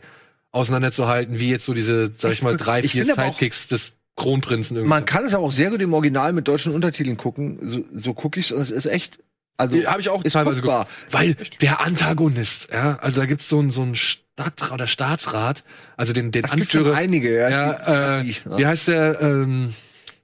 [0.52, 3.92] auseinanderzuhalten, wie jetzt so diese, sag ich mal, drei, Ich vier Sidekicks des
[4.26, 4.90] Kronprinzen irgendwie.
[4.90, 7.58] Man kann es aber auch sehr gut im Original mit deutschen Untertiteln gucken.
[7.62, 9.18] So, so gucke ich es und es ist echt.
[9.58, 10.84] Also Habe ich auch ist teilweise guckbar.
[10.86, 11.12] geguckt.
[11.14, 15.64] Weil der Antagonist, ja, also da gibt's so einen so einen Stadt oder Staatsrat,
[15.96, 16.94] also den, den gibt schon Anführer.
[16.96, 17.34] einige.
[17.38, 18.58] Ja, Ja, äh, gibt die, ja.
[18.58, 19.20] wie heißt der?
[19.22, 19.72] Ähm,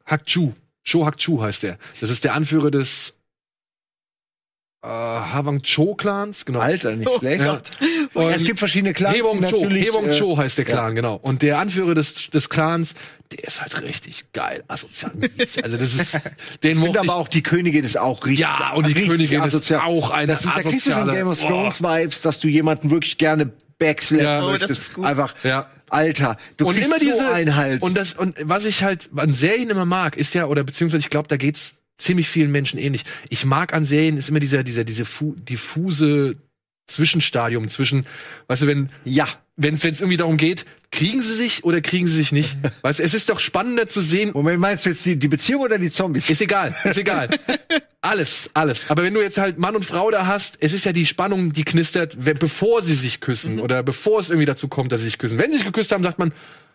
[0.04, 0.52] Hakchu.
[0.84, 1.78] Cho Hakchu heißt der.
[2.00, 3.14] Das ist der Anführer des
[4.82, 6.58] äh, Hwang Cho Clans, genau.
[6.60, 7.42] Alter, nicht schlecht.
[7.42, 7.60] Ja.
[8.14, 9.14] Und es gibt verschiedene Clans.
[9.14, 11.16] die Hebong Cho, äh, Cho heißt der Clan, genau.
[11.22, 12.94] Und der Anführer des, des Clans,
[13.30, 15.12] der ist halt richtig geil, asozial.
[15.62, 16.14] Also das ist,
[16.64, 18.40] den Ich finde aber auch die Königin ist auch richtig.
[18.40, 21.28] Ja, und die Königin ist auch eine das ist, Da kriegst du schon asoziale- Game
[21.28, 21.40] of.
[21.40, 24.42] Thrones Vibes, dass du jemanden wirklich gerne backslappen Ja.
[24.44, 24.80] Oh, das möchtest.
[24.82, 25.04] ist gut.
[25.06, 25.68] Einfach, Ja.
[25.90, 27.82] Alter, du und kriegst immer diese so einen Hals.
[27.82, 31.10] und das und was ich halt an Serien immer mag, ist ja oder beziehungsweise ich
[31.10, 33.04] glaube, da geht's ziemlich vielen Menschen ähnlich.
[33.28, 36.36] Ich mag an Serien ist immer dieser dieser diese fu diffuse
[36.86, 38.06] Zwischenstadium zwischen,
[38.48, 39.26] weißt du, wenn ja,
[39.56, 42.56] wenn es irgendwie darum geht, kriegen sie sich oder kriegen sie sich nicht.
[42.82, 45.62] Weißt du, es ist doch spannender zu sehen, Moment, meinst du jetzt die, die Beziehung
[45.62, 46.28] oder die Zombies?
[46.28, 47.28] ist egal, ist egal.
[48.04, 48.90] Alles, alles.
[48.90, 51.52] Aber wenn du jetzt halt Mann und Frau da hast, es ist ja die Spannung,
[51.52, 55.18] die knistert, bevor sie sich küssen oder bevor es irgendwie dazu kommt, dass sie sich
[55.18, 55.38] küssen.
[55.38, 56.32] Wenn sie sich geküsst haben, sagt man,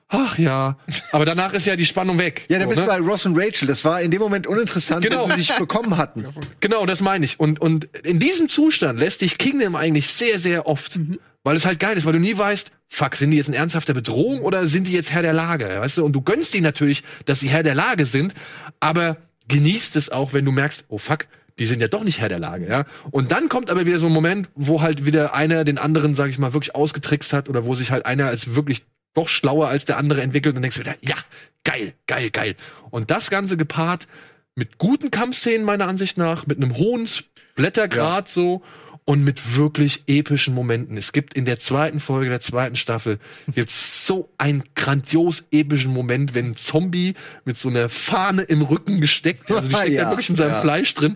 [0.10, 0.78] ach ja.
[1.12, 2.46] Aber danach ist ja die Spannung weg.
[2.50, 2.88] ja, da So, bist du ne?
[2.88, 3.68] bei Ross und Rachel.
[3.68, 5.28] Das war in dem Moment uninteressant, Genau.
[5.28, 6.26] wenn sie sich bekommen hatten.
[6.60, 7.40] Genau, das meine ich.
[7.40, 11.00] Und, und in diesem Zustand lässt dich Kingdom eigentlich sehr, sehr oft.
[11.44, 13.94] Weil es halt geil ist, weil du nie weißt, fuck, sind die jetzt in ernsthafter
[13.94, 15.66] Bedrohung oder sind die jetzt Herr der Lage?
[15.80, 16.04] Weißt du?
[16.06, 18.34] Und du gönnst die natürlich, dass sie Herr der Lage sind,
[18.82, 19.18] aber
[19.48, 21.28] genießt es auch, wenn du merkst, oh fuck,
[21.58, 22.86] die sind ja doch nicht Herr der Lage, ja.
[23.12, 26.30] Und dann kommt aber wieder so ein Moment, wo halt wieder einer den anderen, sag
[26.30, 28.84] ich mal, wirklich ausgetrickst hat oder wo sich halt einer als wirklich
[29.18, 31.16] doch schlauer als der andere entwickelt und denkst du wieder, ja,
[31.64, 32.56] geil, geil, geil.
[32.92, 34.08] Und das Ganze gepaart
[34.56, 37.08] mit guten Kampfszenen meiner Ansicht nach, mit einem hohen
[37.56, 38.62] Blättergrad so
[39.08, 40.98] und mit wirklich epischen Momenten.
[40.98, 46.36] Es gibt in der zweiten Folge der zweiten Staffel gibt's so einen grandios epischen Moment,
[46.36, 47.14] wenn ein Zombie
[47.46, 50.62] mit so einer Fahne im Rücken gesteckt, also die steckt ja, wirklich in seinem ja.
[50.62, 51.16] Fleisch drin,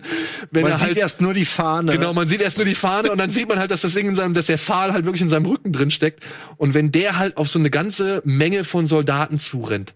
[0.50, 1.92] wenn Man er sieht halt erst nur die Fahne.
[1.92, 4.08] Genau, man sieht erst nur die Fahne und dann sieht man halt, dass das Ding
[4.08, 6.24] in seinem, dass der Pfahl halt wirklich in seinem Rücken drin steckt.
[6.56, 9.92] Und wenn der halt auf so eine ganze Menge von Soldaten zurennt.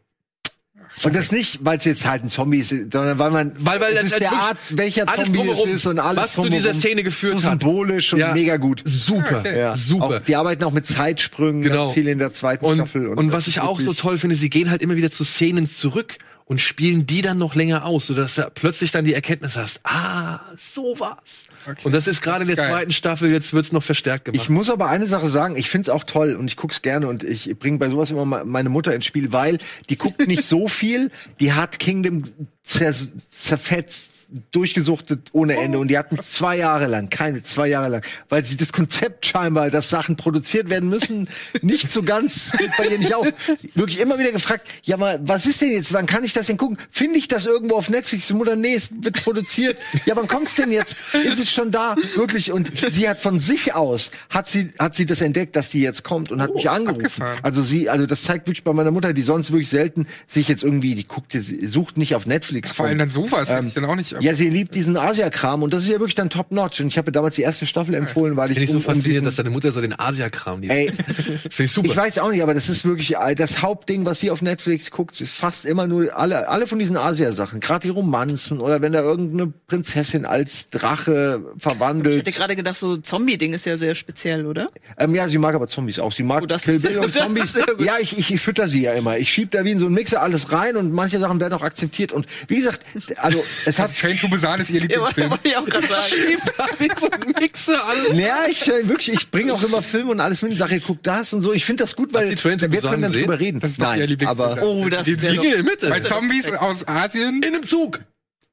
[1.05, 3.93] Und das nicht, weil es jetzt halt ein Zombie ist, sondern weil man, Weil- weil
[3.93, 6.49] es das ist halt der Art, welcher alles Zombie es ist und alles was zu
[6.49, 6.73] dieser.
[6.75, 7.61] Szene geführt so hat.
[7.61, 8.33] symbolisch und Ja.
[8.33, 8.83] mega gut.
[8.85, 9.77] Super, Ja.
[9.77, 10.05] super.
[10.07, 11.93] Auch, die arbeiten auch mit Zeitsprüngen Genau.
[11.93, 13.09] viel in der zweiten und, Staffel.
[13.09, 15.69] und, das was ich auch so toll finde, sie gehen halt immer wieder zu Szenen
[15.69, 16.17] zurück
[16.47, 20.41] und spielen die dann noch länger aus, sodass du plötzlich dann die Erkenntnis hast, ah,
[20.57, 21.43] so war's.
[21.83, 22.71] Und das ist gerade in der geil.
[22.71, 24.41] zweiten Staffel, jetzt wird's noch verstärkt gemacht.
[24.41, 27.25] Ich muss aber eine Sache sagen, ich find's auch toll und ich guck's gerne und
[27.25, 29.59] ich bringe bei sowas immer me- meine Mutter ins Spiel, weil
[29.91, 31.11] die guckt nicht so viel,
[31.41, 32.23] die hat Kingdom
[32.63, 32.95] zer
[33.29, 34.11] zerfetzt,
[34.51, 38.45] durchgesuchtet ohne Ende und die hat mich zwei Jahre lang, keine zwei Jahre lang, weil
[38.45, 41.29] sie das Konzept scheinbar, dass Sachen produziert werden müssen,
[41.63, 43.29] nicht so ganz geht bei ihr nicht auf.
[43.75, 46.57] Wirklich immer wieder gefragt, ja mal, was ist denn jetzt, wann kann ich das denn
[46.57, 46.79] gucken?
[46.91, 48.27] Finde ich das irgendwo auf Netflix?
[48.27, 49.77] Die Mutter, nee, es wird produziert.
[50.07, 50.97] Ja, wann kommt's denn jetzt?
[51.13, 51.97] Ist es schon da?
[52.17, 52.51] Wirklich?
[52.53, 56.03] Und sie hat von sich aus, hat sie, hat sie das entdeckt, dass die jetzt
[56.03, 56.97] kommt und hat mich angerufen.
[57.03, 57.39] abgefahren.
[57.43, 60.63] Also sie, also das zeigt wirklich bei meiner Mutter, die sonst wirklich selten sich jetzt
[60.63, 63.85] irgendwie, die guckt, jetzt- sucht nicht auf Netflix Vor allem dann sowas, hätte ich dann
[63.85, 64.16] auch nicht.
[64.21, 66.81] Ja, sie liebt diesen Asia-Kram und das ist ja wirklich dann top-notch.
[66.81, 68.79] Und ich habe ihr damals die erste Staffel empfohlen, weil ich, Finde ich so um,
[68.79, 70.73] um faszinierend, diesen, dass deine Mutter so den Asia-Kram liebt.
[70.73, 70.91] Ey,
[71.45, 71.89] Das finde ich super.
[71.89, 74.91] ich weiß auch nicht, aber das ist wirklich äh, das Hauptding, was sie auf Netflix
[74.91, 77.61] guckt, ist fast immer nur alle, alle von diesen Asia-Sachen.
[77.61, 82.19] Gerade die Romanzen oder wenn da irgendeine Prinzessin als Drache Ich verwandelt.
[82.27, 84.69] hätte gerade gedacht, so Zombie-Ding ist ja sehr speziell, oder?
[84.99, 86.13] Ähm, ja, sie mag aber Zombies auch.
[86.13, 87.55] Sie mag Oh, das Kill Bill und Zombies.
[87.79, 89.19] Ja, ich, ich, ich fütter sie ja immer.
[89.19, 91.63] Ich schieb da wie in so einen Mixer alles rein und manche Sachen werden auch
[91.63, 92.13] akzeptiert.
[92.13, 92.81] Und wie gesagt,
[93.19, 95.31] also es hat Train to Busan ist ihr Ja, wollte Lieblingsfilm.
[95.31, 97.35] wollte ich auch gerade sagen.
[97.41, 98.19] Mixer alles.
[98.19, 101.03] Ja, ich äh, wirklich, ich bringe auch immer Filme und alles mit und sage, guck
[101.03, 101.53] das und so.
[101.53, 103.61] Ich finde das gut, weil wir können dann drüber reden.
[103.61, 104.41] Das ist Nein, Lieblingsfilm.
[104.51, 105.89] aber Oh, das Die wäre doch- Ziege in der Mitte.
[105.89, 107.43] Bei Zombies aus Asien.
[107.43, 108.01] In einem Zug.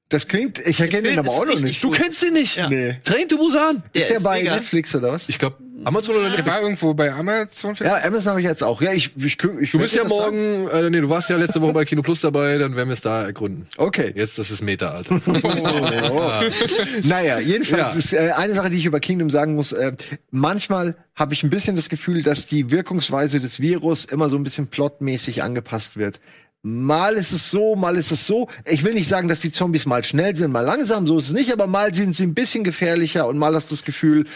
[0.10, 1.84] das klingt, ich erkenne den aber auch noch nicht.
[1.84, 2.56] Du kennst den nicht.
[2.58, 2.70] Ja.
[2.70, 2.98] Nee.
[3.04, 3.78] Train to Busan.
[3.94, 4.56] Ist der ist bei mega.
[4.56, 5.28] Netflix oder was?
[5.30, 6.50] Ich glaube, Amazon oder Der Netflix.
[6.56, 7.76] war irgendwo bei Amazon.
[7.80, 8.82] Ja, Amazon habe ich jetzt auch.
[8.82, 11.74] Ja, ich, ich, ich Du bist ja morgen, äh, nee, du warst ja letzte Woche
[11.74, 13.68] bei Kino Plus dabei, dann werden wir es da ergründen.
[13.78, 14.12] Okay.
[14.16, 15.20] Jetzt, das ist Meta, Alter.
[17.04, 17.98] Naja, jedenfalls Ja.
[18.00, 19.72] ist äh, eine Sache, die ich über Kingdom sagen muss.
[19.72, 19.94] Äh,
[20.32, 24.44] manchmal habe ich ein bisschen das Gefühl, dass die Wirkungsweise des Virus immer so ein
[24.44, 26.20] bisschen plotmäßig angepasst wird.
[26.66, 28.48] Mal ist es so, mal ist es so.
[28.66, 31.34] Ich will nicht sagen, dass die Zombies mal schnell sind, mal langsam, so ist es
[31.34, 34.28] nicht, aber mal sind sie ein bisschen gefährlicher und mal hast du das Gefühl,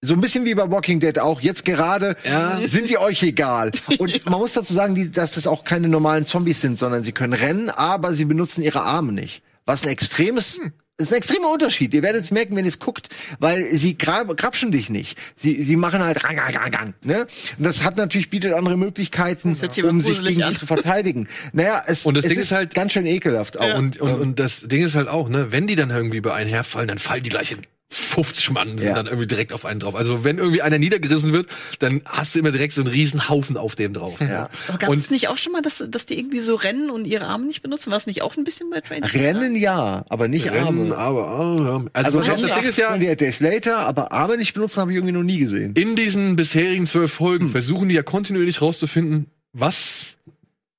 [0.00, 2.60] so ein bisschen wie bei Walking Dead auch, jetzt gerade Ja.
[2.66, 3.72] sind die euch egal.
[3.98, 7.12] Und man muss dazu sagen, die, dass das auch keine normalen Zombies sind, sondern sie
[7.12, 9.42] können rennen, aber sie benutzen ihre Arme nicht.
[9.66, 10.60] Was ein extremes,
[10.98, 11.92] ist ein extremer Unterschied.
[11.94, 13.08] Ihr werdet es merken, wenn ihr es guckt,
[13.40, 15.18] weil sie grab, grapschen dich nicht.
[15.36, 17.26] Sie, sie machen halt rang, rang, rang, rang, ne?
[17.58, 20.54] Und das hat natürlich, bietet andere Möglichkeiten, um sich gegen an.
[20.54, 21.28] die zu verteidigen.
[21.52, 23.74] Naja, es, Und das es Ding ist halt- ganz schön ekelhaft auch.
[23.76, 26.48] Und, und, und das Ding ist halt auch, ne, wenn die dann irgendwie bei einen
[26.50, 27.58] herfallen, dann fallen die gleich in
[27.90, 28.94] 50 Mann sind Ja.
[28.94, 29.94] dann irgendwie direkt auf einen drauf.
[29.94, 31.48] Also wenn irgendwie einer niedergerissen wird,
[31.78, 34.20] dann hast du immer direkt so einen riesen Haufen auf dem drauf.
[34.20, 34.50] Ja.
[34.68, 37.06] Aber gab Und- es nicht auch schon mal, dass, dass die irgendwie so rennen und
[37.06, 37.90] ihre Arme nicht benutzen?
[37.90, 39.04] War es nicht auch ein bisschen bei Train?
[39.04, 40.96] Rennen ja, aber nicht Rennen, Arme.
[40.98, 41.84] aber, ja.
[41.94, 44.96] also, Also das Ding ist ja, der Days Later, aber Arme nicht benutzen habe ich
[44.96, 45.72] irgendwie noch nie gesehen.
[45.74, 47.52] in diesen bisherigen zwölf Folgen Hm.
[47.52, 50.16] versuchen die ja kontinuierlich rauszufinden, was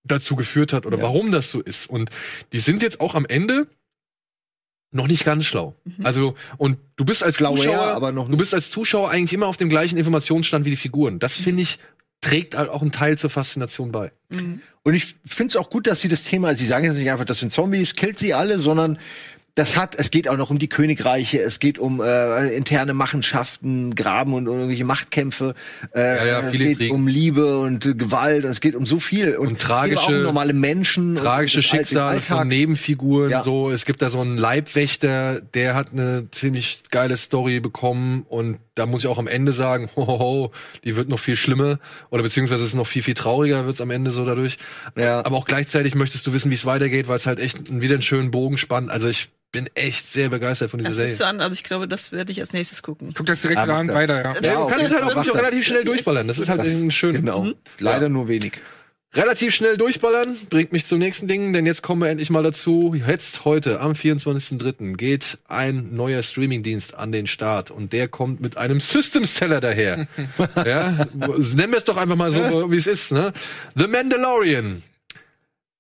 [0.04, 1.04] dazu geführt hat oder Ja.
[1.04, 1.90] warum das so ist.
[1.90, 2.10] Und
[2.54, 3.68] die sind jetzt auch am Ende
[4.92, 5.76] noch nicht ganz schlau.
[6.04, 9.48] Also, und du bist als Zuschauer, ja, aber noch du bist als Zuschauer eigentlich immer
[9.48, 11.20] auf dem gleichen Informationsstand wie die Figuren.
[11.20, 11.80] Das finde ich,
[12.22, 14.12] trägt halt auch einen Teil zur Faszination bei.
[14.30, 14.62] Mhm.
[14.84, 17.26] Und ich finde es auch gut, dass sie das Thema, sie sagen jetzt nicht einfach,
[17.26, 18.98] das sind Zombies, killt sie alle, sondern
[19.60, 23.94] das hat, es geht auch noch um die Königreiche, es geht um äh, interne Machenschaften,
[23.94, 25.54] Graben und, und irgendwelche Machtkämpfe.
[25.94, 26.96] Äh, Ja, ja, es geht Intrigen.
[26.96, 29.36] um Liebe und äh, Gewalt, es geht um so viel.
[29.38, 31.16] Und, Und tragische- auch um normale Menschen.
[31.16, 33.42] Tragische und Schicksale von Nebenfiguren, Ja.
[33.44, 33.70] so.
[33.70, 38.86] Es gibt da so einen Leibwächter, der hat eine ziemlich geile Story bekommen und da
[38.86, 40.52] muss ich auch am Ende sagen, hohoho,
[40.84, 41.80] die wird noch viel schlimmer
[42.10, 44.58] oder beziehungsweise es ist noch viel, viel trauriger wird's am Ende so dadurch.
[44.98, 45.24] Ja.
[45.26, 48.02] Aber auch gleichzeitig möchtest du wissen, wie es weitergeht, weil es halt echt wieder einen
[48.04, 48.90] schönen Bogen spannt.
[48.90, 51.16] Also ich bin echt sehr begeistert von dieser Das Serie.
[51.16, 53.14] du an, also ich glaube, das werde ich als nächstes gucken.
[53.16, 54.34] Guck das direkt Ja, mach an, weiter, ja.
[54.36, 56.28] Ja, Ja, du kannst es halt auch wirklich auch relativ schnell durchballern.
[56.28, 57.16] Das ist halt Das- ein schön.
[57.16, 57.48] Genau.
[57.80, 58.54] Leider nur wenig.
[59.16, 62.94] Relativ schnell durchballern bringt mich zum nächsten Ding, denn jetzt kommen wir endlich mal dazu.
[62.94, 64.98] Jetzt heute, am 24.03.
[64.98, 70.08] geht ein neuer Streamingdienst an den Start und der kommt mit einem System Seller daher.
[70.64, 73.12] ja, nennen wir es doch einfach mal so, wie es ist.
[73.12, 73.34] Ne?
[73.76, 74.84] The Mandalorian.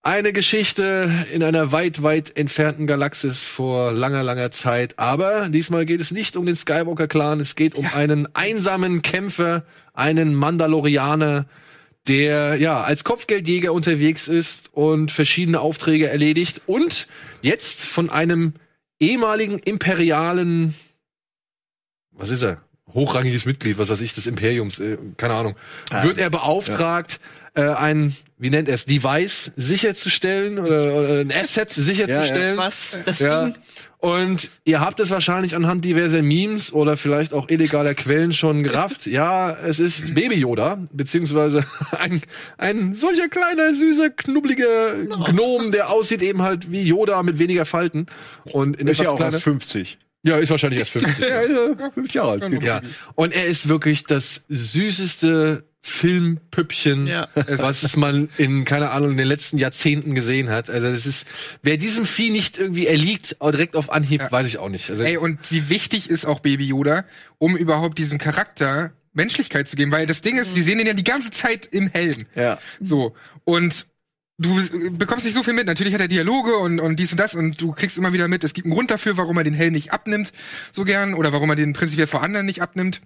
[0.01, 4.97] Eine Geschichte in einer weit, weit entfernten Galaxis vor langer, langer Zeit.
[4.97, 7.41] Aber diesmal geht es nicht um den Skywalker-Clan.
[7.41, 11.45] Es geht um einen einsamen Kämpfer, einen Mandalorianer,
[12.10, 17.07] der ja als Kopfgeldjäger unterwegs ist und verschiedene Aufträge erledigt und
[17.41, 18.53] jetzt von einem
[18.99, 20.73] ehemaligen imperialen,
[22.11, 22.61] was ist er?
[22.94, 25.56] Hochrangiges Mitglied, was weiß ich, des Imperiums, äh, keine Ahnung,
[26.02, 27.19] wird er beauftragt,
[27.53, 32.57] äh, ein, wie nennt er es, Device sicherzustellen oder, oder ein Asset sicherzustellen.
[32.57, 32.98] Was?
[33.06, 33.45] Das Ja.
[33.45, 33.56] Ding?
[34.01, 39.05] Und ihr habt es wahrscheinlich anhand diverser Memes oder vielleicht auch illegaler Quellen schon gerafft.
[39.07, 41.65] Ja, es ist Baby Yoda, beziehungsweise
[41.99, 42.21] ein,
[42.57, 44.93] ein solcher kleiner, süßer, knubbeliger
[45.31, 48.05] Gnom, der aussieht eben halt wie Yoda mit weniger Falten.
[48.53, 49.34] Und in Ist ja auch kleiner.
[49.34, 49.97] erst 50.
[50.23, 51.19] Ja, ist wahrscheinlich erst 50.
[51.30, 52.63] Ja, ja, 50 Jahre alt.
[52.63, 52.81] Ja,
[53.15, 57.27] und er ist wirklich das süßeste Filmpüppchen, Ja.
[57.35, 60.69] was es man in, keine Ahnung, in den letzten Jahrzehnten gesehen hat.
[60.69, 61.26] Also das ist,
[61.64, 64.89] wer diesem Vieh nicht irgendwie erliegt, auch direkt auf Anhieb, weiß ich auch nicht.
[64.89, 67.06] Also, Ey, und wie wichtig ist auch Baby Yoda,
[67.38, 69.91] um überhaupt diesem Charakter Menschlichkeit zu geben?
[69.91, 72.26] Weil das Ding ist, wir sehen ihn ja die ganze Zeit im Helm.
[72.35, 72.60] Ja.
[72.81, 73.15] So.
[73.45, 73.88] Und
[74.38, 74.60] du
[74.91, 75.65] bekommst nicht so viel mit.
[75.65, 78.43] Natürlich hat er Dialoge und, und dies und das und du kriegst immer wieder mit,
[78.43, 80.31] es gibt einen Grund dafür, warum er den Helm nicht abnimmt,
[80.72, 83.01] so gern, oder warum er den prinzipiell vor anderen nicht abnimmt.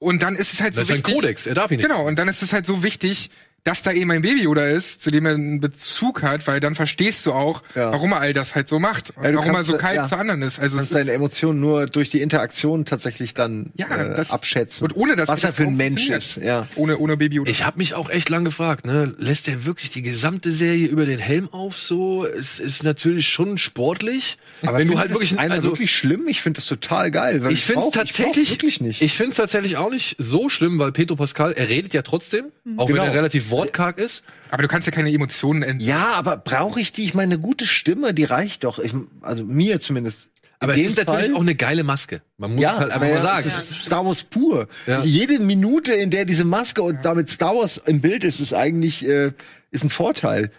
[0.00, 1.14] Und dann ist es halt das so ist ein wichtig.
[1.14, 1.88] Kodex, er darf ihn nicht.
[1.88, 3.30] Genau, und dann ist es halt so wichtig,
[3.64, 6.74] dass da eben ein Baby Yoda ist, zu dem er einen Bezug hat, weil dann
[6.74, 7.92] verstehst du auch, Ja.
[7.92, 9.10] warum er all das halt so macht.
[9.16, 10.08] Und Ja, warum er kannst, so äh, kalt ja.
[10.08, 10.58] zu anderen ist.
[10.58, 14.84] Also Du kannst deine Emotionen nur durch die Interaktion tatsächlich dann Ja, äh, das- abschätzen.
[14.86, 16.36] und ohne dass was das er für ein Mensch ist.
[16.36, 16.66] Ja.
[16.76, 17.50] ohne, ohne Baby Yoda.
[17.50, 19.14] Ich habe mich auch echt lang gefragt, ne?
[19.18, 22.24] Lässt er wirklich die gesamte Serie über den Helm auf so?
[22.24, 24.38] Es ist natürlich schon sportlich.
[24.62, 26.26] Aber wenn du halt wirklich, einer also wirklich schlimm.
[26.28, 27.42] Ich finde das total geil.
[27.44, 29.02] weil ich finde es tatsächlich wirklich nicht.
[29.02, 32.46] Ich finde es tatsächlich auch nicht so schlimm, weil Pedro Pascal, er redet ja trotzdem,
[32.76, 33.02] auch Genau.
[33.02, 34.22] wenn er relativ wortkarg ist.
[34.50, 35.82] Aber du kannst ja keine Emotionen enden.
[35.82, 37.04] ja, aber brauche ich die?
[37.04, 38.78] Ich meine, eine gute Stimme, die reicht doch.
[38.78, 40.28] Ich, also mir zumindest.
[40.60, 42.20] Aber es ist natürlich Fall- auch eine geile Maske.
[42.36, 43.44] Man muss ja, es halt einfach naja, mal sagen.
[43.44, 44.66] Das ist Star Wars pur.
[44.86, 45.04] Ja.
[45.04, 49.06] Jede Minute, in der diese Maske und damit Star Wars im Bild ist, ist eigentlich
[49.06, 49.32] äh,
[49.70, 50.50] ist ein Vorteil.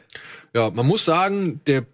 [0.54, 1.86] Ja, man muss sagen, der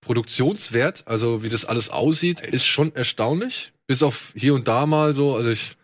[0.00, 3.72] Produktionswert, also wie das alles aussieht, ist schon erstaunlich.
[3.86, 5.76] Bis auf hier und da mal so, also ich,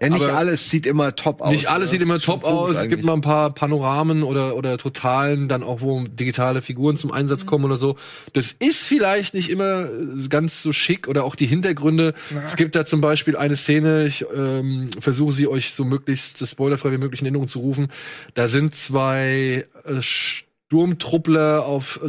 [0.00, 1.50] Ja, nicht Aber alles sieht immer top aus.
[1.50, 2.76] nicht alles sieht immer top aus.
[2.76, 3.04] Es gibt eigentlich.
[3.06, 7.64] mal ein paar Panoramen oder, oder Totalen, dann auch, wo digitale Figuren zum Einsatz kommen
[7.64, 7.96] oder so.
[8.32, 9.88] Das ist vielleicht nicht immer
[10.28, 12.14] ganz so schick oder auch die Hintergründe.
[12.46, 16.90] Es gibt da zum Beispiel eine Szene, ich ähm, versuche sie euch so möglichst spoilerfrei
[16.92, 17.88] wie möglich in Erinnerung zu rufen.
[18.34, 22.00] Da sind zwei äh, Sturmtruppler auf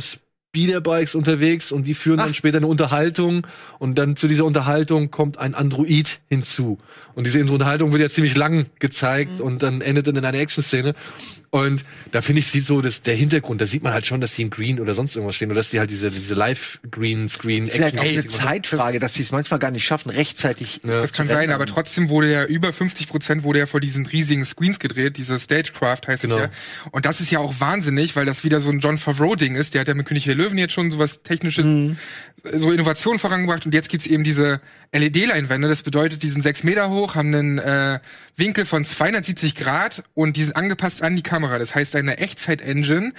[0.52, 3.46] Speederbikes unterwegs und die führen dann später eine Unterhaltung
[3.78, 6.80] und dann zu dieser Unterhaltung kommt ein Android hinzu.
[7.14, 10.96] Und diese Unterhaltung wird ja ziemlich lang gezeigt und dann endet dann in einer Action-Szene.
[11.52, 14.36] Und da finde ich, sieht so, dass der Hintergrund, da sieht man halt schon, dass
[14.36, 17.98] sie in Green oder sonst irgendwas stehen oder dass die halt diese, diese Live-Green-Screen Vielleicht
[17.98, 20.82] auch Action- eine Zeitfrage, dass sie es manchmal gar nicht schaffen, rechtzeitig.
[20.84, 24.46] Das kann sein, aber trotzdem wurde ja über 50 Prozent wurde ja vor diesen riesigen
[24.46, 26.36] Screens gedreht, diese Stagecraft heißt Genau.
[26.36, 26.50] es ja.
[26.92, 29.74] Und das ist ja auch wahnsinnig, weil das wieder so ein John Favreau-Ding ist.
[29.74, 31.66] Der hat ja mit König der Löwen jetzt schon sowas Technisches,
[32.54, 34.62] so Innovation vorangebracht und jetzt gibt's eben diese
[34.94, 35.68] LED-Leinwände.
[35.68, 38.00] Das bedeutet, die sind sechs Meter hoch, haben einen äh,
[38.36, 41.60] Winkel von 270 Grad und die sind angepasst an die Kamera.
[41.60, 43.14] Das heißt, eine Echtzeit-Engine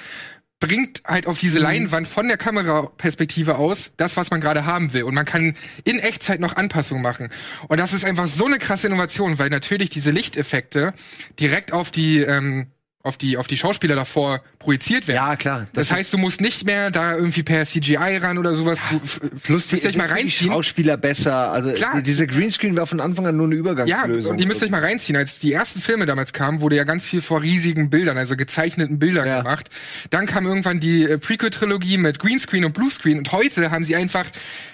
[0.60, 5.05] bringt halt auf diese Leinwand von der Kameraperspektive aus das, was man gerade haben will.
[5.05, 7.30] Und man kann in Echtzeit noch Anpassungen machen.
[7.68, 10.92] Und das ist einfach so eine krasse Innovation, weil natürlich diese Lichteffekte
[11.40, 12.66] direkt auf die, ähm,
[13.02, 15.16] auf die, auf die Schauspieler davor projiziert werden.
[15.16, 15.66] Ja, klar.
[15.72, 18.81] Das, heißt, du musst nicht mehr da irgendwie per CGI ran oder sowas.
[18.90, 20.51] Du f- plus müsst euch mal die reinziehen.
[20.51, 21.51] Schauspieler besser.
[21.51, 21.97] Also Klar.
[21.97, 24.32] die- diese Greenscreen war von Anfang an nur eine Ja, Übergangslösung.
[24.32, 25.16] und ihr müsst euch mal reinziehen.
[25.16, 28.98] Als die ersten Filme damals kamen, wurde ja ganz viel vor riesigen Bildern, also gezeichneten
[28.98, 29.39] Bildern Ja.
[29.39, 29.70] gemacht.
[30.10, 34.27] Dann kam irgendwann die äh, Prequel-Trilogie mit Greenscreen und Bluescreen und heute haben sie einfach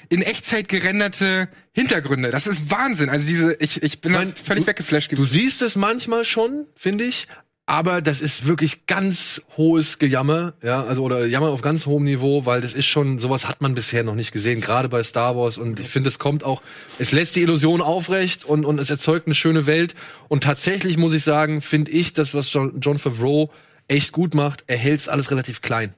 [0.08, 2.32] in Echtzeit gerenderte Hintergründe.
[2.32, 3.08] Das ist Wahnsinn.
[3.08, 5.32] Also diese, ich, ich bin mein, da völlig du- weggeflasht Du gewesen.
[5.32, 7.28] siehst es manchmal schon, finde ich.
[7.68, 12.46] Aber das ist wirklich ganz hohes Gejammer, ja, also oder Jammer auf ganz hohem Niveau,
[12.46, 15.58] weil das ist schon, sowas hat man bisher noch nicht gesehen, gerade bei Star Wars.
[15.58, 16.62] Und ich finde, es kommt auch,
[17.00, 19.96] es lässt die Illusion aufrecht und, und es erzeugt eine schöne Welt.
[20.28, 23.50] Und tatsächlich muss ich sagen, finde ich, das, was John, Favreau
[23.88, 25.92] echt gut macht, er hält's alles relativ klein.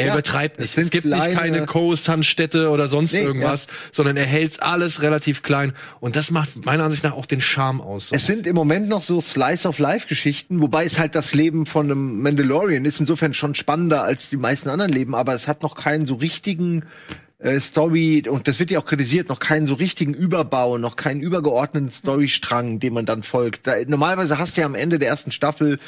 [0.00, 0.86] Er Ja, übertreibt es nicht.
[0.86, 5.42] Es gibt nicht kleine- keine Coruscant-Städte oder sonst Nee, irgendwas, sondern er hält's alles relativ
[5.42, 5.72] klein.
[6.00, 8.10] Und das macht meiner Ansicht nach auch den Charme aus.
[8.12, 11.66] Es sind im Moment noch so Slice of Life Geschichten, wobei es halt das Leben
[11.66, 15.62] von einem Mandalorian ist insofern schon spannender als die meisten anderen Leben, aber es hat
[15.62, 16.84] noch keinen so richtigen
[17.38, 21.20] äh, Story und das wird ja auch kritisiert, noch keinen so richtigen Überbau, noch keinen
[21.20, 23.66] übergeordneten Storystrang, dem man dann folgt.
[23.66, 25.78] Da, normalerweise hast du ja am Ende der ersten Staffel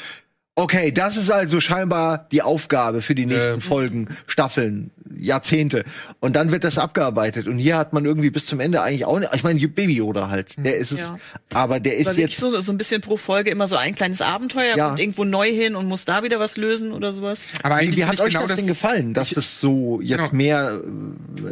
[0.55, 3.61] Okay, das ist also scheinbar die Aufgabe für die nächsten Ähm.
[3.61, 5.83] Folgen, Staffeln, Jahrzehnte.
[6.19, 7.47] Und dann wird das abgearbeitet.
[7.47, 9.29] Und hier hat man irgendwie bis zum Ende eigentlich auch nicht.
[9.33, 10.55] Ich meine, Baby Yoda halt.
[10.57, 10.99] Der ist es.
[11.01, 11.17] Ja.
[11.53, 12.37] Aber der ist jetzt.
[12.39, 14.87] so, so ein bisschen pro Folge immer so ein kleines Abenteuer, Ja.
[14.87, 17.45] kommt irgendwo neu hin und muss da wieder was lösen oder sowas.
[17.63, 20.29] Aber eigentlich Wie hat euch ich genau das denn gefallen, dass das so jetzt Genau.
[20.33, 20.81] mehr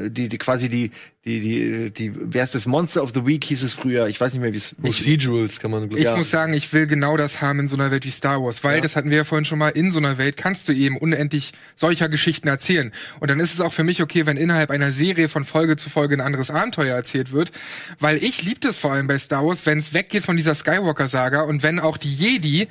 [0.05, 0.91] äh, die, die quasi die
[1.23, 4.33] die die die wer ist das Monster of the Week hieß es früher ich weiß
[4.33, 6.17] nicht mehr wie es Procedurals kann man Ich Ja.
[6.17, 8.81] muss sagen, ich will genau das haben in so einer Welt wie Star Wars, weil
[8.81, 11.51] das hatten wir ja vorhin schon mal, in so einer Welt kannst du eben unendlich
[11.75, 12.91] solcher Geschichten erzählen.
[13.19, 15.89] Und dann ist es auch für mich okay, wenn innerhalb einer Serie von Folge zu
[15.89, 17.51] Folge ein anderes Abenteuer erzählt wird,
[17.99, 21.41] weil ich liebe das vor allem bei Star Wars, wenn es weggeht von dieser Skywalker-Saga
[21.41, 22.67] und wenn auch die Jedi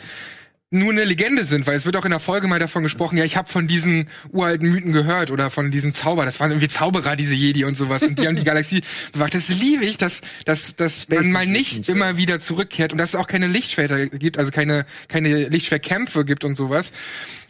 [0.72, 3.24] nur eine Legende sind, weil es wird auch in der Folge mal davon gesprochen, ja,
[3.24, 7.16] ich habe von diesen uralten Mythen gehört oder von diesen Zauber, das waren irgendwie Zauberer,
[7.16, 8.82] diese Jedi und sowas und die haben die Galaxie
[9.12, 9.34] bewacht.
[9.34, 13.16] Das liebe ich, dass, dass, dass man mal nicht immer wieder zurückkehrt und dass es
[13.16, 16.92] auch keine Lichtschwerter gibt, also keine, keine Lichtschwertkämpfe gibt und sowas.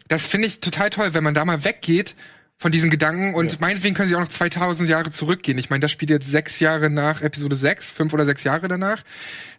[0.07, 2.15] Das finde ich total toll, wenn man da mal weggeht
[2.61, 5.57] von diesen Gedanken und meinetwegen können sie auch noch 2000 Jahre zurückgehen.
[5.57, 9.01] Ich meine, das spielt jetzt sechs Jahre nach Episode 6, fünf oder sechs Jahre danach.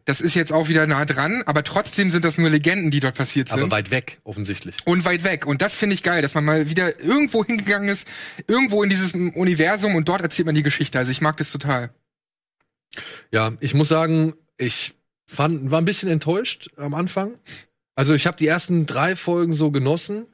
[0.05, 3.17] Das ist jetzt auch wieder nah dran, aber trotzdem sind das nur Legenden, die dort
[3.17, 3.59] passiert sind.
[3.59, 4.77] aber weit weg, offensichtlich.
[4.85, 5.47] und weit weg.
[5.47, 8.07] Und das finde ich geil, dass man mal wieder irgendwo hingegangen ist,
[8.47, 10.97] irgendwo in dieses Universum und dort erzählt man die Geschichte.
[10.97, 11.91] Also ich mag das total.
[13.33, 14.95] Ja, ich muss sagen, ich
[15.27, 17.33] fand, war ein bisschen enttäuscht am Anfang.
[17.97, 20.27] Also ich habe die ersten drei Folgen so genossen.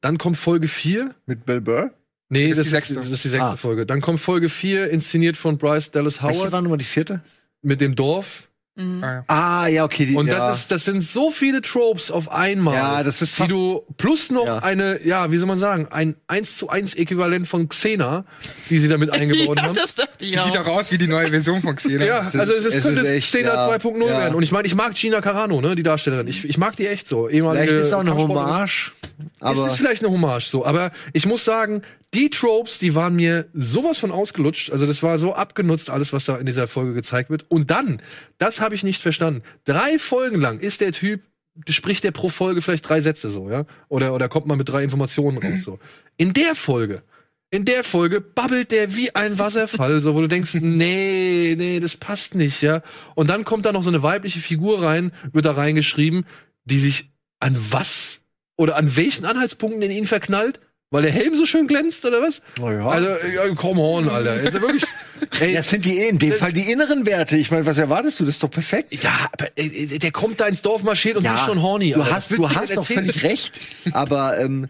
[0.00, 1.12] Dann kommt Folge 4.
[1.26, 1.90] Mit Bill Burr?
[2.28, 2.94] Nee, Das das, ist die sechste.
[2.96, 3.56] das ist die sechste Ah.
[3.56, 3.86] Folge.
[3.86, 7.20] Dann kommt Folge 4, inszeniert von Bryce Dallas Welche Howard war nochmal die vierte?
[7.62, 8.48] mit dem Dorf.
[8.76, 9.04] Mhm.
[9.04, 9.24] Ah, ja.
[9.28, 10.04] Ah, ja, okay.
[10.04, 10.36] Die, Und ja.
[10.48, 12.74] das ist, das sind so viele Tropes auf einmal.
[12.74, 14.58] Ja, das ist die fast- du plus noch Ja.
[14.58, 18.24] eine, ja, wie soll man sagen, ein 1 zu 1 Äquivalent von Xena,
[18.70, 19.76] die sie damit eingebaut Ja, haben.
[19.76, 20.66] das dachte ich Sieht auch.
[20.66, 22.04] auch aus wie die neue Version von Xena.
[22.04, 24.18] Ja, ist- also es, ist, es könnte ist echt, Xena ja, 2.0 ja.
[24.18, 24.34] werden.
[24.34, 26.26] Und ich meine, ich mag Gina Carano, ne, die Darstellerin.
[26.26, 27.28] Ich, ich mag die echt so.
[27.28, 28.16] Ehemalige Vielleicht ist es auch eine.
[28.16, 28.92] Hommage.
[29.38, 31.82] Es Aber ist vielleicht eine Hommage so, aber ich muss sagen,
[32.14, 34.70] die Tropes, die waren mir sowas von ausgelutscht.
[34.70, 37.44] Also das war so abgenutzt, alles, was da in dieser Folge gezeigt wird.
[37.48, 38.00] Und dann,
[38.38, 39.42] das habe ich nicht verstanden.
[39.64, 41.22] Drei Folgen lang ist der Typ,
[41.68, 43.64] spricht der pro Folge vielleicht drei Sätze so, ja?
[43.88, 45.78] Oder, oder kommt man mit drei Informationen raus so.
[46.16, 47.02] In der Folge,
[47.50, 51.96] in der Folge babbelt der wie ein Wasserfall, so, wo du denkst, nee, nee, das
[51.96, 52.82] passt nicht, ja.
[53.14, 56.26] Und dann kommt da noch so eine weibliche Figur rein, wird da reingeschrieben,
[56.64, 58.20] die sich an was
[58.56, 60.60] oder an welchen Anhaltspunkten in ihn verknallt?
[60.94, 62.40] Weil der Helm so schön glänzt oder was?
[62.60, 62.86] Oh ja.
[62.86, 64.30] Also, ja, come on, Alter.
[64.30, 64.84] Also wirklich,
[65.40, 67.36] ey, das sind die in dem Fall die inneren Werte.
[67.36, 68.24] Ich meine, was erwartest du?
[68.24, 69.02] Das ist doch perfekt.
[69.02, 71.94] ja, aber äh, der kommt da ins Dorf marschiert und ist schon horny.
[71.94, 72.14] du Alter.
[72.14, 73.58] hast, du hast doch völlig recht.
[73.90, 74.68] Aber ähm,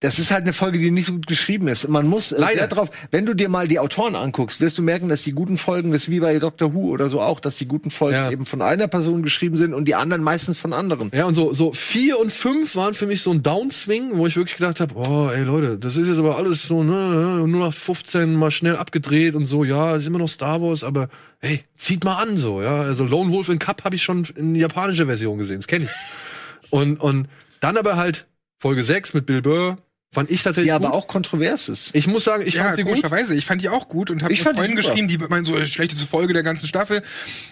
[0.00, 1.88] das ist halt eine Folge, die nicht so gut geschrieben ist.
[1.88, 2.58] Man muss äh, Leider.
[2.58, 5.58] sehr drauf, wenn du dir mal die Autoren anguckst, wirst du merken, dass die guten
[5.58, 8.30] Folgen, das ist wie bei Doctor Who oder so auch, dass die guten Folgen Ja.
[8.30, 11.10] eben von einer Person geschrieben sind und die anderen meistens von anderen.
[11.12, 14.36] Ja, und so, so vier und fünf waren für mich so ein Downswing, wo ich
[14.36, 17.74] wirklich gedacht habe, oh, ey Leute, das ist jetzt aber alles so, ne, nur nach
[17.74, 21.08] 15 mal schnell abgedreht und so, ja, ist immer noch Star Wars, aber
[21.40, 22.82] hey, zieht mal an so, ja.
[22.82, 26.70] Also Lone Wolf in Cup habe ich schon in japanischer Version gesehen, das kenne ich.
[26.70, 28.28] Und, und dann aber halt
[28.60, 29.78] Folge 6 mit Bill Burr,
[30.10, 30.86] fand ich tatsächlich Ja, gut.
[30.86, 31.90] aber auch kontrovers ist.
[31.92, 32.92] ich muss sagen, ich ja, fand sie gut.
[32.92, 33.34] komischerweise.
[33.34, 36.32] Ich fand die auch gut und habe Freunden geschrieben, die meinen so äh, schlechteste Folge
[36.32, 37.02] der ganzen Staffel.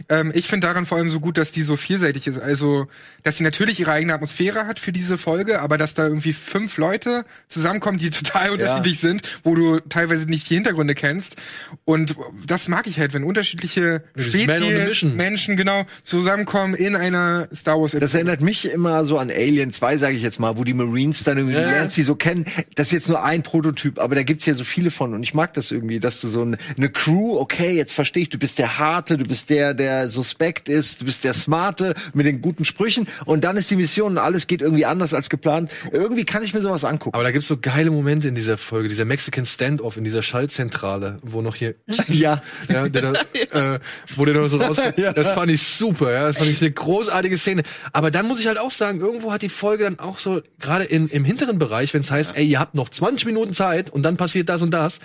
[0.09, 2.39] Ähm, ich finde daran vor allem so gut, dass die so vielseitig ist.
[2.41, 2.89] Also,
[3.23, 6.79] dass sie natürlich ihre eigene Atmosphäre hat für diese Folge, aber dass da irgendwie fünf
[6.79, 11.37] Leute zusammenkommen, die total unterschiedlich sind, wo du teilweise nicht die Hintergründe kennst.
[11.85, 12.17] Und
[12.47, 15.03] das mag ich halt, wenn unterschiedliche Spezies.
[15.03, 17.93] Menschen genau zusammenkommen in einer Star Wars.
[17.93, 21.23] Das erinnert mich immer so an Alien 2, sage ich jetzt mal, wo die Marines
[21.25, 21.69] dann irgendwie Ja.
[21.69, 22.46] die Lancy so kennen.
[22.75, 25.35] Das ist jetzt nur ein Prototyp, aber da gibt's ja so viele von und ich
[25.35, 28.59] mag das irgendwie, dass du so eine, eine Crew, okay, jetzt verstehe ich, du bist
[28.59, 32.65] der Harte, du bist der, der suspekt ist, du bist der Smarte mit den guten
[32.65, 35.71] Sprüchen und dann ist die Mission und alles geht irgendwie anders als geplant.
[35.93, 37.15] Irgendwie kann ich mir sowas angucken.
[37.15, 41.19] Aber da gibt's so geile Momente in dieser Folge, dieser Mexican Standoff in dieser Schaltzentrale,
[41.23, 41.75] wo noch hier
[42.09, 42.43] ja.
[42.69, 43.81] ja, der da, äh,
[44.15, 44.95] wo der noch so rauskommt.
[44.99, 46.27] Das fand ich super, ja.
[46.29, 47.63] Das fand ich eine großartige Szene.
[47.93, 50.85] Aber dann muss ich halt auch sagen, irgendwo hat die Folge dann auch so, gerade
[50.85, 54.03] im, im hinteren Bereich, wenn es heißt, ey, ihr habt noch 20 Minuten Zeit und
[54.03, 55.01] dann passiert das und das.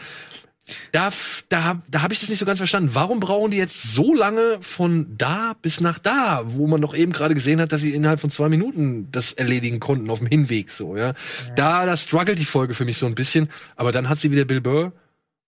[0.92, 1.10] Da,
[1.50, 2.92] da, hab- da habe ich das nicht so ganz verstanden.
[2.94, 7.12] Warum brauchen die jetzt so lange von da bis nach da, wo man doch eben
[7.12, 10.70] gerade gesehen hat, dass sie innerhalb von zwei Minuten das erledigen konnten auf dem Hinweg
[10.70, 11.14] so, ja.
[11.56, 13.50] Da, da struggelt die Folge für mich so ein bisschen.
[13.76, 14.92] Aber dann hat sie wieder Bill Burr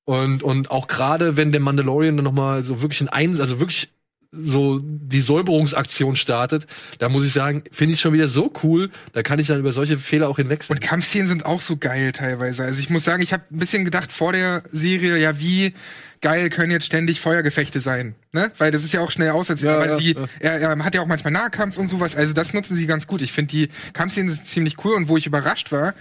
[0.05, 3.89] und, und auch gerade, wenn der Mandalorian dann nochmal so wirklich ein Eins, also wirklich
[4.33, 6.65] so die Säuberungsaktion startet,
[6.97, 9.71] da muss ich sagen, finde ich schon wieder so cool, da kann ich dann über
[9.71, 10.77] solche Fehler auch hinwegsehen.
[10.77, 12.63] Und Kampfszenen sind auch so geil teilweise.
[12.63, 15.73] Also ich muss sagen, ich habe ein bisschen gedacht vor der Serie, ja, wie
[16.21, 18.51] geil können jetzt ständig Feuergefechte sein, ne?
[18.57, 19.71] Weil das ist ja auch schnell auserzählt.
[19.71, 20.27] Ja, Aber ja, sie, ja.
[20.39, 22.15] Er, er hat ja auch manchmal Nahkampf und sowas.
[22.15, 23.21] Also das nutzen sie ganz gut.
[23.21, 24.95] Ich finde die Kampfszenen sind ziemlich cool.
[24.95, 25.93] Und wo ich überrascht war,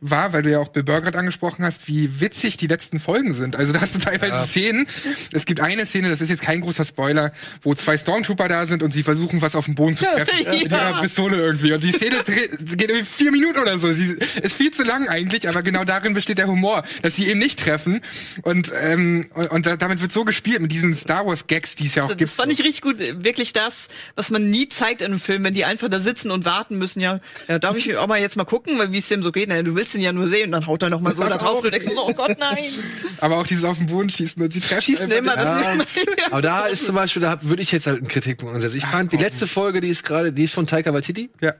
[0.00, 3.34] war, weil du ja auch Bill Burr gerade angesprochen hast, wie witzig die letzten Folgen
[3.34, 3.56] sind.
[3.56, 4.86] Also da hast du teilweise Szenen.
[5.32, 7.32] Es gibt eine Szene, das ist jetzt kein großer Spoiler,
[7.62, 10.52] wo zwei Stormtrooper da sind und sie versuchen, was auf den Boden zu treffen Ja.
[10.52, 11.72] mit ihrer Pistole irgendwie.
[11.72, 13.90] Und die Szene geht irgendwie vier Minuten oder so.
[13.92, 17.38] Sie ist viel zu lang eigentlich, aber genau darin besteht der Humor, dass sie eben
[17.38, 18.00] nicht treffen.
[18.42, 21.86] Und, ähm, und, und da- damit wird so gespielt mit diesen Star Wars Gags, die
[21.86, 22.30] es ja auch Das gibt.
[22.30, 22.96] fand ich richtig gut.
[22.98, 26.44] Wirklich das, was man nie zeigt in einem Film, wenn die einfach da sitzen und
[26.44, 27.00] warten müssen.
[27.00, 29.48] Ja, ja darf ich auch mal jetzt mal gucken, wie es dem so geht.
[29.48, 31.32] Na, du willst ihn ja nur sehen und dann haut er noch mal so Das
[31.32, 32.72] da drauf und denkst so, oh Gott, nein.
[33.18, 35.36] aber auch dieses auf den Boden schießen und sie treffen Schießen immer.
[35.76, 35.96] nicht.
[35.96, 38.76] Das Aber da ist zum Beispiel, da würde ich jetzt halt einen Kritikpunkt ansetzen.
[38.76, 41.30] Ich fand die letzte Folge, die ist gerade, die ist von Taika Waititi.
[41.40, 41.54] Ja.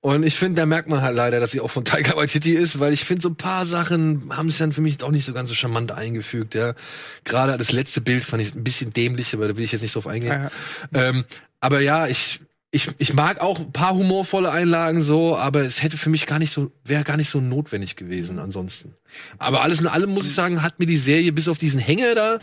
[0.00, 2.80] Und ich finde, da merkt man halt leider, dass sie auch von Taika Waititi ist,
[2.80, 5.32] weil ich finde, so ein paar Sachen haben es dann für mich auch nicht so
[5.32, 6.74] ganz so charmant eingefügt, ja.
[7.22, 9.94] Gerade das letzte Bild fand ich ein bisschen dämlich, aber da will ich jetzt nicht
[9.94, 10.50] drauf eingehen.
[10.92, 11.24] Ähm,
[11.60, 12.40] aber ja, ich,
[12.74, 16.38] ich, ich mag auch ein paar humorvolle Einlagen so, aber es hätte für mich gar
[16.38, 18.94] nicht so, wäre gar nicht so notwendig gewesen ansonsten.
[19.38, 22.14] Aber alles in allem muss ich sagen, hat mir die Serie bis auf diesen Hänger
[22.14, 22.38] da,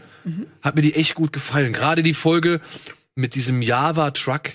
[0.61, 1.73] hat mir die echt gut gefallen.
[1.73, 2.61] Gerade die Folge
[3.15, 4.51] mit diesem Java-Truck,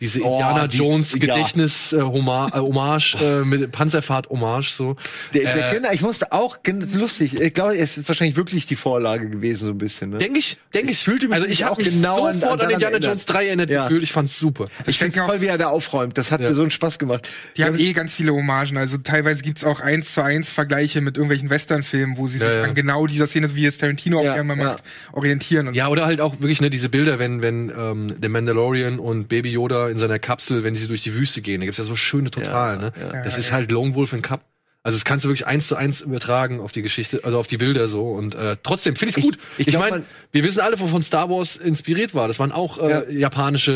[0.00, 1.18] Diese Oh, Indiana Jones ja.
[1.18, 4.94] Gedächtnis äh, Hommage, äh, Hommage äh, mit Panzerfahrt Hommage so.
[5.34, 6.56] Der, der Äh, Kinder, ich musste auch,
[6.94, 10.10] lustig, ich glaube, es ist wahrscheinlich wirklich die Vorlage gewesen, so ein bisschen.
[10.10, 10.18] Ne?
[10.18, 11.00] Denke ich, denke ich.
[11.02, 12.98] fühlte mich also ich habe mich genau an- sofort an, daran Indiana.
[12.98, 13.82] Jones 3 erinnert Ja.
[13.88, 14.04] gefühlt.
[14.04, 14.68] Ich fand's super.
[14.86, 16.16] Ich finde denke auch- toll, wie er da aufräumt.
[16.16, 16.50] Das hat Ja.
[16.50, 17.28] mir so einen Spaß gemacht.
[17.56, 18.76] Die haben eh ganz viele Hommagen.
[18.76, 22.54] Also teilweise gibt's auch eins zu eins Vergleiche mit irgendwelchen Western-Filmen, wo sie sich Ja,
[22.54, 22.62] ja.
[22.62, 24.64] an genau dieser Szene, so wie es Tarantino Ja, auch gerne mal ja.
[24.74, 25.66] macht, orientieren.
[25.66, 29.26] Und Ja, oder halt auch wirklich ne, diese Bilder, wenn wenn ähm, der Mandalorian und
[29.28, 31.96] Baby Yoda in seiner Kapsel, wenn sie durch die Wüste gehen, da gibt's ja so
[31.96, 32.92] schöne Total, ne?
[33.24, 34.44] Das ist halt Lone Wolf in Cup.
[34.84, 37.58] Also das kannst du wirklich eins zu eins übertragen auf die Geschichte, also auf die
[37.58, 38.10] Bilder so.
[38.12, 39.38] Und äh, trotzdem finde ich's Ich- gut.
[39.58, 42.26] ich Ich, glaub, meine, wir wissen alle, wovon Star Wars inspiriert war.
[42.28, 43.02] Das waren auch äh, Ja.
[43.10, 43.72] japanische,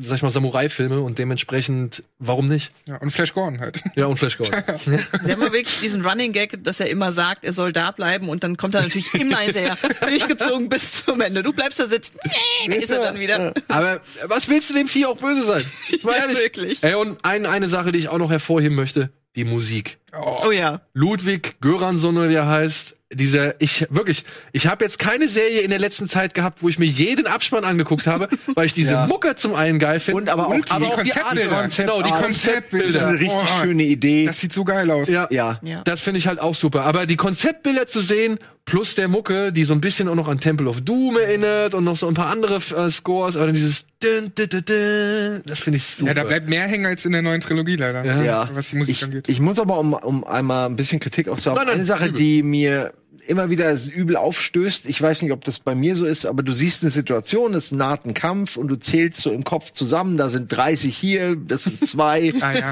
[0.00, 2.72] äh, sag ich mal, Samurai-Filme und dementsprechend, warum nicht?
[2.86, 3.82] ja, und Flash Gordon halt.
[3.94, 4.60] Ja, und Flash Gordon.
[5.22, 8.28] Sie haben ja wirklich diesen Running Gag, dass er immer sagt, er soll da bleiben
[8.28, 9.76] und dann kommt er natürlich immer hinterher
[10.08, 11.42] durchgezogen bis zum Ende.
[11.42, 12.18] Du bleibst da sitzen.
[12.66, 13.52] Nee, da ist er dann wieder.
[13.68, 15.62] Aber was willst du dem Vieh auch böse sein?
[16.02, 16.38] Mal Ja, ehrlich.
[16.38, 16.82] wirklich.
[16.82, 19.98] Ey, und ein, eine Sache, die ich auch noch hervorheben möchte, die Musik.
[20.42, 20.80] Oh ja.
[20.94, 25.70] Ludwig Göransson oder wie er heißt, dieser, ich wirklich, ich habe jetzt keine Serie in
[25.70, 29.06] der letzten Zeit gehabt, wo ich mir jeden Abspann angeguckt habe, weil ich diese Ja.
[29.06, 30.20] Mucke zum einen geil finde.
[30.22, 31.56] Und aber auch die aber auch die Konzeptbilder.
[31.56, 32.24] Art, genau, die Konzeptart.
[32.28, 33.06] Das ist eine Konzeptbilder.
[33.06, 34.26] eine richtig Oh, schöne Idee.
[34.26, 35.08] Das sieht so geil aus.
[35.08, 35.58] Ja, ja.
[35.62, 35.80] Ja.
[35.84, 36.82] Das finde ich halt auch super.
[36.82, 38.38] Aber die Konzeptbilder zu sehen,
[38.68, 41.84] plus der Mucke, die so ein bisschen auch noch an Temple of Doom erinnert und
[41.84, 45.60] noch so ein paar andere äh, Scores, aber dann dieses dün, dün, dün, dün, das
[45.60, 46.10] finde ich super.
[46.10, 48.04] Ja, da bleibt mehr hängen als in der neuen Trilogie leider.
[48.04, 48.22] Ja.
[48.22, 48.48] Ja.
[48.52, 49.28] Was die Musik ich, angeht.
[49.28, 51.84] ich muss aber, um, um einmal ein bisschen Kritik auch zu haben, Nein, nein, eine
[51.86, 52.18] Sache, übel.
[52.18, 52.92] die mir
[53.26, 54.86] immer wieder übel aufstößt.
[54.86, 57.72] Ich weiß nicht, ob das bei mir so ist, aber du siehst eine Situation, es
[57.72, 61.64] naht ein Kampf und du zählst so im Kopf zusammen, da sind 30 hier, das
[61.64, 62.32] sind zwei.
[62.40, 62.70] Ah, ja.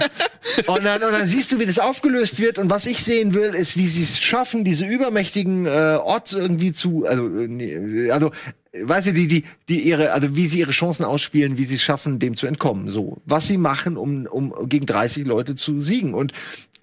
[0.67, 2.59] Und dann, und dann siehst du, wie das aufgelöst wird.
[2.59, 6.73] Und was ich sehen will, ist, wie sie es schaffen, diese übermächtigen äh, Orts irgendwie
[6.73, 8.31] zu, also, äh, nee, also,
[8.73, 11.83] weißt du, die, die, die ihre, also wie sie ihre Chancen ausspielen, wie sie es
[11.83, 12.89] schaffen, dem zu entkommen.
[12.91, 16.15] So, was sie machen, um, um gegen 30 Leute zu siegen.
[16.15, 16.33] Und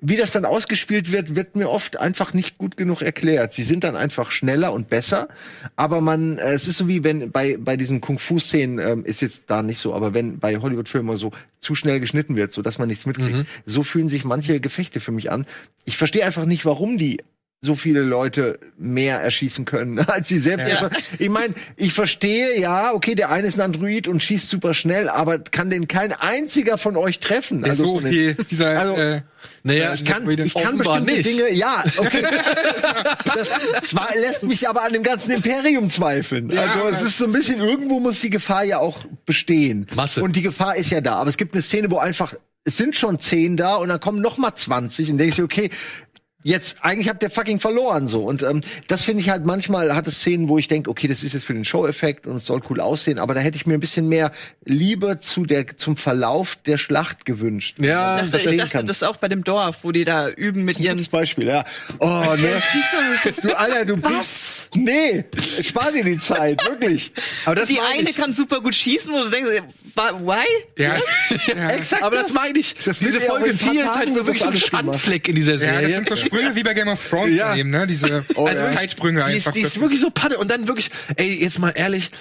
[0.05, 3.53] wie das dann ausgespielt wird, wird mir oft einfach nicht gut genug erklärt.
[3.53, 5.29] Sie sind dann einfach schneller und besser,
[5.77, 9.45] aber man, äh, es ist so wie wenn bei bei diesen Kung-Fu-Szenen ähm, ist jetzt
[9.47, 11.31] da nicht so, aber wenn bei Hollywood-Filmen so
[11.61, 15.13] zu schnell geschnitten wird, so dass man nichts mitkriegt, so fühlen sich manche Gefechte für
[15.13, 15.45] mich an.
[15.85, 17.21] Ich verstehe einfach nicht, warum die
[17.65, 20.67] so viele Leute mehr erschießen können als sie selbst.
[20.67, 20.89] Ja.
[21.17, 25.07] Ich meine, ich verstehe, ja, okay, der eine ist ein Android und schießt super schnell,
[25.07, 27.63] aber kann den kein einziger von euch treffen?
[27.63, 28.35] Ist so den- okay.
[28.51, 29.21] Dieser, Also, äh,
[29.63, 31.25] naja, ich kann, ich kann bestimmte nicht.
[31.25, 32.21] Dinge, ja, okay.
[33.35, 33.49] Das
[33.89, 36.55] zwar lässt mich aber an dem ganzen Imperium zweifeln.
[36.57, 39.87] also es ist so ein bisschen, irgendwo muss die Gefahr ja auch bestehen.
[39.95, 40.21] Masse.
[40.21, 41.15] Und die Gefahr ist ja da.
[41.15, 42.33] Aber es gibt eine Szene, wo einfach,
[42.65, 45.69] es sind schon zehn da und dann kommen noch mal 20 und denkst du, okay,
[46.43, 50.07] jetzt eigentlich habt ihr fucking verloren so und ähm, das finde ich halt manchmal hat
[50.07, 52.61] es Szenen, wo ich denke, okay, das ist jetzt für den Show-Effekt und es soll
[52.69, 54.31] cool aussehen, aber da hätte ich mir ein bisschen mehr
[54.65, 57.77] Liebe zu der zum Verlauf der Schlacht gewünscht.
[57.79, 58.85] Ja, Ich dachte, kann.
[58.85, 61.63] das ist auch bei dem Dorf, wo die da üben mit ihren Gutes Beispiel, ja.
[61.99, 62.07] Oh,
[62.37, 62.61] ne.
[63.41, 64.69] Du, Alter, du bist.
[64.75, 65.23] Nee,
[65.61, 67.11] spar dir die Zeit, wirklich.
[67.45, 68.15] aber das die meine eine ich.
[68.17, 69.49] kann super gut schießen, wo du denkst,
[69.95, 70.45] wa- why?
[70.81, 70.95] ja,
[71.47, 71.69] ja.
[71.71, 72.03] Exakt.
[72.03, 72.75] aber das meine ich.
[72.85, 74.57] Das Diese ja Folge in ein paar 4 ist halt so wirklich das ein.
[74.57, 75.95] Schandfleck in dieser Ja, das Serie.
[75.95, 77.49] sind so Sprünge wie bei Game of Thrones Ja.
[77.49, 77.87] daneben, ne?
[77.87, 78.71] Diese Oh, also ja.
[78.71, 79.51] Zeitsprünge die ist, einfach.
[79.53, 80.37] die ist wirklich so Panne.
[80.37, 82.11] Und dann wirklich, ey, jetzt mal ehrlich,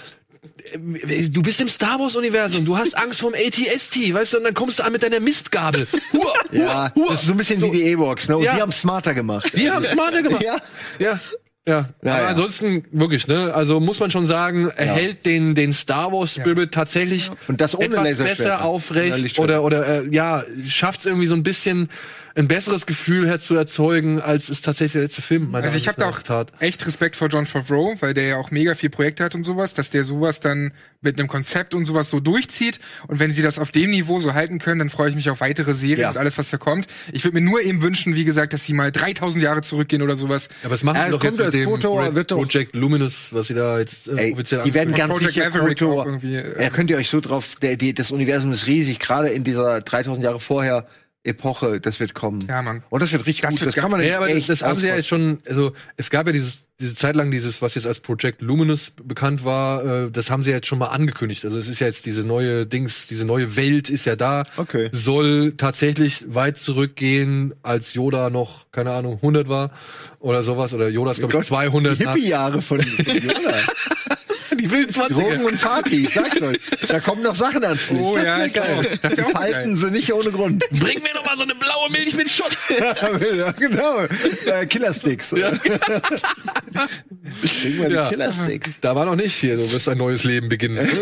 [1.30, 4.54] du bist im Star Wars Universum, du hast Angst vom ATST, weißt du, und dann
[4.54, 5.86] kommst du an mit deiner Mistgabel.
[6.12, 7.10] Hua, Ja, hua, hua.
[7.12, 8.36] das ist so ein bisschen wie die Ewoks, ne?
[8.36, 8.54] Und Ja.
[8.56, 9.50] die haben smarter gemacht.
[9.54, 10.42] Die haben smarter gemacht.
[10.42, 10.56] Ja.
[10.98, 11.20] Ja.
[11.64, 12.28] Ja, Ja, aber ja.
[12.30, 13.54] ansonsten wirklich, ne?
[13.54, 14.92] Also muss man schon sagen, er Ja.
[14.94, 19.62] hält den den Star Wars Spirit tatsächlich Und das ohne etwas besser Oder aufrecht oder
[19.62, 21.88] oder äh, ja schafft es irgendwie so ein bisschen
[22.34, 26.00] ein besseres Gefühl herzu erzeugen, als es tatsächlich der letzte Film meiner Also ich habe
[26.00, 26.52] da auch tat.
[26.60, 29.74] echt Respekt vor John Favreau, weil der ja auch mega viel Projekte hat und sowas,
[29.74, 30.72] dass der sowas dann
[31.02, 32.78] mit einem Konzept und sowas so durchzieht.
[33.08, 35.40] Und wenn sie das auf dem Niveau so halten können, dann freue ich mich auf
[35.40, 36.10] weitere Serien Ja.
[36.10, 36.86] und alles, was da kommt.
[37.12, 40.16] Ich würde mir nur eben wünschen, wie gesagt, dass sie mal 3000 Jahre zurückgehen oder
[40.16, 40.48] sowas.
[40.64, 42.74] Aber es machen Ja, die doch jetzt mit als dem Foto, Pro- wird doch- Project
[42.76, 46.36] Luminous, was sie da jetzt äh, Ey, offiziell die werden ganz Project sicher auch irgendwie,
[46.36, 49.44] äh, Ja, könnt ihr euch so drauf, der, die, das Universum ist riesig, gerade in
[49.44, 50.86] dieser 3000 Jahre vorher
[51.24, 52.44] Epoche, das wird kommen.
[52.48, 52.82] Ja, Mann.
[52.90, 53.60] Und das wird richtig Das gut.
[53.60, 55.72] wird Das kann man Ja, aber das, echt das haben sie ja jetzt schon, also
[55.96, 59.84] es gab ja dieses, diese Zeit lang dieses, was jetzt als Project Luminous bekannt war,
[60.06, 61.44] äh, das haben sie ja jetzt schon mal angekündigt.
[61.44, 64.46] Also es ist ja jetzt diese neue Dings, diese neue Welt ist ja da.
[64.56, 64.90] Okay.
[64.92, 69.70] Soll tatsächlich weit zurückgehen, als Yoda noch, keine Ahnung, 100 war
[70.18, 70.74] oder sowas.
[70.74, 72.14] Oder Yoda ist, glaube ich, Gott, 200 Die nach.
[72.14, 73.54] Hippie-Jahre von, von Yoda.
[74.58, 75.44] Die wilden Drogen 20er.
[75.46, 76.58] und Party, ich sag's euch.
[76.88, 78.00] Da kommen noch Sachen ans Licht.
[78.02, 78.98] Oh das ja, ich geil.
[79.02, 79.76] Das falten geil.
[79.76, 80.62] sie nicht ohne Grund.
[80.70, 82.68] Bring mir noch mal so eine blaue Milch mit Schuss.
[83.36, 84.00] ja, genau.
[84.46, 85.30] Äh, Killersticks.
[85.30, 85.42] Bring
[87.78, 88.08] mal die Ja.
[88.08, 88.70] Killersticks.
[88.80, 90.88] Da war noch nicht hier, du wirst ein neues Leben beginnen.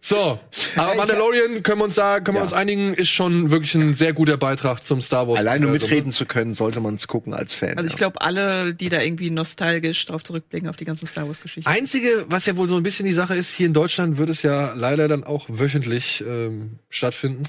[0.00, 0.38] So,
[0.76, 2.44] aber Mandalorian können wir uns sagen, können wir Ja.
[2.44, 5.38] uns einigen, ist schon wirklich ein sehr guter Beitrag zum Star Wars.
[5.38, 5.88] Allein um Universum.
[5.90, 7.74] mitreden zu können, sollte man es gucken als Fan.
[7.76, 7.98] Also ich ja.
[7.98, 11.68] glaube, alle, die da irgendwie nostalgisch drauf zurückblicken auf die ganzen Star Wars Geschichten.
[11.70, 14.42] Einzige, was ja wohl so ein bisschen die Sache ist, hier in Deutschland wird es
[14.42, 17.44] ja leider dann auch wöchentlich ähm, stattfinden.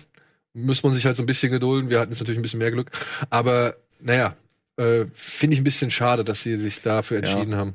[0.53, 1.89] Muss man sich halt so ein bisschen gedulden.
[1.89, 2.91] Wir hatten jetzt natürlich ein bisschen mehr Glück.
[3.29, 4.35] Aber naja,
[4.77, 7.73] äh, finde ich ein bisschen schade, dass sie sich dafür entschieden haben.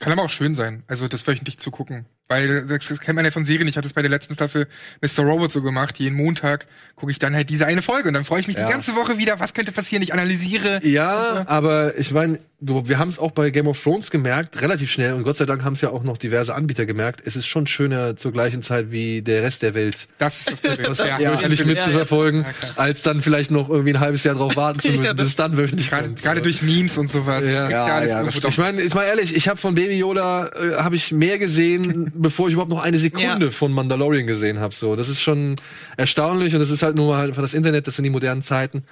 [0.00, 2.06] Kann aber auch schön sein, also das wöchentlich zu gucken.
[2.28, 3.68] Weil das, das kennt man ja von Serien.
[3.68, 4.66] Ich hatte es bei der letzten Staffel
[5.00, 5.22] Mr.
[5.24, 5.96] Robot so gemacht.
[5.98, 6.66] Jeden Montag
[6.96, 8.66] gucke ich dann halt diese eine Folge und dann freue ich mich Ja.
[8.66, 9.38] die ganze Woche wieder.
[9.38, 10.02] Was könnte passieren?
[10.02, 10.80] Ich analysiere.
[10.84, 14.90] Ja, Und aber ich meine, wir haben es auch bei Game of Thrones gemerkt, relativ
[14.90, 17.46] schnell, und Gott sei Dank haben es ja auch noch diverse Anbieter gemerkt, es ist
[17.46, 20.08] schon schöner zur gleichen Zeit wie der Rest der Welt.
[20.18, 20.86] Das ist das Problem.
[20.96, 21.66] Das ja, wöchentlich natürlich.
[21.66, 25.12] mitzuverfolgen, Ja, als dann vielleicht noch irgendwie ein halbes Jahr drauf warten zu müssen, Ja,
[25.12, 26.22] bis es dann wöchentlich Gerade, kommt.
[26.22, 27.46] gerade durch Memes und sowas.
[27.46, 27.68] Ja.
[27.68, 31.12] Ja, ja, Ich meine, jetzt mal ehrlich, ich habe von Baby Yoda äh, habe ich
[31.12, 33.50] mehr gesehen, bevor ich überhaupt noch eine Sekunde Ja.
[33.50, 34.74] von Mandalorian gesehen habe.
[34.74, 35.56] So, das ist schon
[35.96, 38.42] erstaunlich und das ist halt nur mal halt einfach das Internet, das sind die modernen
[38.42, 38.84] Zeiten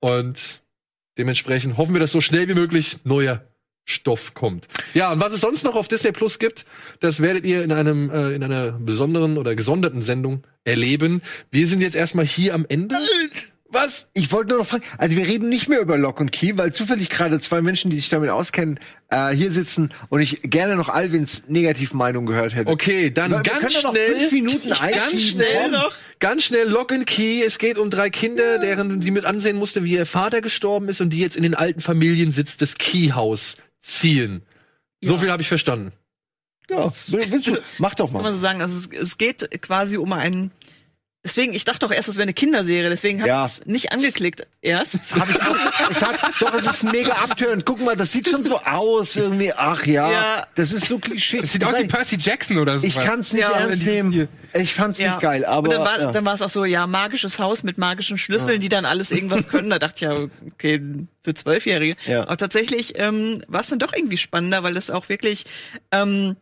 [0.00, 0.62] und
[1.18, 3.44] dementsprechend hoffen wir, dass so schnell wie möglich neuer
[3.84, 4.68] Stoff kommt.
[4.94, 6.64] Ja, und was es sonst noch auf Disney Plus gibt,
[7.00, 11.20] das werdet ihr in einem äh, in einer besonderen oder gesonderten Sendung erleben.
[11.50, 12.94] Wir sind jetzt erstmal hier am Ende.
[13.74, 14.06] Was?
[14.12, 16.74] Ich wollte nur noch fragen, also wir reden nicht mehr über Lock und Key, weil
[16.74, 18.78] zufällig gerade zwei Menschen, die sich damit auskennen,
[19.08, 22.70] äh, hier sitzen und ich gerne noch Alvins Negativmeinung gehört hätte.
[22.70, 27.06] Okay, dann Wir ganz noch schnell, fünf Minuten ganz schnell noch, ganz schnell Lock and
[27.06, 27.42] Key.
[27.42, 31.00] Es geht um drei Kinder, deren die mit ansehen musste, wie ihr Vater gestorben ist
[31.00, 34.42] und die jetzt in den alten Familiensitz des Key-Haus ziehen.
[35.02, 35.18] So Ja.
[35.18, 35.92] viel habe ich verstanden.
[36.70, 38.32] Ja, willst du, mach doch kann man mal.
[38.32, 38.62] so sagen.
[38.62, 40.52] Also es, es geht quasi um einen.
[41.24, 43.44] Deswegen, ich dachte doch erst, es wäre eine Kinderserie, deswegen habe Ja.
[43.46, 45.14] ich es nicht angeklickt erst.
[45.14, 45.56] Hab ich auch,
[45.88, 47.64] es hat, doch, es ist mega abtörend.
[47.64, 49.52] Guck mal, das sieht schon so aus irgendwie.
[49.52, 50.46] Ach ja, Ja.
[50.56, 51.40] das ist so Klischee.
[51.40, 52.84] Das sieht aus wie Percy Jackson oder so.
[52.84, 54.26] ich kann's nicht Ja, ernst nehmen.
[54.52, 55.10] Ich fand's Ja.
[55.12, 56.10] nicht geil, aber und dann war, ja.
[56.10, 59.48] dann war es auch so, ja, magisches Haus mit magischen Schlüsseln, die dann alles irgendwas
[59.48, 59.70] können.
[59.70, 60.16] Da dachte ich ja,
[60.52, 60.82] okay,
[61.22, 61.94] für Zwölfjährige.
[62.06, 62.22] Ja.
[62.22, 65.46] Aber tatsächlich ähm, war es dann doch irgendwie spannender, weil das auch wirklich,
[65.92, 66.34] ähm,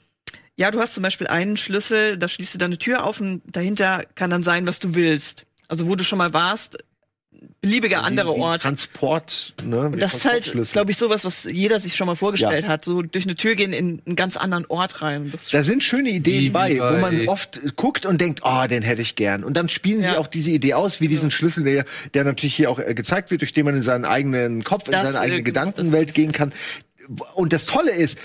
[0.60, 3.40] ja, du hast zum Beispiel einen Schlüssel, da schließt du dann eine Tür auf und
[3.46, 5.46] dahinter kann dann sein, was du willst.
[5.68, 6.76] Also wo du schon mal warst,
[7.62, 8.62] beliebiger andere Wie- wie Ort.
[8.62, 9.92] Transport, ne?
[9.96, 12.84] Das ist halt, glaube ich, sowas, was jeder sich schon mal vorgestellt hat.
[12.84, 15.32] So durch eine Tür gehen in einen ganz anderen Ort rein.
[15.50, 18.82] Da sind schöne Ideen Wie bei, bei- wo man oft guckt und denkt, oh, den
[18.82, 19.42] hätte ich gern.
[19.44, 20.18] Und dann spielen sie Ja.
[20.18, 23.40] auch diese Idee aus, wie diesen Schlüssel, der, der natürlich hier auch äh, gezeigt wird,
[23.40, 26.32] durch den man in seinen eigenen Kopf, in Das, seine äh, eigene genau, Gedankenwelt gehen
[26.32, 26.52] kann.
[27.34, 28.18] Und das Tolle ist,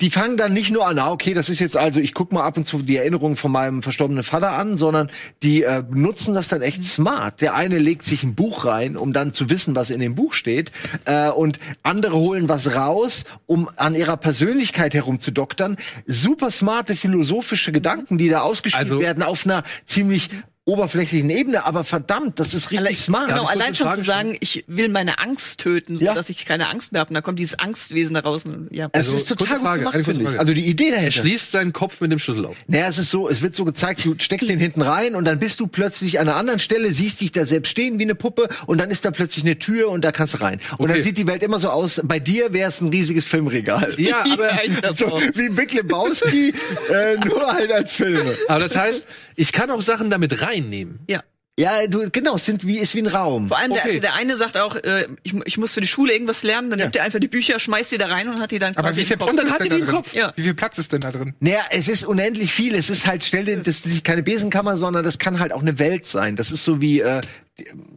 [0.00, 2.42] die fangen dann nicht nur an, ah, okay, das ist jetzt also, ich guck mal
[2.44, 5.10] ab und zu die Erinnerungen von meinem verstorbenen Vater an, sondern
[5.42, 7.40] die äh, nutzen das dann echt smart.
[7.40, 10.32] Der eine legt sich ein Buch rein, um dann zu wissen, was in dem Buch
[10.34, 10.72] steht,
[11.04, 15.76] äh, und andere holen was raus, um an ihrer Persönlichkeit herumzudoktern.
[16.06, 20.30] Super smarte philosophische Gedanken, die da ausgespielt Also- werden auf einer ziemlich
[20.66, 23.28] oberflächlichen Ebene, aber verdammt, das ist richtig Alle- smart.
[23.28, 26.14] Genau, allein schon Frage zu sagen, ich will meine Angst töten, so Ja.
[26.14, 27.08] dass ich keine Angst mehr habe.
[27.08, 28.44] Und dann kommt dieses Angstwesen da raus.
[28.44, 28.86] Und, ja.
[28.92, 30.38] Es Also, ist total gut Frage, gemacht, finde ich.
[30.38, 31.12] Also die Idee Er dahinter.
[31.22, 32.56] schließt seinen Kopf mit dem Schlüssel auf.
[32.68, 35.38] Naja, es ist so, es wird so gezeigt, du steckst den hinten rein und dann
[35.40, 38.48] bist du plötzlich an einer anderen Stelle, siehst dich da selbst stehen wie eine Puppe
[38.66, 40.60] und dann ist da plötzlich eine Tür und da kannst du rein.
[40.78, 40.92] Und Okay.
[40.94, 43.94] dann sieht die Welt immer so aus, bei dir wäre es ein riesiges Filmregal.
[43.98, 46.52] Ja, aber, So wie Big Lebowski,
[46.92, 48.22] äh, nur halt als Filme.
[48.48, 49.06] aber das heißt,
[49.36, 51.00] ich kann auch Sachen damit reinnehmen.
[51.08, 51.22] ja.
[51.58, 53.48] Ja, du, genau, es sind wie, ist wie ein Raum.
[53.48, 53.92] Vor allem Okay.
[53.94, 56.78] der, der eine sagt auch, äh, ich, ich muss für die Schule irgendwas lernen, dann
[56.78, 59.04] nimmt er einfach die Bücher, schmeißt die da rein und hat die dann Aber wie
[59.04, 59.28] viel Kopf.
[59.34, 59.94] Platz ist denn da den drin?
[59.94, 60.14] Kopf.
[60.14, 60.32] Ja.
[60.36, 61.34] Wie viel Platz ist denn da drin?
[61.40, 62.74] Naja, es ist unendlich viel.
[62.74, 65.78] Es ist halt, stell dir, das ist keine Besenkammer, sondern das kann halt auch eine
[65.78, 66.34] Welt sein.
[66.34, 67.20] Das ist so wie, äh,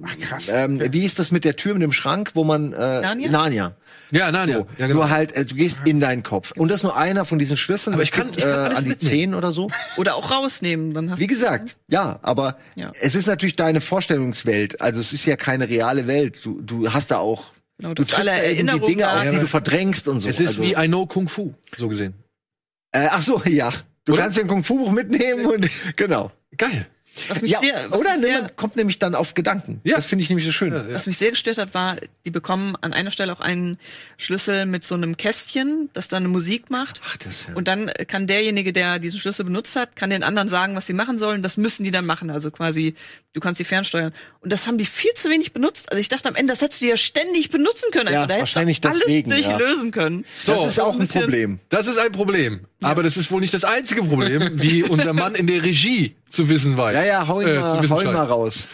[0.03, 0.49] Ach krass.
[0.49, 3.30] ähm, wie ist das mit der Tür mit dem Schrank, wo man, äh, Narnia?
[3.31, 3.76] Narnia.
[4.11, 4.57] Ja, nein, ja.
[4.57, 4.99] So, ja genau.
[4.99, 6.52] Nur halt, äh, du gehst in deinen Kopf.
[6.52, 7.94] Und das ist nur einer von diesen Schlüsseln.
[7.95, 9.69] Aber ich kann- gibt, ich kann äh, an die zehn oder so.
[9.98, 10.94] Oder auch rausnehmen.
[10.94, 12.91] Dann hast Wie gesagt, ja, aber Ja.
[13.02, 14.81] es ist natürlich deine Vorstellungswelt.
[14.81, 16.45] Also es ist ja keine reale Welt.
[16.45, 17.45] Du, du hast da auch,
[17.80, 20.30] Genau, du alle triffst irgendwie Erinnerungen Dinge auf, die du verdrängst und so.
[20.30, 22.14] es ist also, wie I know Kung Fu, so gesehen.
[22.91, 23.72] äh, ach so, ja.
[24.06, 24.23] Du Oder?
[24.23, 26.30] kannst dir ein Kung-Fu-Buch mitnehmen und, genau.
[26.57, 26.88] Geil.
[27.27, 29.81] Was mich Ja, sehr, was oder mich sehr, man kommt nämlich dann auf Gedanken.
[29.84, 29.98] Ja.
[29.98, 30.73] Das finde ich nämlich so schön.
[30.73, 30.94] Ja, ja.
[30.95, 33.77] Was mich sehr gestört hat, war, die bekommen an einer Stelle auch einen
[34.18, 37.02] Schlüssel mit so einem Kästchen, das dann eine Musik macht.
[37.06, 37.56] Ach, das ja.
[37.56, 40.94] Und dann kann derjenige, der diesen Schlüssel benutzt hat, kann den anderen sagen, was sie
[40.94, 41.44] machen sollen.
[41.44, 42.30] Das müssen die dann machen.
[42.30, 42.95] Also quasi,
[43.34, 44.14] du kannst sie fernsteuern.
[44.40, 45.91] Und das haben die viel zu wenig benutzt.
[45.91, 48.11] Also ich dachte am Ende, das hättest du ja ständig benutzen können.
[48.11, 49.57] Ja, Also da hättest du wahrscheinlich alles deswegen, ja.
[49.57, 50.26] durchlösen können.
[50.45, 51.60] das So, ist auch ein bisschen- Problem.
[51.69, 52.65] Das ist ein Problem.
[52.84, 56.50] Aber das ist wohl nicht das einzige Problem, wie unser Mann in der Regie zu
[56.50, 56.96] wissen weiß.
[56.96, 58.68] Ja, ja, hau ihn, Äh, mal, hau ihn mal raus.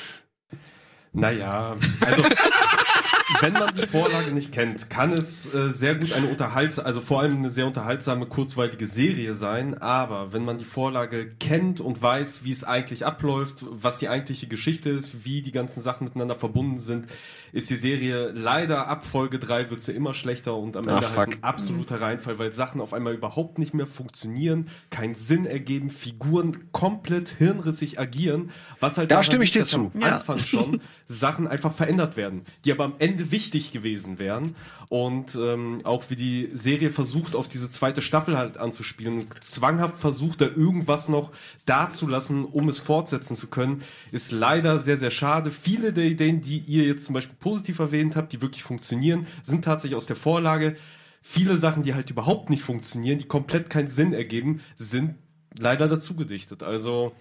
[1.11, 1.75] Naja,
[2.05, 2.23] also
[3.41, 7.21] wenn man die Vorlage nicht kennt, kann es äh, sehr gut eine unterhaltsame, also vor
[7.21, 9.75] allem eine sehr unterhaltsame, kurzweilige Serie sein.
[9.79, 14.47] Aber wenn man die Vorlage kennt und weiß, wie es eigentlich abläuft, was die eigentliche
[14.47, 17.07] Geschichte ist, wie die ganzen Sachen miteinander verbunden sind,
[17.51, 21.05] ist die Serie leider ab Folge 3 wird sie immer schlechter und am Ende halt
[21.05, 21.27] fuck.
[21.27, 26.71] ein absoluter Reinfall, weil Sachen auf einmal überhaupt nicht mehr funktionieren, keinen Sinn ergeben, Figuren
[26.71, 29.91] komplett hirnrissig agieren, was halt Da stimme ich dir zu.
[29.93, 34.55] am Anfang schon Sachen einfach verändert werden, die aber am Ende wichtig gewesen wären
[34.89, 39.97] und ähm, auch wie die Serie versucht auf diese zweite Staffel halt anzuspielen und zwanghaft
[39.97, 41.31] versucht da irgendwas noch
[41.65, 45.51] dazulassen, um es fortsetzen zu können, ist leider sehr sehr schade.
[45.51, 49.65] Viele der Ideen, die ihr jetzt zum Beispiel positiv erwähnt habt, die wirklich funktionieren, sind
[49.65, 50.75] tatsächlich aus der Vorlage.
[51.21, 55.15] Viele Sachen, die halt überhaupt nicht funktionieren, die komplett keinen Sinn ergeben, sind
[55.59, 56.63] leider dazu gedichtet.
[56.63, 57.11] Also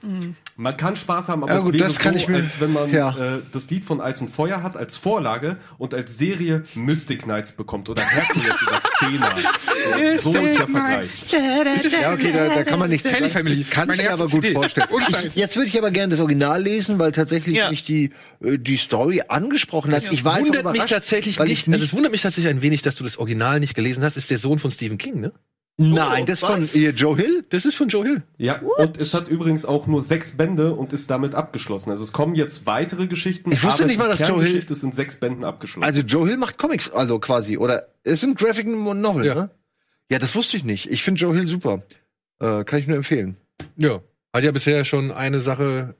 [0.56, 2.60] man kann Spaß haben, aber Ja, es gut, wäre das kann so, ich mir- als
[2.60, 3.10] wenn man ja.
[3.10, 7.52] äh, das Lied von Eis und Feuer hat als Vorlage und als Serie Mystic Knights
[7.52, 9.28] bekommt oder Herkules oder Xena.
[10.23, 11.10] So, so ist der Vergleich.
[12.02, 13.65] Ja, okay, da, da kann man nichts Kelly Family.
[13.65, 14.52] Kann ich mir aber gut CD.
[14.55, 14.86] vorstellen.
[15.27, 17.70] Ich, jetzt würde ich aber gerne das Original lesen, weil tatsächlich Ja.
[17.70, 18.10] mich die,
[18.43, 20.10] äh, die Story angesprochen hat.
[20.10, 22.82] Ich war wundert mich tatsächlich weil nicht, ich also es wundert mich tatsächlich ein wenig,
[22.82, 24.16] dass du das Original nicht gelesen hast.
[24.16, 25.32] Ist der Sohn von Stephen King, ne?
[25.80, 26.74] Nein, das von was?
[26.74, 27.44] ihr Joe Hill?
[27.50, 28.22] Das ist von Joe Hill.
[28.36, 31.90] Ja, und es hat übrigens auch nur sechs Bände und ist damit abgeschlossen.
[31.90, 33.52] Also es kommen jetzt weitere Geschichten.
[33.52, 35.84] Ich wusste aber nicht mal, dass Joe Hill- ist in sechs Bänden abgeschlossen.
[35.84, 39.34] Also Joe Hill macht Comics, also quasi, oder ist ein Graphic Novel, Ja.
[39.36, 39.50] ne?
[40.10, 40.90] Ja, das wusste ich nicht.
[40.90, 41.82] Ich finde Joe Hill super.
[42.40, 43.36] Äh, kann ich nur empfehlen.
[43.76, 44.00] Ja.
[44.34, 45.94] Hat ja bisher schon eine Sache,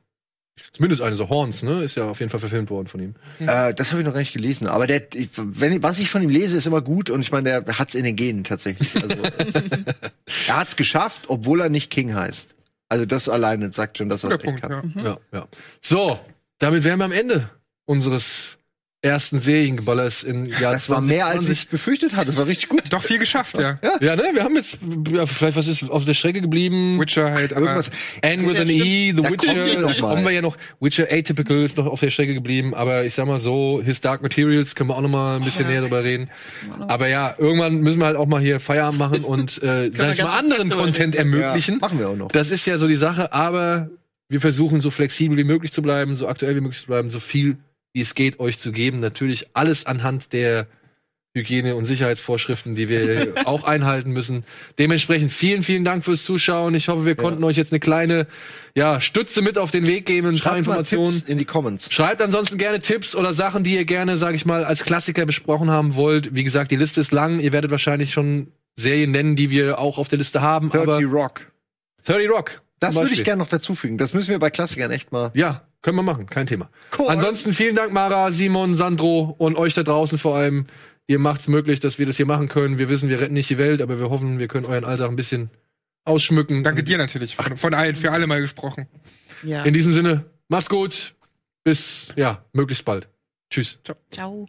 [0.73, 1.83] zumindest eine so Horns, ne?
[1.83, 3.15] Ist ja auf jeden Fall verfilmt worden von ihm.
[3.39, 4.67] Äh, das habe ich noch gar nicht gelesen.
[4.67, 7.63] Aber der, ich, wenn, was ich von ihm lese, ist immer gut und ich meine,
[7.63, 8.95] der hat's in den Genen tatsächlich.
[8.95, 9.09] Also,
[10.49, 12.55] er hat's geschafft, obwohl er nicht King heißt.
[12.89, 14.93] Also das alleine sagt schon, dass er es kann.
[14.97, 15.03] ja.
[15.03, 15.49] Ja, ja.
[15.83, 16.19] So,
[16.59, 17.51] damit wären wir am Ende
[17.85, 18.58] unseres
[19.01, 22.27] ersten Seriengeballers im Jahr Das war mehr, als ich befürchtet hatte.
[22.27, 22.83] Das war richtig gut.
[22.91, 23.79] Doch viel geschafft, ja.
[24.01, 24.31] Ja, ne?
[24.35, 24.79] Wir haben jetzt,
[25.13, 26.99] ja, vielleicht was ist auf der Strecke geblieben?
[26.99, 27.93] Witcher halt, aber Irgendwas.
[28.25, 28.85] Anne with Ja, an stimmt.
[28.85, 30.57] E, The Da Witcher, kommen wir ja noch.
[30.81, 34.21] Witcher Atypical ist noch auf der Strecke geblieben, aber ich sag mal so, His Dark
[34.23, 36.29] Materials können wir auch noch mal ein bisschen näher drüber reden.
[36.89, 40.23] Aber ja, irgendwann müssen wir halt auch mal hier Feierabend machen und, äh, sag ich
[40.23, 41.75] mal, anderen Content ermöglichen.
[41.75, 42.29] Ja, machen wir auch noch.
[42.29, 43.91] Das ist ja so die Sache, aber
[44.29, 47.21] wir versuchen so flexibel wie möglich zu bleiben, so aktuell wie möglich zu bleiben, so
[47.21, 47.59] viel
[47.93, 49.01] wie es geht euch zu geben.
[49.01, 50.67] Natürlich alles anhand der
[51.35, 54.45] Hygiene- und Sicherheitsvorschriften, die wir auch einhalten müssen.
[54.79, 56.75] Dementsprechend vielen, vielen Dank fürs Zuschauen.
[56.75, 58.27] Ich hoffe, wir konnten euch jetzt eine kleine
[58.75, 61.23] ja, Stütze mit auf den Weg geben, ein paar Schreibt mal Informationen.
[61.27, 61.93] In die Comments.
[61.93, 65.71] Schreibt ansonsten gerne Tipps oder Sachen, die ihr gerne, sage ich mal, als Klassiker besprochen
[65.71, 66.35] haben wollt.
[66.35, 67.39] Wie gesagt, die Liste ist lang.
[67.39, 70.71] Ihr werdet wahrscheinlich schon Serien nennen, die wir auch auf der Liste haben.
[70.71, 71.53] 30 aber Rock.
[72.05, 72.63] 30 Rock.
[72.81, 73.99] Das würde ich gerne noch dazufügen.
[73.99, 75.33] Das müssen wir bei Klassikern echt mal.
[75.35, 76.71] Ja, können wir machen, kein Thema.
[76.99, 77.09] Cool.
[77.09, 80.65] Ansonsten vielen Dank, Mara, Simon, Sandro und euch da draußen vor allem.
[81.07, 82.79] Ihr macht's möglich, dass wir das hier machen können.
[82.79, 85.17] Wir wissen, wir retten nicht die Welt, aber wir hoffen, wir können euren Alltag ein
[85.17, 85.51] bisschen
[86.05, 86.65] ausschmücken.
[86.65, 87.37] danke dir natürlich.
[87.37, 88.89] Von, von allen, für alle mal gesprochen.
[89.43, 89.63] Ja.
[89.63, 91.15] In diesem Sinne, macht's gut.
[91.65, 93.09] Bis, ja, möglichst bald.
[93.51, 93.79] Tschüss.
[93.85, 94.49] Ciao.